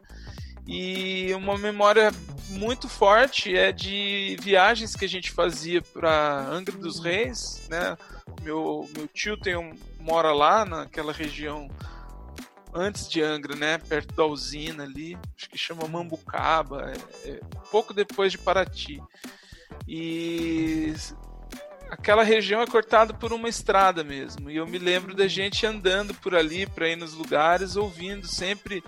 E 0.66 1.34
uma 1.34 1.58
memória 1.58 2.12
muito 2.50 2.88
forte 2.88 3.56
é 3.58 3.72
de 3.72 4.38
viagens 4.42 4.96
que 4.96 5.06
a 5.06 5.10
gente 5.10 5.32
fazia 5.32 5.82
para 5.82 6.48
Angra 6.48 6.78
dos 6.78 7.00
Reis, 7.00 7.68
né? 7.70 7.98
Meu, 8.44 8.88
meu 8.96 9.08
tio 9.08 9.36
tem 9.36 9.58
um, 9.58 9.74
mora 10.00 10.32
lá 10.32 10.64
naquela 10.64 11.12
região 11.12 11.68
antes 12.74 13.10
de 13.10 13.22
Angra, 13.22 13.56
né? 13.56 13.78
Perto 13.78 14.16
da 14.16 14.26
usina 14.26 14.84
ali, 14.84 15.18
acho 15.38 15.50
que 15.50 15.58
chama 15.58 15.88
Mambucaba, 15.88 16.92
é, 16.92 17.30
é, 17.30 17.40
pouco 17.70 17.94
depois 17.94 18.32
de 18.32 18.38
Paraty. 18.38 19.02
E 19.88 20.94
aquela 21.90 22.24
região 22.24 22.62
é 22.62 22.68
cortada 22.68 23.14
por 23.14 23.34
uma 23.34 23.50
estrada 23.50 24.04
mesmo. 24.04 24.50
E 24.50 24.56
eu 24.56 24.66
me 24.66 24.78
lembro 24.78 25.16
da 25.16 25.28
gente 25.28 25.66
andando 25.66 26.14
por 26.14 26.36
ali 26.36 26.66
para 26.66 26.90
ir 26.90 26.96
nos 26.96 27.14
lugares, 27.14 27.76
ouvindo 27.76 28.28
sempre 28.28 28.84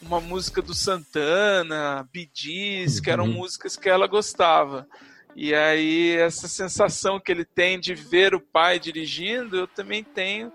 uma 0.00 0.20
música 0.20 0.60
do 0.60 0.74
Santana, 0.74 2.08
Gees, 2.32 3.00
que 3.00 3.10
eram 3.10 3.24
uhum. 3.24 3.32
músicas 3.32 3.76
que 3.76 3.88
ela 3.88 4.06
gostava. 4.06 4.86
E 5.34 5.52
aí, 5.52 6.16
essa 6.16 6.46
sensação 6.46 7.18
que 7.18 7.32
ele 7.32 7.44
tem 7.44 7.80
de 7.80 7.94
ver 7.94 8.34
o 8.34 8.40
pai 8.40 8.78
dirigindo, 8.78 9.56
eu 9.56 9.66
também 9.66 10.04
tenho 10.04 10.52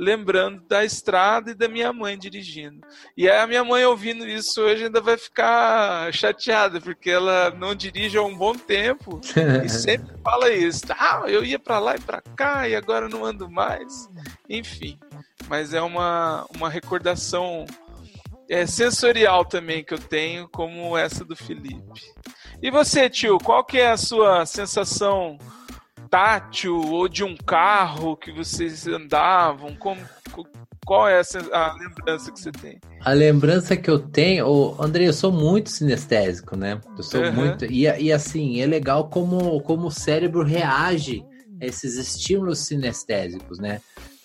lembrando 0.00 0.62
da 0.66 0.82
estrada 0.82 1.50
e 1.50 1.54
da 1.54 1.68
minha 1.68 1.92
mãe 1.92 2.16
dirigindo. 2.16 2.80
E 3.14 3.28
aí 3.28 3.38
a 3.38 3.46
minha 3.46 3.62
mãe 3.62 3.84
ouvindo 3.84 4.26
isso 4.26 4.62
hoje 4.62 4.84
ainda 4.84 4.98
vai 4.98 5.18
ficar 5.18 6.10
chateada, 6.10 6.80
porque 6.80 7.10
ela 7.10 7.50
não 7.50 7.74
dirige 7.74 8.16
há 8.16 8.22
um 8.22 8.34
bom 8.34 8.54
tempo 8.54 9.20
e 9.62 9.68
sempre 9.68 10.16
fala 10.24 10.50
isso. 10.50 10.86
Ah, 10.88 11.24
eu 11.26 11.44
ia 11.44 11.58
para 11.58 11.78
lá 11.78 11.96
e 11.96 12.00
para 12.00 12.22
cá 12.34 12.66
e 12.66 12.74
agora 12.74 13.10
não 13.10 13.26
ando 13.26 13.50
mais. 13.50 14.08
Enfim, 14.48 14.98
mas 15.46 15.74
é 15.74 15.82
uma, 15.82 16.46
uma 16.56 16.70
recordação 16.70 17.66
é, 18.48 18.64
sensorial 18.64 19.44
também 19.44 19.84
que 19.84 19.92
eu 19.92 19.98
tenho, 19.98 20.48
como 20.48 20.96
essa 20.96 21.26
do 21.26 21.36
Felipe. 21.36 22.00
E 22.62 22.70
você, 22.70 23.10
tio, 23.10 23.36
qual 23.36 23.62
que 23.62 23.78
é 23.78 23.90
a 23.90 23.98
sua 23.98 24.46
sensação 24.46 25.36
tátil 26.10 26.76
ou 26.76 27.08
de 27.08 27.22
um 27.22 27.36
carro 27.36 28.16
que 28.16 28.32
vocês 28.32 28.86
andavam? 28.86 29.76
Como, 29.76 30.00
qual 30.84 31.08
é 31.08 31.20
a, 31.52 31.74
lembrança 31.74 32.32
que 32.32 32.40
você 32.40 32.50
tem? 32.50 32.80
A 33.00 33.12
lembrança 33.12 33.76
que 33.76 33.88
eu 33.88 33.98
tenho, 33.98 34.46
oh, 34.46 34.82
André, 34.82 35.06
eu 35.06 35.12
sou 35.12 35.30
muito 35.30 35.70
sinestésico, 35.70 36.56
né? 36.56 36.80
Eu 36.96 37.02
sou 37.02 37.22
uhum. 37.22 37.32
muito. 37.32 37.64
E, 37.64 37.82
e 37.84 38.12
assim, 38.12 38.60
é 38.60 38.66
legal 38.66 39.08
como, 39.08 39.60
como 39.60 39.86
o 39.86 39.92
cérebro 39.92 40.42
reage 40.42 41.24
a 41.60 41.66
esses 41.66 41.96
estímulos 41.96 42.58
sinestésicos, 42.66 43.58
né? 43.58 43.80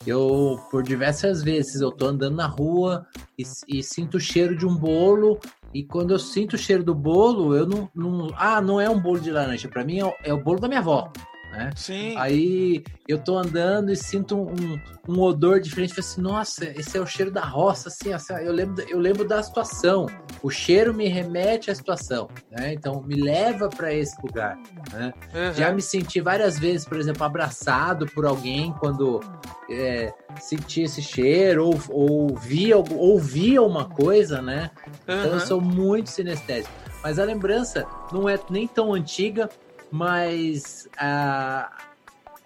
Eu, 0.07 0.59
por 0.69 0.83
diversas 0.83 1.43
vezes, 1.43 1.81
eu 1.81 1.91
tô 1.91 2.07
andando 2.07 2.35
na 2.35 2.47
rua 2.47 3.05
e, 3.37 3.43
e, 3.67 3.83
sinto 3.83 4.17
o 4.17 4.19
cheiro 4.19 4.55
de 4.55 4.65
um 4.65 4.75
bolo. 4.75 5.39
E 5.73 5.83
quando 5.83 6.11
eu 6.11 6.19
sinto 6.19 6.53
o 6.53 6.59
cheiro 6.59 6.83
do 6.83 6.93
bolo, 6.93 7.55
eu 7.55 7.65
não. 7.65 7.89
não 7.93 8.29
ah, 8.37 8.61
não 8.61 8.79
é 8.79 8.89
um 8.89 8.99
bolo 8.99 9.19
de 9.19 9.31
laranja. 9.31 9.67
Para 9.67 9.83
mim 9.83 10.01
é, 10.01 10.15
é 10.23 10.33
o 10.33 10.43
bolo 10.43 10.59
da 10.59 10.67
minha 10.67 10.79
avó 10.79 11.11
né? 11.55 11.69
Sim. 11.75 12.15
Aí 12.17 12.83
eu 13.07 13.17
tô 13.17 13.37
andando 13.37 13.91
e 13.91 13.95
sinto 13.95 14.37
um, 14.37 14.79
um 15.07 15.21
odor 15.21 15.59
diferente. 15.59 15.93
Falei 15.93 16.09
assim, 16.09 16.21
nossa, 16.21 16.65
esse 16.65 16.97
é 16.97 17.01
o 17.01 17.05
cheiro 17.05 17.31
da 17.31 17.43
roça, 17.43 17.89
assim, 17.89 18.13
assim 18.13 18.33
eu, 18.33 18.51
lembro, 18.51 18.83
eu 18.89 18.99
lembro 18.99 19.27
da 19.27 19.41
situação. 19.41 20.07
O 20.43 20.49
cheiro 20.49 20.93
me 20.93 21.07
remete 21.07 21.71
à 21.71 21.75
situação, 21.75 22.27
né? 22.51 22.73
Então 22.73 23.01
me 23.01 23.15
leva 23.15 23.69
para 23.69 23.93
esse 23.93 24.15
lugar. 24.21 24.57
Né? 24.91 25.13
Uhum. 25.33 25.53
Já 25.53 25.71
me 25.71 25.81
senti 25.81 26.19
várias 26.19 26.59
vezes, 26.59 26.85
por 26.85 26.97
exemplo, 26.97 27.23
abraçado 27.23 28.05
por 28.07 28.25
alguém 28.25 28.73
quando 28.73 29.21
é, 29.69 30.13
senti 30.39 30.81
esse 30.81 31.01
cheiro 31.01 31.67
ou, 31.67 31.79
ou 31.89 32.35
via, 32.35 32.77
ouvia 32.77 33.61
uma 33.61 33.85
coisa, 33.85 34.41
né? 34.41 34.71
Uhum. 35.07 35.19
Então 35.19 35.33
eu 35.33 35.39
sou 35.39 35.61
muito 35.61 36.09
sinestésico. 36.09 36.73
Mas 37.05 37.19
a 37.19 37.23
lembrança 37.23 37.85
não 38.11 38.27
é 38.27 38.39
nem 38.49 38.67
tão 38.67 38.91
antiga, 38.91 39.47
mas 39.91 40.87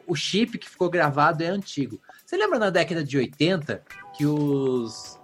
o 0.08 0.16
chip 0.16 0.58
que 0.58 0.70
ficou 0.70 0.90
gravado 0.90 1.44
é 1.44 1.48
antigo. 1.48 2.00
Você 2.26 2.38
lembra 2.38 2.60
na 2.60 2.70
década 2.70 3.04
de 3.04 3.18
80 3.18 3.82
que 4.16 4.26
os, 4.26 5.20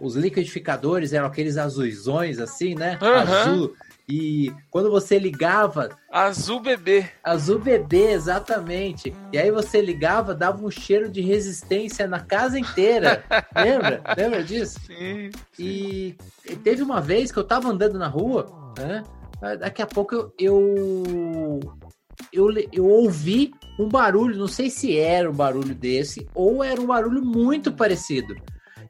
os 0.00 0.16
liquidificadores 0.16 1.12
eram 1.12 1.26
aqueles 1.26 1.56
azuizões 1.56 2.38
assim, 2.38 2.74
né? 2.74 2.98
Uhum. 3.02 3.14
Azul. 3.14 3.76
E 4.08 4.50
quando 4.70 4.90
você 4.90 5.18
ligava. 5.18 5.90
Azul 6.10 6.60
bebê. 6.60 7.10
Azul 7.22 7.58
bebê, 7.58 8.12
exatamente. 8.12 9.14
E 9.30 9.38
aí 9.38 9.50
você 9.50 9.82
ligava, 9.82 10.34
dava 10.34 10.64
um 10.64 10.70
cheiro 10.70 11.10
de 11.10 11.20
resistência 11.20 12.06
na 12.06 12.20
casa 12.20 12.58
inteira. 12.58 13.22
Lembra? 13.54 14.02
Lembra 14.16 14.42
disso? 14.42 14.80
Sim, 14.86 15.30
sim. 15.52 15.62
E 15.62 16.16
teve 16.64 16.82
uma 16.82 17.02
vez 17.02 17.30
que 17.30 17.38
eu 17.38 17.44
tava 17.44 17.68
andando 17.68 17.98
na 17.98 18.08
rua, 18.08 18.72
né? 18.78 19.04
Daqui 19.40 19.82
a 19.82 19.86
pouco 19.86 20.14
eu, 20.14 20.32
eu, 20.38 21.60
eu, 22.32 22.48
eu 22.72 22.86
ouvi 22.86 23.52
um 23.78 23.88
barulho, 23.88 24.36
não 24.36 24.48
sei 24.48 24.68
se 24.68 24.98
era 24.98 25.30
um 25.30 25.34
barulho 25.34 25.74
desse 25.74 26.26
ou 26.34 26.64
era 26.64 26.80
um 26.80 26.86
barulho 26.86 27.22
muito 27.22 27.72
parecido. 27.72 28.34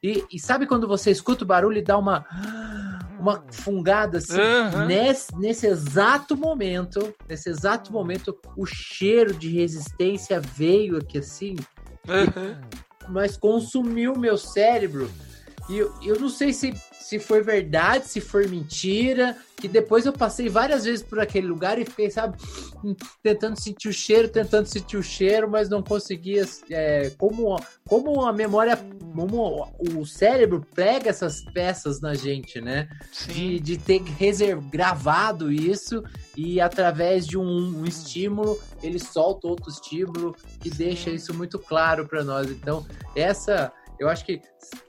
E, 0.03 0.25
e 0.33 0.39
sabe 0.39 0.67
quando 0.67 0.89
você 0.89 1.11
escuta 1.11 1.45
o 1.45 1.47
barulho 1.47 1.79
e 1.79 1.83
dá 1.83 1.99
uma 1.99 2.25
uma 3.19 3.45
fungada 3.51 4.19
assim, 4.19 4.41
uhum. 4.41 4.87
nesse, 4.87 5.37
nesse 5.37 5.67
exato 5.67 6.37
momento, 6.37 7.13
nesse 7.29 7.49
exato 7.49 7.93
momento, 7.93 8.39
o 8.57 8.65
cheiro 8.65 9.35
de 9.35 9.49
resistência 9.49 10.41
veio 10.41 10.99
aqui 10.99 11.19
assim, 11.19 11.57
uhum. 12.07 12.57
e, 13.07 13.11
mas 13.11 13.37
consumiu 13.37 14.15
meu 14.17 14.39
cérebro. 14.39 15.11
E 15.69 15.79
eu, 15.79 15.93
eu 16.03 16.19
não 16.19 16.29
sei 16.29 16.53
se 16.53 16.73
se 17.09 17.19
foi 17.19 17.41
verdade, 17.41 18.07
se 18.07 18.21
for 18.21 18.47
mentira, 18.47 19.35
que 19.57 19.67
depois 19.67 20.05
eu 20.05 20.13
passei 20.13 20.47
várias 20.47 20.85
vezes 20.85 21.03
por 21.03 21.19
aquele 21.19 21.47
lugar 21.47 21.79
e 21.79 21.87
fiquei, 21.87 22.11
sabe, 22.11 22.37
tentando 23.23 23.59
sentir 23.59 23.89
o 23.89 23.93
cheiro, 23.95 24.29
tentando 24.29 24.67
sentir 24.67 24.99
o 24.99 25.03
cheiro, 25.03 25.51
mas 25.51 25.71
não 25.71 25.83
conseguia. 25.83 26.47
É, 26.69 27.11
como, 27.17 27.59
como 27.89 28.27
a 28.27 28.31
memória, 28.31 28.77
como 29.17 29.67
o 29.81 30.05
cérebro 30.05 30.63
pega 30.75 31.09
essas 31.09 31.43
peças 31.55 31.99
na 31.99 32.13
gente, 32.13 32.61
né? 32.61 32.91
De, 33.27 33.59
de 33.59 33.79
ter 33.79 34.03
reserv, 34.03 34.69
gravado 34.69 35.51
isso 35.51 36.05
e 36.37 36.61
através 36.61 37.27
de 37.27 37.39
um, 37.39 37.81
um 37.81 37.87
estímulo 37.87 38.61
ele 38.83 38.99
solta 38.99 39.49
outro 39.49 39.71
estímulo 39.71 40.37
que 40.61 40.69
deixa 40.69 41.09
isso 41.09 41.33
muito 41.33 41.59
claro 41.59 42.07
para 42.07 42.23
nós. 42.23 42.51
Então, 42.51 42.87
essa 43.17 43.73
eu 43.99 44.09
acho 44.09 44.25
que 44.25 44.41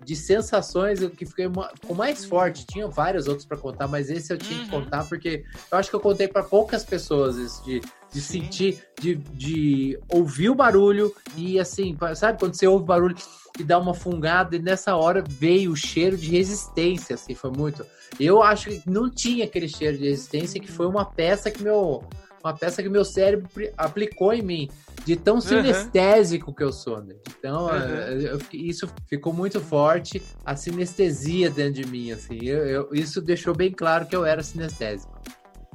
de 0.03 0.15
sensações 0.15 1.01
o 1.01 1.09
que 1.09 1.25
fiquei 1.25 1.47
com 1.85 1.93
mais 1.93 2.25
forte, 2.25 2.65
tinha 2.65 2.87
vários 2.87 3.27
outros 3.27 3.45
para 3.45 3.57
contar, 3.57 3.87
mas 3.87 4.09
esse 4.09 4.31
eu 4.31 4.37
tinha 4.37 4.59
uhum. 4.59 4.65
que 4.65 4.71
contar 4.71 5.07
porque 5.07 5.43
eu 5.71 5.77
acho 5.77 5.89
que 5.89 5.95
eu 5.95 5.99
contei 5.99 6.27
para 6.27 6.43
poucas 6.43 6.83
pessoas 6.83 7.37
isso, 7.37 7.63
de, 7.63 7.81
de 8.11 8.21
sentir, 8.21 8.83
de, 8.99 9.15
de 9.15 9.99
ouvir 10.11 10.49
o 10.49 10.55
barulho 10.55 11.13
e 11.35 11.59
assim, 11.59 11.97
sabe 12.15 12.39
quando 12.39 12.53
você 12.53 12.67
ouve 12.67 12.83
o 12.83 12.87
barulho 12.87 13.15
e 13.59 13.63
dá 13.63 13.77
uma 13.77 13.93
fungada 13.93 14.55
e 14.55 14.59
nessa 14.59 14.95
hora 14.95 15.23
veio 15.27 15.71
o 15.71 15.75
cheiro 15.75 16.17
de 16.17 16.29
resistência, 16.29 17.15
assim, 17.15 17.35
foi 17.35 17.51
muito. 17.51 17.85
Eu 18.19 18.41
acho 18.41 18.69
que 18.69 18.89
não 18.89 19.09
tinha 19.09 19.45
aquele 19.45 19.67
cheiro 19.67 19.97
de 19.97 20.09
resistência 20.09 20.59
que 20.59 20.71
foi 20.71 20.87
uma 20.87 21.05
peça 21.05 21.51
que 21.51 21.61
meu 21.61 22.03
uma 22.43 22.53
peça 22.53 22.81
que 22.81 22.89
meu 22.89 23.05
cérebro 23.05 23.49
aplicou 23.77 24.33
em 24.33 24.41
mim 24.41 24.69
de 25.05 25.15
tão 25.15 25.35
uhum. 25.35 25.41
sinestésico 25.41 26.53
que 26.53 26.63
eu 26.63 26.71
sou. 26.71 27.01
Né? 27.01 27.15
Então, 27.37 27.67
uhum. 27.67 28.21
eu, 28.21 28.39
isso 28.53 28.87
ficou 29.07 29.33
muito 29.33 29.59
forte, 29.59 30.21
a 30.45 30.55
sinestesia 30.55 31.49
dentro 31.49 31.81
de 31.81 31.85
mim, 31.85 32.11
assim. 32.11 32.39
Eu, 32.43 32.65
eu, 32.65 32.89
isso 32.93 33.21
deixou 33.21 33.55
bem 33.55 33.71
claro 33.71 34.05
que 34.05 34.15
eu 34.15 34.25
era 34.25 34.43
sinestésico. 34.43 35.19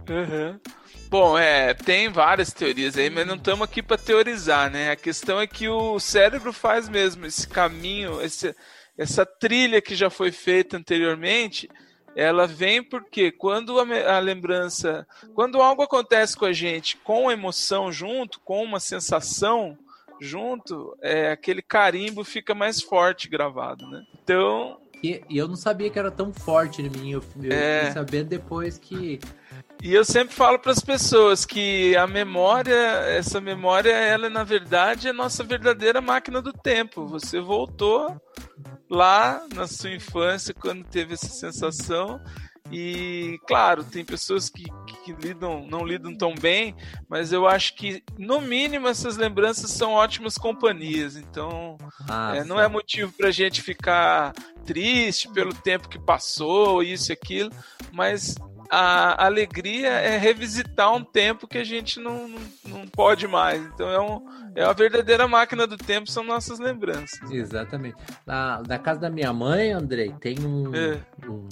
Uhum. 0.09 0.59
Bom, 1.09 1.39
é, 1.39 1.75
tem 1.75 2.09
várias 2.09 2.53
teorias 2.53 2.97
aí, 2.97 3.09
mas 3.09 3.27
não 3.27 3.37
estamos 3.37 3.65
aqui 3.65 3.83
para 3.83 3.97
teorizar, 3.97 4.71
né? 4.71 4.91
A 4.91 4.97
questão 4.97 5.41
é 5.41 5.47
que 5.47 5.69
o 5.69 5.99
cérebro 6.01 6.53
faz 6.53 6.89
mesmo 6.89 7.25
esse 7.25 7.47
caminho, 7.47 8.21
esse, 8.21 8.55
essa 8.99 9.25
trilha 9.25 9.81
que 9.81 9.95
já 9.95 10.11
foi 10.11 10.33
feita 10.33 10.77
anteriormente, 10.77 11.69
ela 12.17 12.47
vem 12.47 12.83
porque 12.83 13.31
quando 13.31 13.79
a, 13.79 14.17
a, 14.17 14.19
lembrança, 14.19 15.07
quando 15.35 15.61
algo 15.61 15.83
acontece 15.83 16.37
com 16.37 16.45
a 16.45 16.53
gente 16.53 16.97
com 16.99 17.31
emoção 17.31 17.91
junto, 17.91 18.41
com 18.41 18.63
uma 18.63 18.81
sensação 18.81 19.77
junto, 20.21 20.97
é, 21.03 21.33
aquele 21.33 21.63
carimbo 21.63 22.25
fica 22.25 22.55
mais 22.55 22.81
forte 22.81 23.29
gravado, 23.29 23.89
né? 23.89 24.05
Então. 24.23 24.79
E, 25.03 25.23
e 25.29 25.37
eu 25.37 25.47
não 25.47 25.57
sabia 25.57 25.91
que 25.91 25.99
era 25.99 26.11
tão 26.11 26.33
forte 26.33 26.81
em 26.81 26.89
mim, 26.89 27.13
eu, 27.13 27.23
eu 27.43 27.53
é... 27.53 27.91
saber 27.91 28.25
depois 28.25 28.79
que. 28.79 29.19
E 29.83 29.93
eu 29.93 30.03
sempre 30.03 30.35
falo 30.35 30.59
para 30.59 30.73
as 30.73 30.81
pessoas 30.81 31.45
que 31.45 31.95
a 31.95 32.07
memória, 32.07 32.75
essa 33.09 33.39
memória, 33.39 33.91
ela 33.91 34.31
na 34.31 34.43
verdade 34.43 35.09
é 35.09 35.13
nossa 35.13 35.45
verdadeira 35.45 36.01
máquina 36.01 36.41
do 36.41 36.55
tempo. 36.55 37.07
Você 37.07 37.39
voltou 37.39 38.19
lá 38.89 39.47
na 39.55 39.67
sua 39.67 39.91
infância 39.91 40.55
quando 40.55 40.85
teve 40.85 41.15
essa 41.15 41.29
sensação. 41.29 42.21
E 42.73 43.39
claro, 43.47 43.85
tem 43.85 44.03
pessoas 44.05 44.49
que, 44.49 44.65
que, 45.05 45.13
lidam, 45.13 45.67
não 45.67 45.85
lidam 45.85 46.17
tão 46.17 46.35
bem, 46.35 46.75
mas 47.09 47.31
eu 47.31 47.47
acho 47.47 47.77
que 47.77 48.03
no 48.19 48.41
mínimo 48.41 48.89
essas 48.89 49.19
lembranças 49.19 49.71
são 49.71 49.93
ótimas 49.93 50.39
companhias. 50.39 51.15
Então 51.17 51.77
ah, 52.09 52.37
é, 52.37 52.45
não 52.45 52.59
é 52.59 52.67
motivo 52.67 53.13
para 53.13 53.29
a 53.29 53.33
gente 53.33 53.61
ficar 53.61 54.33
triste 54.65 55.29
pelo 55.29 55.53
tempo 55.53 55.91
que 55.91 55.99
passou, 55.99 56.83
isso 56.83 57.13
e 57.13 57.15
aquilo, 57.15 57.51
mas 57.93 58.35
a 58.71 59.27
alegria 59.27 59.89
é 59.89 60.17
revisitar 60.17 60.93
um 60.95 61.03
tempo 61.03 61.47
que 61.47 61.59
a 61.59 61.65
gente 61.65 62.01
não, 62.01 62.29
não, 62.29 62.41
não 62.67 62.87
pode 62.87 63.27
mais. 63.27 63.63
Então 63.63 63.89
é, 63.89 64.01
um, 64.01 64.23
é 64.55 64.65
uma 64.65 64.75
verdadeira 64.75 65.27
máquina 65.29 65.67
do 65.67 65.77
tempo, 65.77 66.11
são 66.11 66.25
nossas 66.25 66.59
lembranças. 66.59 67.31
Exatamente. 67.31 67.97
Na, 68.27 68.63
na 68.67 68.79
casa 68.79 69.01
da 69.01 69.11
minha 69.11 69.33
mãe, 69.33 69.73
Andrei, 69.73 70.15
tem 70.21 70.39
um, 70.41 70.75
é. 70.75 70.99
um, 71.27 71.49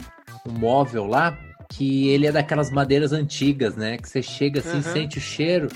um, 0.47 0.53
móvel 0.53 1.07
lá 1.07 1.39
que 1.69 2.09
ele 2.09 2.27
é 2.27 2.33
daquelas 2.33 2.71
madeiras 2.71 3.13
antigas, 3.13 3.77
né? 3.77 3.97
Que 3.97 4.09
você 4.09 4.23
chega 4.23 4.61
assim, 4.61 4.77
uhum. 4.77 4.83
sente 4.83 5.19
o 5.19 5.21
cheiro. 5.21 5.69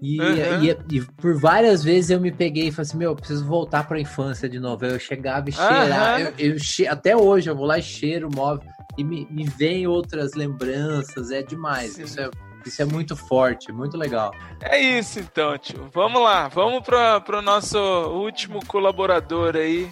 E, 0.00 0.18
uhum. 0.18 0.64
e, 0.64 0.96
e, 0.96 1.00
por 1.02 1.38
várias 1.38 1.84
vezes 1.84 2.10
eu 2.10 2.18
me 2.18 2.32
peguei 2.32 2.68
e 2.68 2.72
falei 2.72 2.88
assim, 2.88 2.96
meu, 2.96 3.10
eu 3.10 3.16
preciso 3.16 3.44
voltar 3.44 3.86
para 3.86 3.98
a 3.98 4.00
infância 4.00 4.48
de 4.48 4.58
novo. 4.58 4.86
Eu 4.86 4.98
chegava 4.98 5.48
e 5.50 5.52
cheirava. 5.52 6.22
Uhum. 6.22 6.32
Eu, 6.38 6.56
eu, 6.56 6.92
até 6.92 7.14
hoje 7.14 7.50
eu 7.50 7.56
vou 7.56 7.66
lá 7.66 7.78
e 7.78 7.82
cheiro 7.82 8.28
o 8.28 8.34
móvel 8.34 8.66
e 9.00 9.04
me, 9.04 9.26
me 9.30 9.44
vem 9.44 9.86
outras 9.86 10.34
lembranças, 10.34 11.30
é 11.30 11.42
demais. 11.42 11.92
Sim. 11.92 12.02
Isso 12.02 12.20
é, 12.20 12.30
Isso 12.66 12.82
é 12.82 12.84
muito 12.84 13.16
forte, 13.16 13.72
muito 13.72 13.96
legal. 13.96 14.34
É 14.60 14.78
isso 14.78 15.18
então, 15.18 15.56
tio. 15.56 15.88
Vamos 15.92 16.22
lá, 16.22 16.48
vamos 16.48 16.82
para 16.82 17.38
o 17.38 17.42
nosso 17.42 17.78
último 17.78 18.64
colaborador 18.66 19.56
aí 19.56 19.90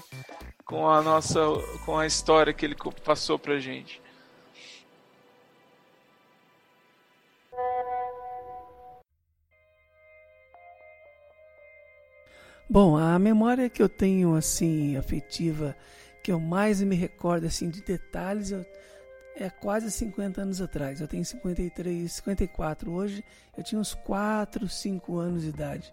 com 0.64 0.86
a 0.86 1.00
nossa 1.00 1.40
com 1.86 1.98
a 1.98 2.06
história 2.06 2.52
que 2.52 2.66
ele 2.66 2.76
passou 3.02 3.38
pra 3.38 3.58
gente. 3.58 4.00
Bom, 12.70 12.98
a 12.98 13.18
memória 13.18 13.70
que 13.70 13.82
eu 13.82 13.88
tenho 13.88 14.34
assim 14.34 14.94
afetiva, 14.98 15.74
que 16.22 16.30
eu 16.30 16.38
mais 16.38 16.82
me 16.82 16.94
recordo 16.94 17.46
assim 17.46 17.70
de 17.70 17.80
detalhes, 17.80 18.50
eu, 18.50 18.62
é 19.38 19.48
quase 19.48 19.90
50 19.90 20.42
anos 20.42 20.60
atrás. 20.60 21.00
Eu 21.00 21.06
tenho 21.06 21.24
53, 21.24 22.10
54 22.10 22.90
hoje. 22.90 23.24
Eu 23.56 23.62
tinha 23.62 23.80
uns 23.80 23.94
4, 23.94 24.68
5 24.68 25.16
anos 25.16 25.42
de 25.42 25.48
idade. 25.48 25.92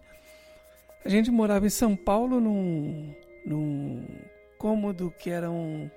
A 1.04 1.08
gente 1.08 1.30
morava 1.30 1.66
em 1.66 1.70
São 1.70 1.94
Paulo 1.94 2.40
num, 2.40 3.14
num 3.44 4.04
cômodo 4.58 5.14
que 5.16 5.30
era 5.30 5.48
um, 5.50 5.88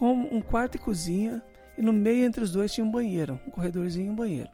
um 0.00 0.42
quarto 0.42 0.74
e 0.74 0.78
cozinha. 0.78 1.40
E 1.78 1.82
no 1.82 1.92
meio 1.92 2.24
entre 2.24 2.42
os 2.42 2.50
dois 2.50 2.72
tinha 2.72 2.84
um 2.84 2.90
banheiro, 2.90 3.40
um 3.46 3.50
corredorzinho 3.50 4.08
e 4.08 4.10
um 4.10 4.16
banheiro. 4.16 4.50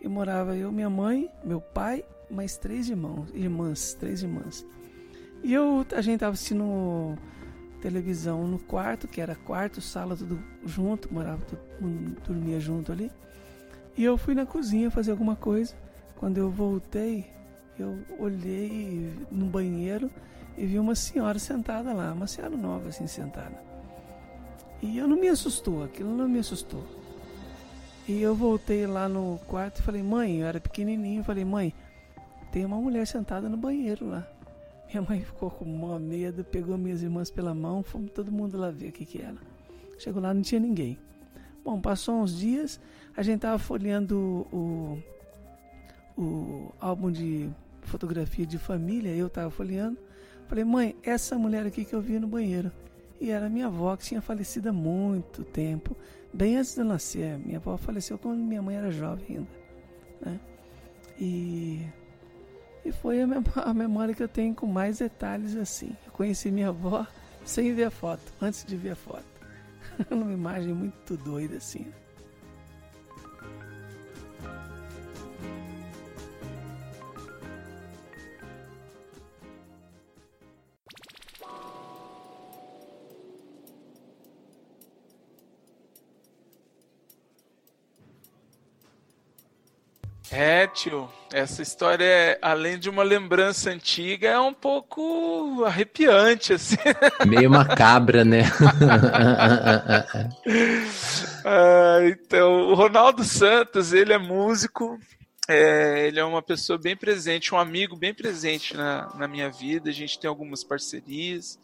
E 0.00 0.08
morava 0.08 0.56
eu, 0.56 0.70
minha 0.70 0.88
mãe, 0.88 1.28
meu 1.44 1.60
pai 1.60 2.04
mais 2.30 2.56
três 2.56 2.88
irmãos, 2.88 3.28
irmãs, 3.34 3.94
três 3.94 4.22
irmãs. 4.22 4.64
E 5.42 5.52
eu, 5.52 5.86
a 5.94 6.00
gente 6.00 6.20
tava 6.20 6.32
assistindo 6.34 7.16
televisão 7.86 8.48
no 8.48 8.58
quarto, 8.58 9.06
que 9.06 9.20
era 9.20 9.36
quarto, 9.36 9.80
sala, 9.80 10.16
tudo 10.16 10.42
junto, 10.64 11.12
morava, 11.14 11.40
tudo, 11.44 12.20
dormia 12.26 12.58
junto 12.58 12.90
ali. 12.90 13.12
E 13.96 14.02
eu 14.02 14.18
fui 14.18 14.34
na 14.34 14.44
cozinha 14.44 14.90
fazer 14.90 15.12
alguma 15.12 15.36
coisa. 15.36 15.72
Quando 16.16 16.36
eu 16.36 16.50
voltei, 16.50 17.30
eu 17.78 17.96
olhei 18.18 19.12
no 19.30 19.46
banheiro 19.46 20.10
e 20.58 20.66
vi 20.66 20.80
uma 20.80 20.96
senhora 20.96 21.38
sentada 21.38 21.92
lá, 21.92 22.12
uma 22.12 22.26
senhora 22.26 22.56
nova 22.56 22.88
assim 22.88 23.06
sentada. 23.06 23.56
E 24.82 24.98
eu 24.98 25.06
não 25.06 25.16
me 25.16 25.28
assustou, 25.28 25.84
aquilo 25.84 26.10
não 26.16 26.28
me 26.28 26.40
assustou. 26.40 26.84
E 28.08 28.20
eu 28.20 28.34
voltei 28.34 28.84
lá 28.84 29.08
no 29.08 29.38
quarto 29.46 29.78
e 29.78 29.82
falei, 29.82 30.02
mãe, 30.02 30.40
eu 30.40 30.46
era 30.48 30.58
pequenininho, 30.58 31.22
falei, 31.22 31.44
mãe, 31.44 31.72
tem 32.50 32.64
uma 32.64 32.78
mulher 32.78 33.06
sentada 33.06 33.48
no 33.48 33.56
banheiro 33.56 34.08
lá. 34.08 34.26
Minha 34.88 35.02
mãe 35.02 35.20
ficou 35.20 35.50
com 35.50 35.64
uma 35.64 35.98
medo, 35.98 36.44
pegou 36.44 36.78
minhas 36.78 37.02
irmãs 37.02 37.30
pela 37.30 37.54
mão, 37.54 37.82
fomos 37.82 38.10
todo 38.12 38.30
mundo 38.30 38.56
lá 38.56 38.70
ver 38.70 38.88
o 38.88 38.92
que, 38.92 39.04
que 39.04 39.20
era. 39.20 39.36
Chegou 39.98 40.22
lá, 40.22 40.32
não 40.32 40.42
tinha 40.42 40.60
ninguém. 40.60 40.98
Bom, 41.64 41.80
passou 41.80 42.22
uns 42.22 42.38
dias, 42.38 42.80
a 43.16 43.22
gente 43.22 43.40
tava 43.40 43.58
folheando 43.58 44.46
o, 44.52 45.02
o 46.16 46.72
álbum 46.80 47.10
de 47.10 47.50
fotografia 47.82 48.46
de 48.46 48.58
família, 48.58 49.10
eu 49.10 49.28
tava 49.28 49.50
folheando. 49.50 49.98
Falei, 50.46 50.64
mãe, 50.64 50.94
essa 51.02 51.36
mulher 51.36 51.66
aqui 51.66 51.84
que 51.84 51.94
eu 51.94 52.00
vi 52.00 52.18
no 52.20 52.28
banheiro. 52.28 52.70
E 53.20 53.30
era 53.30 53.48
minha 53.48 53.66
avó 53.66 53.96
que 53.96 54.04
tinha 54.04 54.20
falecido 54.20 54.68
há 54.68 54.72
muito 54.72 55.42
tempo, 55.42 55.96
bem 56.32 56.56
antes 56.56 56.74
de 56.74 56.82
eu 56.82 56.84
nascer. 56.84 57.38
Minha 57.38 57.58
avó 57.58 57.76
faleceu 57.76 58.18
quando 58.18 58.38
minha 58.38 58.62
mãe 58.62 58.76
era 58.76 58.90
jovem 58.90 59.38
ainda. 59.38 59.48
Né? 60.20 60.40
E 61.18 61.80
e 62.86 62.92
foi 62.92 63.20
a, 63.20 63.26
mem 63.26 63.42
a 63.56 63.74
memória 63.74 64.14
que 64.14 64.22
eu 64.22 64.28
tenho 64.28 64.54
com 64.54 64.66
mais 64.66 64.98
detalhes 64.98 65.56
assim. 65.56 65.96
Eu 66.06 66.12
conheci 66.12 66.50
minha 66.50 66.68
avó 66.68 67.06
sem 67.44 67.74
ver 67.74 67.84
a 67.84 67.90
foto, 67.90 68.22
antes 68.40 68.64
de 68.64 68.76
ver 68.76 68.90
a 68.90 68.96
foto. 68.96 69.24
Uma 70.10 70.32
imagem 70.32 70.72
muito 70.72 71.16
doida 71.16 71.56
assim. 71.56 71.86
É, 90.38 90.66
tio, 90.66 91.08
essa 91.32 91.62
história, 91.62 92.04
é, 92.04 92.38
além 92.42 92.78
de 92.78 92.90
uma 92.90 93.02
lembrança 93.02 93.70
antiga, 93.70 94.28
é 94.28 94.38
um 94.38 94.52
pouco 94.52 95.64
arrepiante, 95.64 96.52
assim. 96.52 96.76
Meio 97.26 97.50
macabra, 97.50 98.22
né? 98.22 98.42
ah, 101.42 102.00
então, 102.04 102.68
o 102.68 102.74
Ronaldo 102.74 103.24
Santos, 103.24 103.94
ele 103.94 104.12
é 104.12 104.18
músico, 104.18 104.98
é, 105.48 106.06
ele 106.06 106.20
é 106.20 106.24
uma 106.24 106.42
pessoa 106.42 106.78
bem 106.78 106.94
presente, 106.94 107.54
um 107.54 107.58
amigo 107.58 107.96
bem 107.96 108.12
presente 108.12 108.76
na, 108.76 109.08
na 109.14 109.26
minha 109.26 109.50
vida, 109.50 109.88
a 109.88 109.94
gente 109.94 110.20
tem 110.20 110.28
algumas 110.28 110.62
parcerias, 110.62 111.58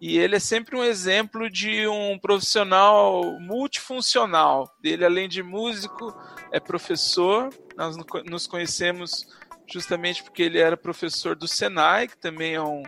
e 0.00 0.18
ele 0.18 0.36
é 0.36 0.40
sempre 0.40 0.76
um 0.76 0.82
exemplo 0.82 1.50
de 1.50 1.86
um 1.86 2.18
profissional 2.18 3.38
multifuncional. 3.38 4.74
Ele, 4.82 5.04
além 5.04 5.28
de 5.28 5.42
músico, 5.42 6.16
é 6.50 6.58
professor, 6.58 7.50
nós 7.80 7.96
nos 8.26 8.46
conhecemos 8.46 9.26
justamente 9.66 10.22
porque 10.22 10.42
ele 10.42 10.58
era 10.58 10.76
professor 10.76 11.34
do 11.34 11.48
Senai, 11.48 12.08
que 12.08 12.18
também 12.18 12.54
é 12.54 12.62
um, 12.62 12.82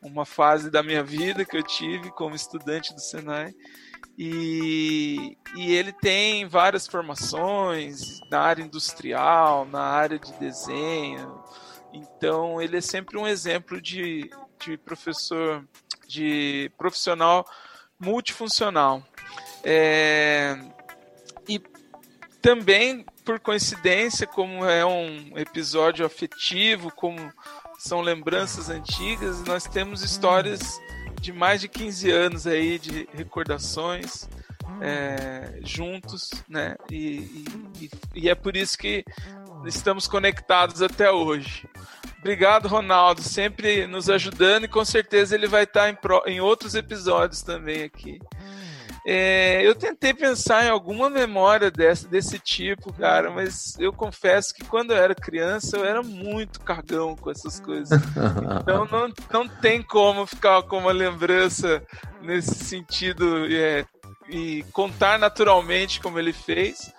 uma 0.00 0.24
fase 0.24 0.70
da 0.70 0.82
minha 0.82 1.02
vida 1.02 1.44
que 1.44 1.54
eu 1.54 1.62
tive 1.62 2.10
como 2.12 2.34
estudante 2.34 2.94
do 2.94 3.00
Senai. 3.00 3.54
E, 4.16 5.36
e, 5.54 5.74
ele 5.74 5.92
tem 5.92 6.46
várias 6.46 6.86
formações 6.86 8.20
na 8.30 8.40
área 8.40 8.62
industrial, 8.62 9.66
na 9.66 9.82
área 9.82 10.18
de 10.18 10.32
desenho. 10.34 11.42
Então 11.92 12.60
ele 12.60 12.78
é 12.78 12.80
sempre 12.80 13.18
um 13.18 13.26
exemplo 13.26 13.82
de, 13.82 14.30
de 14.64 14.78
professor, 14.78 15.62
de 16.08 16.70
profissional 16.78 17.44
multifuncional. 17.98 19.02
É, 19.62 20.58
e 21.46 21.60
também 22.40 23.04
por 23.24 23.40
coincidência, 23.40 24.26
como 24.26 24.64
é 24.64 24.84
um 24.84 25.36
episódio 25.38 26.04
afetivo, 26.04 26.90
como 26.90 27.32
são 27.78 28.00
lembranças 28.00 28.68
antigas, 28.68 29.42
nós 29.42 29.64
temos 29.64 30.02
histórias 30.02 30.80
de 31.20 31.32
mais 31.32 31.60
de 31.60 31.68
15 31.68 32.10
anos 32.10 32.46
aí 32.46 32.78
de 32.78 33.08
recordações 33.12 34.28
é, 34.80 35.58
juntos, 35.62 36.30
né? 36.48 36.76
E, 36.90 37.46
e, 37.80 37.90
e, 38.14 38.28
é 38.28 38.34
por 38.34 38.56
isso 38.56 38.76
que 38.76 39.04
estamos 39.64 40.06
conectados 40.08 40.82
até 40.82 41.10
hoje. 41.10 41.68
Obrigado, 42.18 42.68
Ronaldo, 42.68 43.22
sempre 43.22 43.86
nos 43.86 44.08
ajudando 44.08 44.64
e 44.64 44.68
com 44.68 44.84
certeza 44.84 45.34
ele 45.34 45.48
vai 45.48 45.64
estar 45.64 45.88
em, 45.88 45.94
pro, 45.94 46.22
em 46.26 46.40
outros 46.40 46.74
episódios 46.74 47.42
também 47.42 47.82
aqui. 47.82 48.20
É, 49.04 49.66
eu 49.66 49.74
tentei 49.74 50.14
pensar 50.14 50.64
em 50.64 50.68
alguma 50.68 51.10
memória 51.10 51.70
desse, 51.70 52.06
desse 52.06 52.38
tipo, 52.38 52.92
cara, 52.92 53.30
mas 53.30 53.76
eu 53.78 53.92
confesso 53.92 54.54
que 54.54 54.64
quando 54.64 54.92
eu 54.92 54.96
era 54.96 55.14
criança 55.14 55.76
eu 55.76 55.84
era 55.84 56.02
muito 56.02 56.60
cagão 56.60 57.16
com 57.16 57.30
essas 57.30 57.58
coisas. 57.58 57.90
Então 58.60 58.86
não, 58.90 59.12
não 59.32 59.48
tem 59.48 59.82
como 59.82 60.24
ficar 60.24 60.62
com 60.62 60.78
uma 60.78 60.92
lembrança 60.92 61.82
nesse 62.20 62.54
sentido 62.54 63.46
é, 63.52 63.84
e 64.28 64.64
contar 64.72 65.18
naturalmente 65.18 66.00
como 66.00 66.18
ele 66.18 66.32
fez. 66.32 66.92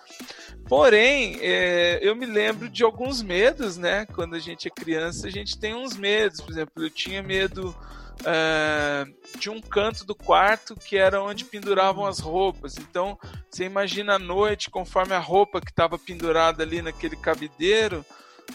Porém, 0.68 1.38
é, 1.40 1.98
eu 2.02 2.16
me 2.16 2.24
lembro 2.24 2.68
de 2.68 2.82
alguns 2.82 3.22
medos, 3.22 3.76
né? 3.76 4.06
Quando 4.06 4.34
a 4.34 4.38
gente 4.38 4.66
é 4.66 4.70
criança, 4.70 5.26
a 5.26 5.30
gente 5.30 5.58
tem 5.58 5.74
uns 5.74 5.94
medos. 5.96 6.40
Por 6.40 6.52
exemplo, 6.52 6.82
eu 6.82 6.90
tinha 6.90 7.22
medo 7.22 7.74
uh, 8.20 9.38
de 9.38 9.50
um 9.50 9.60
canto 9.60 10.04
do 10.04 10.14
quarto 10.14 10.74
que 10.76 10.96
era 10.96 11.22
onde 11.22 11.44
penduravam 11.44 12.06
as 12.06 12.18
roupas. 12.18 12.76
Então, 12.78 13.18
você 13.50 13.64
imagina 13.64 14.14
a 14.14 14.18
noite, 14.18 14.70
conforme 14.70 15.14
a 15.14 15.18
roupa 15.18 15.60
que 15.60 15.70
estava 15.70 15.98
pendurada 15.98 16.62
ali 16.62 16.80
naquele 16.82 17.16
cabideiro, 17.16 18.04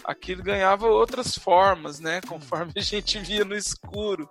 aquilo 0.04 0.42
ganhava 0.42 0.86
outras 0.86 1.36
formas, 1.36 2.00
né? 2.00 2.20
Conforme 2.26 2.72
a 2.76 2.80
gente 2.80 3.18
via 3.18 3.44
no 3.44 3.56
escuro. 3.56 4.28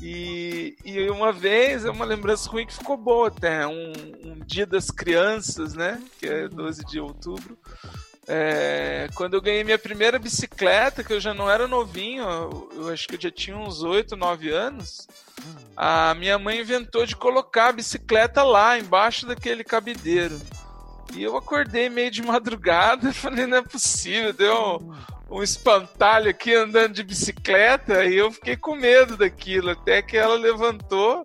E, 0.00 0.76
e 0.84 1.08
uma 1.08 1.32
vez, 1.32 1.84
é 1.84 1.90
uma 1.90 2.04
lembrança 2.04 2.50
ruim 2.50 2.66
que 2.66 2.74
ficou 2.74 2.96
boa 2.96 3.28
até, 3.28 3.66
um, 3.66 3.92
um 4.24 4.40
dia 4.44 4.66
das 4.66 4.90
crianças, 4.90 5.74
né? 5.74 6.02
Que 6.18 6.26
é 6.26 6.48
12 6.48 6.84
de 6.84 7.00
outubro. 7.00 7.58
É, 8.28 9.08
quando 9.14 9.34
eu 9.34 9.40
ganhei 9.40 9.62
minha 9.62 9.78
primeira 9.78 10.18
bicicleta, 10.18 11.04
que 11.04 11.12
eu 11.12 11.20
já 11.20 11.32
não 11.32 11.48
era 11.48 11.68
novinho, 11.68 12.24
eu, 12.74 12.88
acho 12.88 13.06
que 13.06 13.14
eu 13.14 13.20
já 13.20 13.30
tinha 13.30 13.56
uns 13.56 13.82
8, 13.82 14.16
9 14.16 14.50
anos, 14.50 15.06
a 15.76 16.12
minha 16.14 16.36
mãe 16.38 16.60
inventou 16.60 17.06
de 17.06 17.14
colocar 17.14 17.68
a 17.68 17.72
bicicleta 17.72 18.42
lá, 18.42 18.78
embaixo 18.78 19.26
daquele 19.26 19.62
cabideiro. 19.62 20.40
E 21.14 21.22
eu 21.22 21.36
acordei 21.36 21.88
meio 21.88 22.10
de 22.10 22.20
madrugada, 22.20 23.12
falei, 23.14 23.46
não 23.46 23.58
é 23.58 23.62
possível, 23.62 24.32
deu 24.32 24.80
um, 25.30 25.36
um 25.36 25.42
espantalho 25.42 26.28
aqui 26.28 26.52
andando 26.52 26.94
de 26.94 27.04
bicicleta, 27.04 28.04
e 28.04 28.16
eu 28.16 28.32
fiquei 28.32 28.56
com 28.56 28.74
medo 28.74 29.16
daquilo, 29.16 29.70
até 29.70 30.02
que 30.02 30.16
ela 30.16 30.34
levantou 30.34 31.24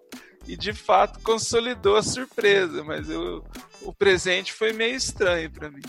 e 0.52 0.58
de 0.58 0.74
fato 0.74 1.22
consolidou 1.22 1.96
a 1.96 2.04
surpresa, 2.04 2.84
mas 2.84 3.10
eu 3.10 3.42
o 3.84 3.94
presente 3.94 4.52
foi 4.52 4.74
meio 4.74 4.96
estranho 4.98 5.50
para 5.50 5.72
mim. 5.72 5.82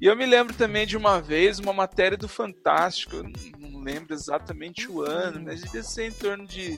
E 0.00 0.06
eu 0.06 0.16
me 0.16 0.26
lembro 0.26 0.52
também 0.54 0.84
de 0.84 0.96
uma 0.96 1.20
vez 1.20 1.60
uma 1.60 1.72
matéria 1.72 2.18
do 2.18 2.26
Fantástico, 2.26 3.14
eu 3.14 3.22
não 3.60 3.80
lembro 3.80 4.12
exatamente 4.12 4.90
o 4.90 5.02
ano, 5.02 5.40
mas 5.40 5.62
devia 5.62 5.84
ser 5.84 6.08
em 6.08 6.12
torno 6.12 6.44
de 6.44 6.76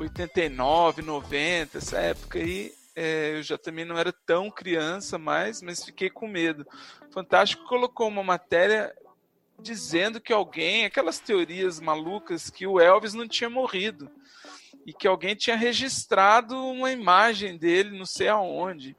89, 0.00 1.00
90, 1.00 1.78
essa 1.78 1.98
época 1.98 2.40
aí. 2.40 2.74
É, 2.96 3.36
eu 3.36 3.42
já 3.42 3.56
também 3.56 3.84
não 3.84 3.96
era 3.96 4.12
tão 4.12 4.50
criança 4.50 5.16
mais, 5.18 5.62
mas 5.62 5.84
fiquei 5.84 6.10
com 6.10 6.26
medo. 6.26 6.66
Fantástico 7.12 7.68
colocou 7.68 8.08
uma 8.08 8.24
matéria 8.24 8.92
dizendo 9.60 10.20
que 10.20 10.32
alguém, 10.32 10.84
aquelas 10.84 11.20
teorias 11.20 11.78
malucas, 11.78 12.50
que 12.50 12.66
o 12.66 12.80
Elvis 12.80 13.14
não 13.14 13.28
tinha 13.28 13.48
morrido 13.48 14.10
e 14.86 14.92
que 14.92 15.08
alguém 15.08 15.34
tinha 15.34 15.56
registrado 15.56 16.56
uma 16.56 16.92
imagem 16.92 17.58
dele, 17.58 17.98
não 17.98 18.06
sei 18.06 18.28
aonde. 18.28 18.96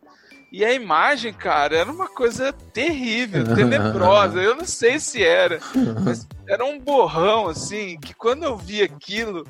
E 0.52 0.64
a 0.64 0.74
imagem, 0.74 1.34
cara, 1.34 1.78
era 1.78 1.92
uma 1.92 2.10
coisa 2.10 2.52
terrível, 2.52 3.44
tenebrosa. 3.56 4.42
Eu 4.42 4.56
não 4.56 4.66
sei 4.66 5.00
se 5.00 5.24
era, 5.24 5.60
mas 6.04 6.28
era 6.46 6.66
um 6.66 6.78
borrão, 6.78 7.48
assim, 7.48 7.98
que 8.00 8.14
quando 8.14 8.44
eu 8.44 8.58
vi 8.58 8.82
aquilo, 8.82 9.46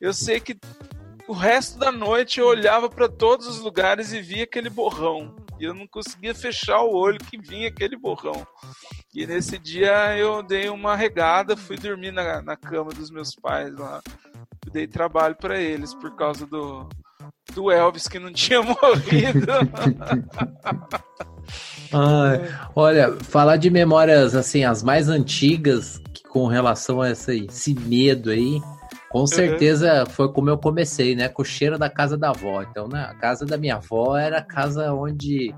eu 0.00 0.12
sei 0.12 0.38
que 0.38 0.56
o 1.26 1.32
resto 1.32 1.78
da 1.78 1.90
noite 1.90 2.40
eu 2.40 2.46
olhava 2.46 2.88
para 2.88 3.08
todos 3.08 3.46
os 3.46 3.58
lugares 3.58 4.12
e 4.12 4.20
via 4.20 4.44
aquele 4.44 4.70
borrão. 4.70 5.34
E 5.58 5.64
eu 5.64 5.74
não 5.74 5.86
conseguia 5.86 6.34
fechar 6.34 6.80
o 6.82 6.94
olho 6.94 7.18
que 7.18 7.36
vinha 7.36 7.68
aquele 7.68 7.96
borrão. 7.96 8.46
E 9.14 9.26
nesse 9.26 9.58
dia 9.58 10.16
eu 10.16 10.42
dei 10.42 10.68
uma 10.68 10.96
regada, 10.96 11.56
fui 11.56 11.76
dormir 11.76 12.12
na, 12.12 12.40
na 12.42 12.56
cama 12.56 12.92
dos 12.92 13.10
meus 13.10 13.34
pais 13.34 13.74
lá. 13.74 14.00
Dei 14.72 14.86
trabalho 14.86 15.36
para 15.36 15.58
eles 15.58 15.94
por 15.94 16.14
causa 16.16 16.46
do, 16.46 16.88
do 17.54 17.70
Elvis 17.70 18.06
que 18.06 18.18
não 18.18 18.32
tinha 18.32 18.60
morrido. 18.62 19.46
Olha, 22.74 23.12
falar 23.20 23.56
de 23.56 23.70
memórias 23.70 24.34
assim, 24.34 24.64
as 24.64 24.82
mais 24.82 25.08
antigas 25.08 26.00
com 26.28 26.46
relação 26.46 27.00
a 27.00 27.10
esse, 27.10 27.46
esse 27.46 27.74
medo 27.74 28.30
aí, 28.30 28.60
com 29.10 29.26
certeza 29.26 30.04
uhum. 30.04 30.06
foi 30.06 30.32
como 30.32 30.50
eu 30.50 30.56
comecei, 30.56 31.16
né? 31.16 31.28
Com 31.28 31.42
o 31.42 31.44
cheiro 31.44 31.76
da 31.76 31.90
casa 31.90 32.16
da 32.16 32.30
avó. 32.30 32.62
Então, 32.62 32.86
né, 32.86 33.02
a 33.10 33.14
casa 33.14 33.44
da 33.44 33.58
minha 33.58 33.76
avó 33.76 34.16
era 34.16 34.38
a 34.38 34.44
casa 34.44 34.92
onde 34.92 35.52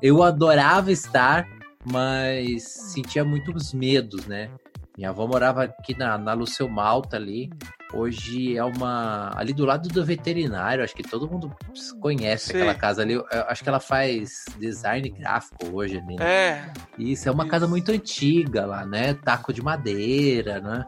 eu 0.00 0.22
adorava 0.22 0.92
estar, 0.92 1.44
mas 1.84 2.62
sentia 2.62 3.24
muitos 3.24 3.74
medos, 3.74 4.26
né? 4.26 4.48
Minha 4.96 5.10
avó 5.10 5.26
morava 5.26 5.64
aqui 5.64 5.98
na, 5.98 6.16
na 6.16 6.32
Luceu 6.34 6.68
Malta 6.68 7.16
ali. 7.16 7.50
Hoje 7.94 8.56
é 8.56 8.64
uma. 8.64 9.30
Ali 9.36 9.52
do 9.52 9.64
lado 9.64 9.88
do 9.88 10.04
veterinário, 10.04 10.82
acho 10.82 10.94
que 10.94 11.02
todo 11.02 11.30
mundo 11.30 11.54
conhece 12.00 12.48
Sim. 12.48 12.56
aquela 12.56 12.74
casa 12.74 13.02
ali. 13.02 13.14
Eu 13.14 13.24
acho 13.48 13.62
que 13.62 13.68
ela 13.68 13.80
faz 13.80 14.44
design 14.58 15.08
gráfico 15.10 15.66
hoje 15.72 15.98
ali. 15.98 16.16
Né? 16.16 16.24
É. 16.24 16.72
Isso, 16.98 17.28
é 17.28 17.32
uma 17.32 17.44
Isso. 17.44 17.50
casa 17.50 17.68
muito 17.68 17.92
antiga 17.92 18.66
lá, 18.66 18.84
né? 18.84 19.14
Taco 19.14 19.52
de 19.52 19.62
madeira, 19.62 20.60
né? 20.60 20.84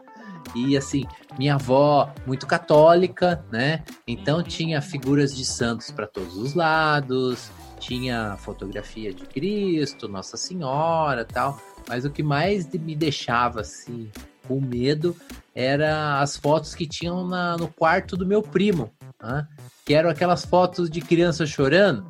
E 0.55 0.77
assim, 0.77 1.05
minha 1.37 1.55
avó, 1.55 2.13
muito 2.25 2.45
católica, 2.45 3.43
né? 3.51 3.83
Então 4.07 4.43
tinha 4.43 4.81
figuras 4.81 5.35
de 5.35 5.45
santos 5.45 5.91
para 5.91 6.07
todos 6.07 6.37
os 6.37 6.53
lados, 6.53 7.51
tinha 7.79 8.35
fotografia 8.37 9.13
de 9.13 9.25
Cristo, 9.25 10.07
Nossa 10.07 10.37
Senhora 10.37 11.25
tal. 11.25 11.59
Mas 11.87 12.05
o 12.05 12.09
que 12.09 12.21
mais 12.21 12.69
me 12.73 12.95
deixava 12.95 13.61
assim 13.61 14.11
com 14.47 14.59
medo 14.59 15.15
era 15.53 16.21
as 16.21 16.37
fotos 16.37 16.75
que 16.75 16.87
tinham 16.87 17.27
na, 17.27 17.57
no 17.57 17.67
quarto 17.67 18.15
do 18.15 18.25
meu 18.25 18.41
primo, 18.41 18.91
né? 19.21 19.47
que 19.83 19.93
eram 19.93 20.09
aquelas 20.09 20.45
fotos 20.45 20.89
de 20.89 21.01
criança 21.01 21.45
chorando. 21.45 22.05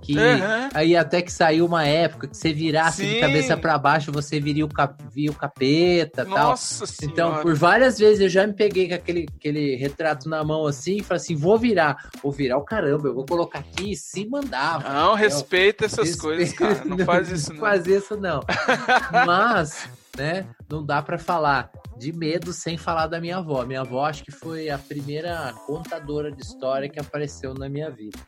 Que 0.00 0.16
uhum. 0.16 0.68
aí 0.72 0.96
até 0.96 1.20
que 1.20 1.30
saiu 1.30 1.66
uma 1.66 1.84
época 1.84 2.28
que 2.28 2.36
você 2.36 2.52
virasse 2.52 3.02
Sim. 3.02 3.14
de 3.14 3.20
cabeça 3.20 3.56
para 3.56 3.76
baixo, 3.76 4.10
você 4.10 4.40
viria 4.40 4.64
o, 4.64 4.68
cap, 4.68 4.94
via 5.12 5.30
o 5.30 5.34
capeta 5.34 6.24
Nossa 6.24 6.86
tal. 6.86 7.08
Então, 7.10 7.42
por 7.42 7.54
várias 7.54 7.98
vezes 7.98 8.20
eu 8.20 8.28
já 8.28 8.46
me 8.46 8.54
peguei 8.54 8.88
com 8.88 8.94
aquele, 8.94 9.26
aquele 9.36 9.76
retrato 9.76 10.28
na 10.28 10.42
mão 10.42 10.66
assim 10.66 10.96
e 10.96 11.02
falei 11.02 11.20
assim: 11.20 11.36
vou 11.36 11.58
virar, 11.58 12.08
vou 12.22 12.32
virar 12.32 12.56
o 12.58 12.64
caramba, 12.64 13.08
eu 13.08 13.14
vou 13.14 13.26
colocar 13.26 13.58
aqui 13.58 13.92
e 13.92 13.96
se 13.96 14.26
mandar. 14.26 14.82
Não, 14.82 15.14
respeita 15.14 15.84
essas 15.84 16.08
respeita, 16.08 16.22
coisas, 16.22 16.52
cara. 16.54 16.84
Não, 16.84 16.96
não 16.96 17.04
faz 17.04 17.30
isso, 17.30 17.52
não. 17.52 17.60
Faz 17.60 17.86
isso, 17.86 18.16
não. 18.16 18.40
Mas, 19.26 19.88
né, 20.18 20.50
não 20.68 20.84
dá 20.84 21.00
para 21.00 21.16
falar 21.16 21.70
de 21.96 22.12
medo 22.12 22.52
sem 22.52 22.76
falar 22.76 23.06
da 23.06 23.20
minha 23.20 23.38
avó. 23.38 23.64
Minha 23.64 23.80
avó 23.80 24.04
acho 24.04 24.24
que 24.24 24.32
foi 24.32 24.68
a 24.68 24.78
primeira 24.78 25.52
contadora 25.66 26.30
de 26.30 26.42
história 26.42 26.88
que 26.88 27.00
apareceu 27.00 27.54
na 27.54 27.68
minha 27.68 27.90
vida. 27.90 28.18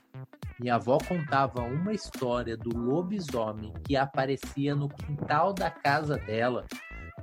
Minha 0.58 0.74
avó 0.76 0.98
contava 0.98 1.62
uma 1.62 1.92
história 1.92 2.56
do 2.56 2.76
lobisomem 2.76 3.72
que 3.84 3.96
aparecia 3.96 4.74
no 4.74 4.88
quintal 4.88 5.52
da 5.52 5.70
casa 5.70 6.16
dela, 6.18 6.66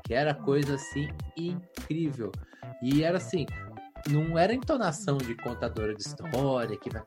que 0.03 0.13
era 0.13 0.34
coisa 0.34 0.76
assim 0.76 1.07
incrível. 1.38 2.32
E 2.82 3.03
era 3.03 3.18
assim, 3.18 3.45
não 4.09 4.38
era 4.38 4.53
entonação 4.53 5.18
de 5.18 5.36
contadora 5.36 5.93
de 5.93 6.01
história 6.01 6.78
que 6.78 6.89
vai 6.89 7.03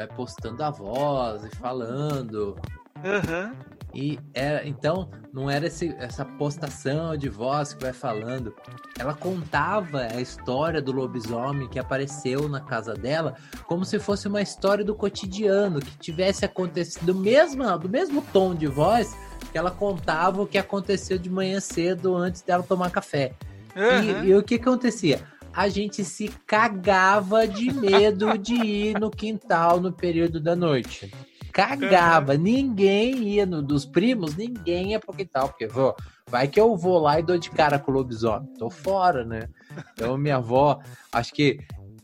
é, 0.00 0.06
postando 0.06 0.62
a 0.62 0.70
voz 0.70 1.44
e 1.44 1.56
falando. 1.56 2.56
Uhum. 2.96 3.79
E 3.94 4.18
era, 4.32 4.66
então, 4.66 5.10
não 5.32 5.50
era 5.50 5.66
esse, 5.66 5.94
essa 5.98 6.24
postação 6.24 7.16
de 7.16 7.28
voz 7.28 7.74
que 7.74 7.82
vai 7.82 7.92
falando. 7.92 8.54
Ela 8.98 9.14
contava 9.14 10.02
a 10.02 10.20
história 10.20 10.80
do 10.80 10.92
lobisomem 10.92 11.68
que 11.68 11.78
apareceu 11.78 12.48
na 12.48 12.60
casa 12.60 12.94
dela 12.94 13.34
como 13.66 13.84
se 13.84 13.98
fosse 13.98 14.28
uma 14.28 14.40
história 14.40 14.84
do 14.84 14.94
cotidiano, 14.94 15.80
que 15.80 15.98
tivesse 15.98 16.44
acontecido 16.44 17.06
do 17.06 17.14
mesmo, 17.14 17.78
do 17.78 17.88
mesmo 17.88 18.22
tom 18.32 18.54
de 18.54 18.66
voz 18.66 19.16
que 19.50 19.58
ela 19.58 19.70
contava 19.70 20.42
o 20.42 20.46
que 20.46 20.58
aconteceu 20.58 21.18
de 21.18 21.28
manhã 21.28 21.58
cedo 21.58 22.14
antes 22.14 22.42
dela 22.42 22.62
tomar 22.62 22.90
café. 22.90 23.32
Uhum. 23.74 24.24
E, 24.24 24.28
e 24.28 24.34
o 24.34 24.42
que 24.42 24.56
acontecia? 24.56 25.20
a 25.52 25.68
gente 25.68 26.04
se 26.04 26.28
cagava 26.46 27.46
de 27.46 27.72
medo 27.72 28.38
de 28.38 28.54
ir 28.54 29.00
no 29.00 29.10
quintal 29.10 29.80
no 29.80 29.92
período 29.92 30.38
da 30.38 30.54
noite 30.54 31.12
cagava. 31.52 32.36
Ninguém 32.36 33.22
ia 33.28 33.46
no, 33.46 33.62
dos 33.62 33.84
primos, 33.84 34.36
ninguém 34.36 34.92
ia 34.92 35.00
pro 35.00 35.14
quintal, 35.14 35.48
porque 35.48 35.66
vou, 35.66 35.94
vai 36.28 36.48
que 36.48 36.60
eu 36.60 36.76
vou 36.76 36.98
lá 36.98 37.18
e 37.18 37.22
dou 37.22 37.38
de 37.38 37.50
cara 37.50 37.78
com 37.78 37.90
o 37.90 37.94
lobisomem. 37.94 38.48
Tô 38.58 38.70
fora, 38.70 39.24
né? 39.24 39.48
Então 39.92 40.16
minha 40.16 40.36
avó, 40.36 40.80
acho 41.12 41.32
que 41.32 41.58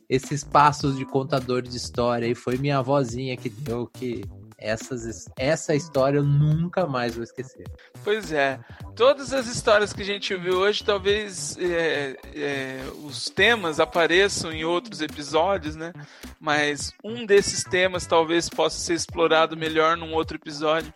esses 0.08 0.44
passos 0.44 0.96
de 0.96 1.04
contador 1.04 1.62
de 1.62 1.76
história 1.76 2.26
aí 2.26 2.34
foi 2.34 2.56
minha 2.58 2.78
avózinha 2.78 3.36
que 3.36 3.48
deu 3.48 3.86
que 3.86 4.24
essas, 4.58 5.28
essa 5.36 5.74
história 5.74 6.18
eu 6.18 6.24
nunca 6.24 6.86
mais 6.86 7.14
vou 7.14 7.22
esquecer. 7.22 7.66
Pois 8.02 8.32
é. 8.32 8.58
Todas 8.94 9.32
as 9.32 9.46
histórias 9.46 9.92
que 9.92 10.02
a 10.02 10.04
gente 10.04 10.34
viu 10.34 10.58
hoje, 10.58 10.82
talvez 10.82 11.56
é, 11.58 12.16
é, 12.34 12.84
os 13.04 13.26
temas 13.26 13.78
apareçam 13.78 14.50
em 14.52 14.64
outros 14.64 15.00
episódios, 15.00 15.76
né? 15.76 15.92
Mas 16.40 16.92
um 17.04 17.26
desses 17.26 17.62
temas 17.64 18.06
talvez 18.06 18.48
possa 18.48 18.78
ser 18.78 18.94
explorado 18.94 19.56
melhor 19.56 19.96
num 19.96 20.14
outro 20.14 20.36
episódio. 20.36 20.92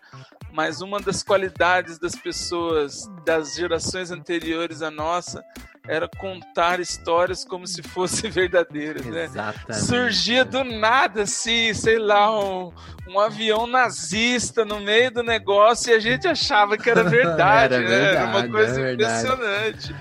Mas 0.52 0.80
uma 0.80 0.98
das 0.98 1.22
qualidades 1.22 1.98
das 1.98 2.14
pessoas 2.14 3.06
das 3.24 3.54
gerações 3.54 4.10
anteriores 4.10 4.82
à 4.82 4.90
nossa 4.90 5.44
era 5.90 6.06
contar 6.06 6.78
histórias 6.78 7.44
como 7.44 7.66
se 7.66 7.82
fossem 7.82 8.30
verdadeiras, 8.30 9.04
né? 9.06 9.24
Exatamente. 9.24 9.84
Surgia 9.84 10.44
do 10.44 10.62
nada, 10.62 11.22
assim, 11.22 11.74
sei 11.74 11.98
lá, 11.98 12.30
um, 12.38 12.72
um 13.08 13.18
avião 13.18 13.66
nazista 13.66 14.64
no 14.64 14.78
meio 14.78 15.10
do 15.10 15.24
negócio 15.24 15.90
e 15.90 15.96
a 15.96 15.98
gente 15.98 16.28
achava 16.28 16.78
que 16.78 16.88
era 16.88 17.02
verdade, 17.10 17.74
era, 17.74 17.82
né? 17.82 17.88
verdade, 17.88 18.16
era 18.16 18.26
uma 18.26 18.48
coisa 18.48 18.92
impressionante. 18.92 19.96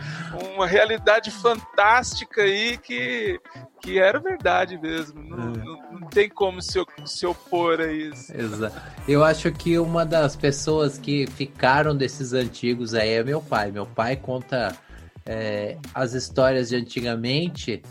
Uma 0.54 0.68
realidade 0.68 1.32
fantástica 1.32 2.44
aí 2.44 2.78
que, 2.78 3.40
que 3.82 3.98
era 3.98 4.20
verdade 4.20 4.78
mesmo. 4.78 5.24
Não, 5.24 5.38
é. 5.38 5.58
não, 5.58 6.00
não, 6.02 6.08
tem 6.08 6.30
como 6.30 6.62
se, 6.62 6.80
se 7.04 7.26
opor 7.26 7.82
a 7.82 7.92
isso. 7.92 8.32
Exato. 8.32 8.80
Eu 9.08 9.24
acho 9.24 9.52
que 9.52 9.80
uma 9.80 10.06
das 10.06 10.36
pessoas 10.36 11.00
que 11.00 11.26
ficaram 11.26 11.98
desses 11.98 12.32
antigos 12.32 12.94
aí 12.94 13.10
é 13.10 13.24
meu 13.24 13.42
pai. 13.42 13.72
Meu 13.72 13.88
pai 13.88 14.16
conta 14.16 14.78
é, 15.30 15.78
as 15.94 16.14
histórias 16.14 16.70
de 16.70 16.76
antigamente 16.76 17.84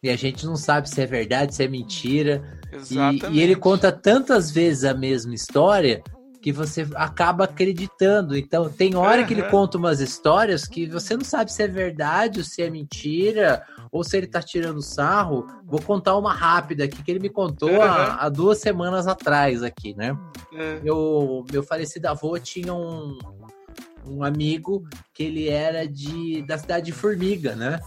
e 0.00 0.08
a 0.08 0.16
gente 0.16 0.46
não 0.46 0.54
sabe 0.54 0.88
se 0.88 1.00
é 1.00 1.06
verdade, 1.06 1.54
se 1.54 1.64
é 1.64 1.68
mentira. 1.68 2.60
E, 2.90 3.36
e, 3.36 3.40
ele 3.40 3.56
conta 3.56 3.90
tantas 3.90 4.50
vezes 4.50 4.84
a 4.84 4.94
mesma 4.94 5.34
história 5.34 6.02
que 6.40 6.52
você 6.52 6.86
acaba 6.94 7.44
acreditando. 7.44 8.36
Então, 8.36 8.68
tem 8.68 8.94
hora 8.94 9.22
uhum. 9.22 9.26
que 9.26 9.32
ele 9.32 9.44
conta 9.44 9.78
umas 9.78 10.00
histórias 10.00 10.68
que 10.68 10.86
você 10.86 11.16
não 11.16 11.24
sabe 11.24 11.50
se 11.50 11.62
é 11.62 11.66
verdade 11.66 12.40
ou 12.40 12.44
se 12.44 12.62
é 12.62 12.68
mentira, 12.68 13.64
ou 13.90 14.04
se 14.04 14.16
ele 14.18 14.26
tá 14.26 14.42
tirando 14.42 14.82
sarro. 14.82 15.46
Vou 15.64 15.80
contar 15.80 16.16
uma 16.18 16.34
rápida 16.34 16.84
aqui 16.84 17.02
que 17.02 17.10
ele 17.10 17.20
me 17.20 17.30
contou 17.30 17.70
uhum. 17.70 17.82
há, 17.82 18.24
há, 18.24 18.28
duas 18.28 18.58
semanas 18.58 19.06
atrás 19.06 19.62
aqui, 19.62 19.96
né? 19.96 20.12
Uhum. 20.52 20.80
Meu, 20.82 21.44
meu 21.50 21.62
falecido 21.62 22.08
avô 22.08 22.38
tinha 22.38 22.74
um, 22.74 23.18
um 24.06 24.22
amigo 24.22 24.86
que 25.12 25.22
ele 25.22 25.48
era 25.48 25.86
de 25.86 26.42
da 26.42 26.58
cidade 26.58 26.86
de 26.86 26.92
Formiga, 26.92 27.54
né? 27.54 27.80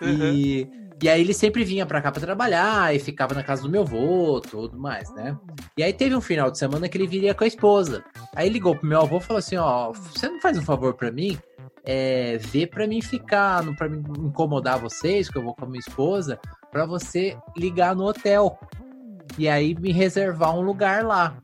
Uhum. 0.00 0.32
E 0.32 0.68
E 1.02 1.08
aí 1.10 1.20
ele 1.20 1.34
sempre 1.34 1.62
vinha 1.62 1.84
pra 1.84 2.00
cá 2.00 2.10
pra 2.10 2.20
trabalhar 2.20 2.94
e 2.94 2.98
ficava 2.98 3.34
na 3.34 3.42
casa 3.42 3.62
do 3.62 3.68
meu 3.68 3.82
avô, 3.82 4.40
tudo 4.40 4.78
mais, 4.78 5.12
né? 5.14 5.36
E 5.76 5.82
aí 5.82 5.92
teve 5.92 6.16
um 6.16 6.22
final 6.22 6.50
de 6.50 6.58
semana 6.58 6.88
que 6.88 6.96
ele 6.96 7.06
viria 7.06 7.34
com 7.34 7.44
a 7.44 7.46
esposa. 7.46 8.02
Aí 8.34 8.48
ligou 8.48 8.74
pro 8.74 8.88
meu 8.88 9.02
avô 9.02 9.18
e 9.18 9.20
falou 9.20 9.38
assim, 9.38 9.56
ó, 9.56 9.92
você 9.92 10.26
não 10.26 10.40
faz 10.40 10.56
um 10.56 10.62
favor 10.62 10.94
pra 10.94 11.12
mim? 11.12 11.38
É, 11.84 12.38
ver 12.38 12.68
pra 12.68 12.86
mim 12.86 13.02
ficar, 13.02 13.62
não 13.62 13.74
pra 13.74 13.88
me 13.88 13.98
incomodar 13.98 14.78
vocês, 14.78 15.28
que 15.28 15.36
eu 15.36 15.42
vou 15.42 15.54
com 15.54 15.66
a 15.66 15.68
minha 15.68 15.80
esposa, 15.80 16.40
pra 16.72 16.86
você 16.86 17.36
ligar 17.56 17.94
no 17.94 18.06
hotel. 18.06 18.58
E 19.38 19.48
aí 19.50 19.74
me 19.74 19.92
reservar 19.92 20.56
um 20.56 20.62
lugar 20.62 21.04
lá. 21.04 21.36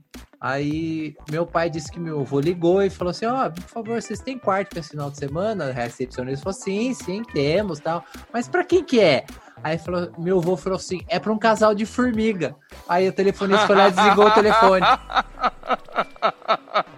Aí 0.43 1.15
meu 1.31 1.47
pai 1.47 1.71
disse 1.71 1.89
que 1.89 2.01
meu 2.01 2.23
avô 2.23 2.41
ligou 2.41 2.83
e 2.83 2.91
falou 2.91 3.13
assim: 3.13 3.27
Ó, 3.27 3.47
oh, 3.47 3.51
por 3.53 3.63
favor, 3.63 4.03
vocês 4.03 4.19
têm 4.19 4.37
quarto 4.37 4.71
para 4.71 4.81
esse 4.81 4.91
final 4.91 5.09
de 5.09 5.17
semana? 5.17 5.69
A 5.69 5.73
recepcionista 5.73 6.43
falou: 6.43 6.59
sim, 6.59 6.93
sim, 6.93 7.23
temos 7.23 7.79
tal. 7.79 8.05
Mas 8.33 8.49
para 8.49 8.65
quem 8.65 8.83
que 8.83 9.01
é? 9.01 9.25
Aí 9.63 9.79
falou, 9.79 10.11
meu 10.19 10.39
avô 10.39 10.57
falou 10.57 10.79
assim: 10.79 11.01
é 11.07 11.21
para 11.21 11.33
um 11.33 11.39
casal 11.39 11.77
de 11.77 11.87
formiga. 11.87 12.57
Aí 12.89 13.09
o 13.09 13.13
telefonista 13.13 13.69
foi 13.69 13.77
lá 13.77 13.87
e 13.87 13.93
desligou 13.93 14.27
o 14.27 14.31
telefone. 14.33 14.85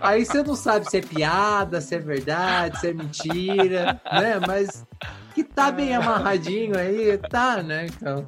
Aí 0.00 0.24
você 0.24 0.42
não 0.42 0.56
sabe 0.56 0.88
se 0.88 0.96
é 0.96 1.02
piada, 1.02 1.82
se 1.82 1.94
é 1.94 1.98
verdade, 1.98 2.80
se 2.80 2.88
é 2.88 2.94
mentira, 2.94 4.00
né? 4.10 4.40
Mas 4.46 4.86
que 5.34 5.44
tá 5.44 5.70
bem 5.70 5.94
amarradinho 5.94 6.78
aí, 6.78 7.18
tá, 7.18 7.62
né? 7.62 7.86
Então. 7.86 8.26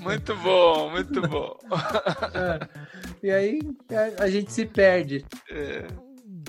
Muito 0.00 0.36
bom, 0.36 0.90
muito 0.90 1.20
bom. 1.22 1.56
É. 2.34 2.68
E 3.22 3.30
aí 3.30 3.60
a, 4.18 4.24
a, 4.24 4.30
gente 4.30 4.52
se 4.52 4.66
perde. 4.66 5.24
É, 5.50 5.86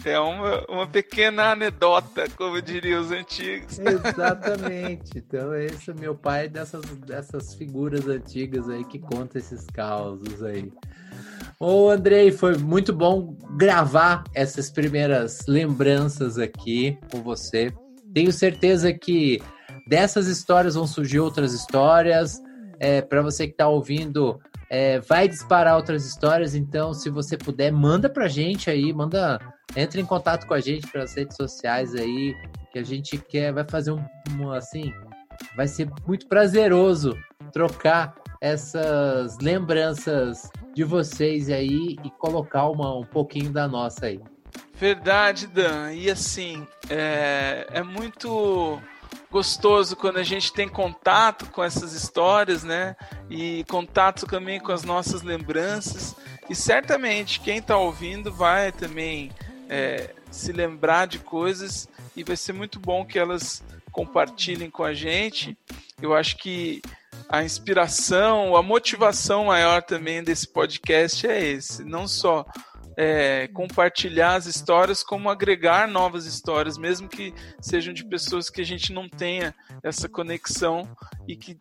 é 0.06 0.20
uma, 0.20 0.66
uma 0.68 0.88
pequena 0.88 1.52
anedota, 1.52 2.26
como 2.36 2.62
diriam 2.62 3.02
os 3.02 3.12
antigos. 3.12 3.80
Exatamente. 3.80 5.12
Então, 5.18 5.54
esse 5.56 5.92
é 5.92 5.94
meu 5.94 6.16
pai 6.16 6.50
dessas, 6.50 6.84
dessas 7.06 7.54
figuras 7.56 8.08
antigas 8.08 8.70
aí 8.70 8.84
que 8.84 9.00
conta 9.00 9.38
esses 9.38 9.66
causos 9.68 10.44
aí. 10.44 10.72
Ô, 11.60 11.90
Andrei, 11.90 12.32
foi 12.32 12.58
muito 12.58 12.92
bom 12.92 13.38
gravar 13.58 14.24
essas 14.34 14.70
primeiras 14.70 15.46
lembranças 15.48 16.38
aqui 16.38 16.98
com 17.12 17.22
você. 17.22 17.72
Tenho 18.14 18.32
certeza 18.32 18.92
que 18.94 19.42
dessas 19.88 20.28
histórias 20.28 20.76
vão 20.76 20.86
surgir 20.86 21.20
outras 21.20 21.54
histórias 21.54 22.42
é, 22.84 23.02
para 23.02 23.22
você 23.22 23.48
que 23.48 23.54
está 23.54 23.66
ouvindo, 23.66 24.42
é, 24.70 25.00
vai 25.00 25.26
disparar 25.26 25.78
outras 25.78 26.06
histórias. 26.06 26.54
Então, 26.54 26.94
se 26.94 27.10
você 27.10 27.38
puder, 27.38 27.72
manda 27.72 28.10
pra 28.10 28.28
gente 28.28 28.70
aí, 28.70 28.92
manda, 28.92 29.40
entre 29.74 30.02
em 30.02 30.06
contato 30.06 30.46
com 30.46 30.54
a 30.54 30.60
gente 30.60 30.86
pelas 30.88 31.16
redes 31.16 31.38
sociais 31.38 31.96
aí, 31.96 32.36
que 32.74 32.80
a 32.80 32.84
gente 32.84 33.18
quer, 33.18 33.54
vai 33.54 33.64
fazer 33.64 33.92
um, 33.92 34.04
um 34.38 34.52
assim, 34.52 34.94
vai 35.56 35.66
ser 35.66 35.90
muito 36.06 36.28
prazeroso 36.28 37.18
trocar 37.54 38.16
essas 38.42 39.38
lembranças 39.40 40.50
de 40.76 40.84
vocês 40.84 41.50
aí 41.50 41.96
e 42.04 42.10
colocar 42.20 42.68
uma, 42.68 42.94
um 43.00 43.06
pouquinho 43.06 43.50
da 43.50 43.66
nossa 43.66 44.08
aí. 44.08 44.20
Verdade, 44.78 45.48
Dan. 45.48 45.94
E 45.94 46.12
assim, 46.12 46.68
é, 46.90 47.66
é 47.72 47.82
muito 47.82 48.82
gostoso 49.32 49.96
quando 49.96 50.18
a 50.18 50.24
gente 50.24 50.54
tem 50.54 50.68
contato 50.68 51.46
com 51.48 51.64
essas 51.64 51.94
histórias, 51.94 52.64
né? 52.64 52.96
E 53.30 53.64
contato 53.66 54.26
também 54.26 54.60
com 54.60 54.72
as 54.72 54.84
nossas 54.84 55.22
lembranças. 55.22 56.16
E 56.50 56.56
certamente 56.56 57.40
quem 57.40 57.58
está 57.58 57.78
ouvindo 57.78 58.32
vai 58.32 58.72
também 58.72 59.32
é, 59.70 60.14
se 60.30 60.52
lembrar 60.52 61.08
de 61.08 61.20
coisas 61.20 61.88
e 62.16 62.24
vai 62.24 62.36
ser 62.36 62.54
muito 62.54 62.80
bom 62.80 63.06
que 63.06 63.18
elas 63.18 63.64
compartilhem 63.92 64.70
com 64.70 64.84
a 64.84 64.94
gente. 64.94 65.58
Eu 66.02 66.14
acho 66.14 66.38
que 66.38 66.82
a 67.30 67.44
inspiração, 67.44 68.56
a 68.56 68.62
motivação 68.62 69.46
maior 69.46 69.82
também 69.82 70.24
desse 70.24 70.48
podcast 70.48 71.26
é 71.26 71.44
esse, 71.44 71.84
não 71.84 72.08
só 72.08 72.46
é, 72.98 73.48
compartilhar 73.54 74.36
as 74.36 74.46
histórias, 74.46 75.04
como 75.04 75.30
agregar 75.30 75.88
novas 75.88 76.26
histórias, 76.26 76.78
mesmo 76.78 77.08
que 77.08 77.34
sejam 77.62 77.94
de 77.94 78.06
pessoas 78.06 78.50
que 78.50 78.62
a 78.62 78.66
gente 78.66 78.94
não 78.94 79.10
tenha 79.10 79.54
essa 79.84 80.08
conexão 80.08 80.88
e 81.28 81.36
que 81.36 81.58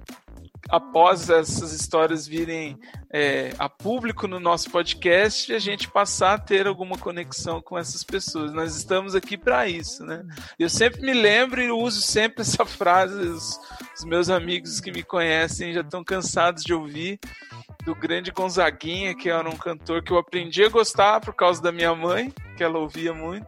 após 0.69 1.29
essas 1.29 1.73
histórias 1.73 2.27
virem 2.27 2.79
é, 3.13 3.53
a 3.59 3.69
público 3.69 4.27
no 4.27 4.39
nosso 4.39 4.71
podcast, 4.71 5.53
a 5.53 5.59
gente 5.59 5.91
passar 5.91 6.35
a 6.35 6.39
ter 6.39 6.67
alguma 6.67 6.97
conexão 6.97 7.61
com 7.61 7.79
essas 7.79 8.03
pessoas. 8.05 8.53
Nós 8.53 8.77
estamos 8.77 9.15
aqui 9.15 9.37
para 9.37 9.69
isso, 9.69 10.05
né? 10.05 10.25
Eu 10.59 10.69
sempre 10.69 11.01
me 11.03 11.13
lembro 11.13 11.61
e 11.61 11.71
uso 11.71 12.01
sempre 12.01 12.43
essa 12.43 12.65
frase. 12.65 13.15
Os, 13.15 13.59
os 13.99 14.05
meus 14.05 14.29
amigos 14.31 14.81
que 14.81 14.93
me 14.93 15.03
conhecem 15.03 15.73
já 15.73 15.81
estão 15.81 16.05
cansados 16.05 16.63
de 16.63 16.73
ouvir 16.73 17.19
do 17.85 17.95
grande 17.95 18.31
Gonzaguinha, 18.31 19.15
que 19.15 19.29
era 19.29 19.49
um 19.49 19.57
cantor 19.57 20.03
que 20.03 20.13
eu 20.13 20.19
aprendi 20.19 20.65
a 20.65 20.69
gostar 20.69 21.21
por 21.21 21.35
causa 21.35 21.61
da 21.61 21.73
minha 21.73 21.95
mãe, 21.95 22.33
que 22.57 22.63
ela 22.63 22.79
ouvia 22.79 23.13
muito. 23.13 23.47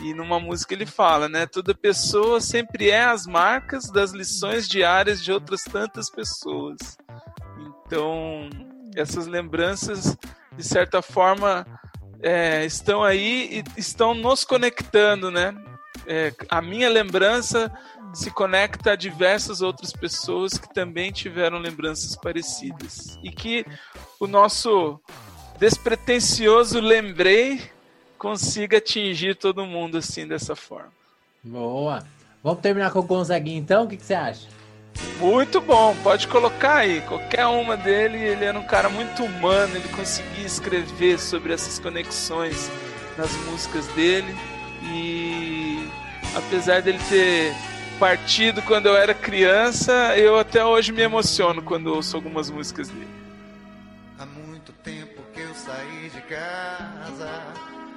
E 0.00 0.14
numa 0.14 0.38
música 0.38 0.74
ele 0.74 0.86
fala, 0.86 1.28
né? 1.28 1.46
Toda 1.46 1.74
pessoa 1.74 2.40
sempre 2.40 2.90
é 2.90 3.04
as 3.04 3.26
marcas 3.26 3.90
das 3.90 4.12
lições 4.12 4.68
diárias 4.68 5.22
de 5.22 5.32
outras 5.32 5.62
tantas 5.64 6.10
pessoas. 6.10 6.78
Então, 7.58 8.48
essas 8.94 9.26
lembranças, 9.26 10.16
de 10.56 10.64
certa 10.64 11.02
forma, 11.02 11.66
é, 12.22 12.64
estão 12.64 13.02
aí 13.02 13.62
e 13.76 13.80
estão 13.80 14.14
nos 14.14 14.44
conectando, 14.44 15.30
né? 15.30 15.54
É, 16.08 16.32
a 16.48 16.62
minha 16.62 16.88
lembrança 16.88 17.70
se 18.14 18.30
conecta 18.30 18.92
a 18.92 18.96
diversas 18.96 19.60
outras 19.60 19.92
pessoas 19.92 20.56
que 20.56 20.72
também 20.72 21.12
tiveram 21.12 21.58
lembranças 21.58 22.16
parecidas. 22.16 23.18
E 23.22 23.30
que 23.30 23.66
o 24.18 24.26
nosso 24.26 24.98
despretensioso 25.58 26.80
lembrei 26.80 27.60
consiga 28.16 28.78
atingir 28.78 29.36
todo 29.36 29.66
mundo 29.66 29.98
assim 29.98 30.26
dessa 30.26 30.56
forma. 30.56 30.92
Boa. 31.44 32.02
Vamos 32.42 32.60
terminar 32.60 32.90
com 32.90 33.00
o 33.00 33.02
Gonzaguinha 33.02 33.58
então? 33.58 33.84
O 33.84 33.88
que, 33.88 33.96
que 33.96 34.04
você 34.04 34.14
acha? 34.14 34.48
Muito 35.18 35.60
bom, 35.60 35.94
pode 36.02 36.26
colocar 36.26 36.76
aí. 36.76 37.00
Qualquer 37.02 37.46
uma 37.46 37.76
dele, 37.76 38.18
ele 38.18 38.44
era 38.44 38.58
um 38.58 38.66
cara 38.66 38.88
muito 38.88 39.24
humano, 39.24 39.76
ele 39.76 39.88
conseguia 39.88 40.46
escrever 40.46 41.18
sobre 41.18 41.52
essas 41.52 41.78
conexões 41.78 42.70
nas 43.16 43.32
músicas 43.46 43.86
dele. 43.88 44.34
E 44.82 45.57
apesar 46.36 46.82
dele 46.82 46.98
ter 47.08 47.54
partido 47.98 48.62
quando 48.62 48.86
eu 48.86 48.96
era 48.96 49.12
criança, 49.12 50.16
eu 50.16 50.38
até 50.38 50.64
hoje 50.64 50.92
me 50.92 51.02
emociono 51.02 51.62
quando 51.62 51.88
ouço 51.88 52.16
algumas 52.16 52.48
músicas 52.48 52.88
dele. 52.88 53.08
Há 54.18 54.26
muito 54.26 54.72
tempo 54.72 55.22
que 55.34 55.40
eu 55.40 55.54
saí 55.54 56.10
de 56.14 56.20
casa, 56.22 57.42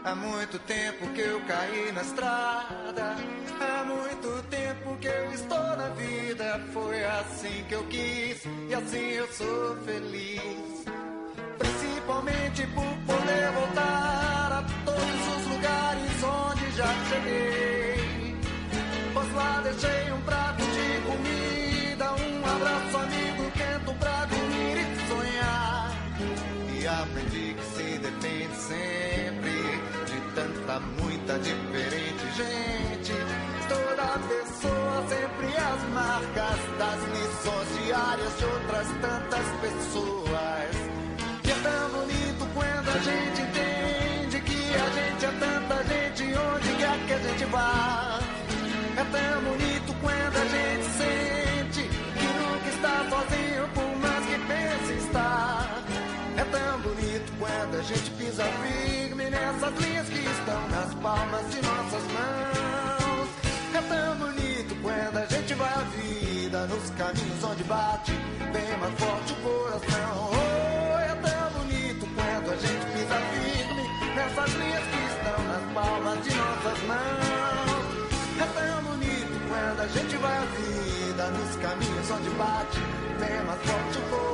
há 0.04 0.16
muito 0.16 0.58
tempo 0.60 1.08
que 1.14 1.22
eu 1.22 1.40
caí 1.42 1.92
na 1.92 2.02
estrada, 2.02 3.16
há 3.60 3.84
muito 3.84 4.44
tempo 4.50 4.98
que 4.98 5.08
eu 5.08 5.32
estou 5.32 5.78
na 5.78 5.90
vida. 5.90 6.62
Foi 6.74 7.04
assim 7.04 7.64
que 7.68 7.76
eu 7.76 7.84
quis 7.86 8.44
e 8.70 8.74
assim 8.74 9.12
eu 9.12 9.28
sou 9.34 9.78
feliz. 9.86 10.86
Principalmente 11.58 12.66
por 12.68 13.16
poder 13.16 13.52
voltar 13.52 14.52
a 14.52 14.66
todos 14.84 15.38
os 15.38 15.48
lugares 15.54 16.24
onde 16.24 16.72
já 16.76 16.88
cheguei. 17.10 17.91
Pois 19.14 19.34
lá 19.34 19.62
deixei 19.62 20.12
um 20.14 20.22
prato 20.22 20.64
de 20.64 21.02
comida, 21.02 22.14
um 22.14 22.46
abraço 22.46 22.98
amigo, 22.98 23.52
quento 23.52 23.94
pra 24.00 24.26
dormir 24.26 24.78
e 24.78 25.08
sonhar. 25.10 25.92
E 26.80 26.88
aprendi 26.88 27.54
que 27.54 27.66
se 27.76 27.98
depende 28.00 28.56
sempre 28.56 29.52
de 30.06 30.22
tanta, 30.34 30.80
muita 31.02 31.38
diferente 31.40 32.24
gente. 32.38 33.14
Toda 33.68 34.18
pessoa 34.30 35.06
sempre 35.10 35.58
as 35.58 35.84
marcas 35.94 36.60
das 36.80 37.04
lições 37.12 37.84
diárias 37.84 38.38
de 38.38 38.46
outras 38.46 38.88
tantas 39.02 39.46
pessoas. 39.60 40.51
Gente 57.96 58.12
pisa 58.12 58.44
firme 58.44 59.30
nessas 59.30 59.74
linhas 59.80 60.08
que 60.08 60.20
estão 60.20 60.70
nas 60.70 60.94
palmas 60.96 61.46
de 61.52 61.62
nossas 61.62 62.04
mãos. 62.14 63.30
É 63.74 63.82
tão 63.82 64.16
bonito 64.16 64.76
quando 64.82 65.18
a 65.18 65.26
gente 65.26 65.54
vai 65.56 65.74
a 65.74 65.84
vida 66.00 66.68
nos 66.68 66.90
caminhos 66.92 67.44
onde 67.44 67.64
bate 67.66 68.12
bem 68.54 68.78
mais 68.80 68.94
forte 69.00 69.34
o 69.34 69.36
coração. 69.44 70.30
Oh, 70.32 71.00
é 71.00 71.16
tão 71.16 71.60
bonito 71.60 72.08
quando 72.16 72.52
a 72.52 72.56
gente 72.56 72.86
pisa 72.94 73.18
firme 73.32 73.84
nessas 74.16 74.54
linhas 74.56 74.84
que 74.92 75.02
estão 75.12 75.44
nas 75.52 75.74
palmas 75.74 76.24
de 76.24 76.36
nossas 76.36 76.80
mãos. 76.88 77.82
É 78.40 78.48
tão 78.60 78.84
bonito 78.84 79.36
quando 79.50 79.80
a 79.82 79.88
gente 79.88 80.16
vai 80.18 80.38
a 80.38 80.46
vida 80.46 81.28
nos 81.32 81.56
caminhos 81.58 82.12
onde 82.12 82.30
bate, 82.32 82.80
bem 83.20 83.46
mais 83.46 83.62
forte 83.62 83.98
o 83.98 84.02
fogo. 84.10 84.32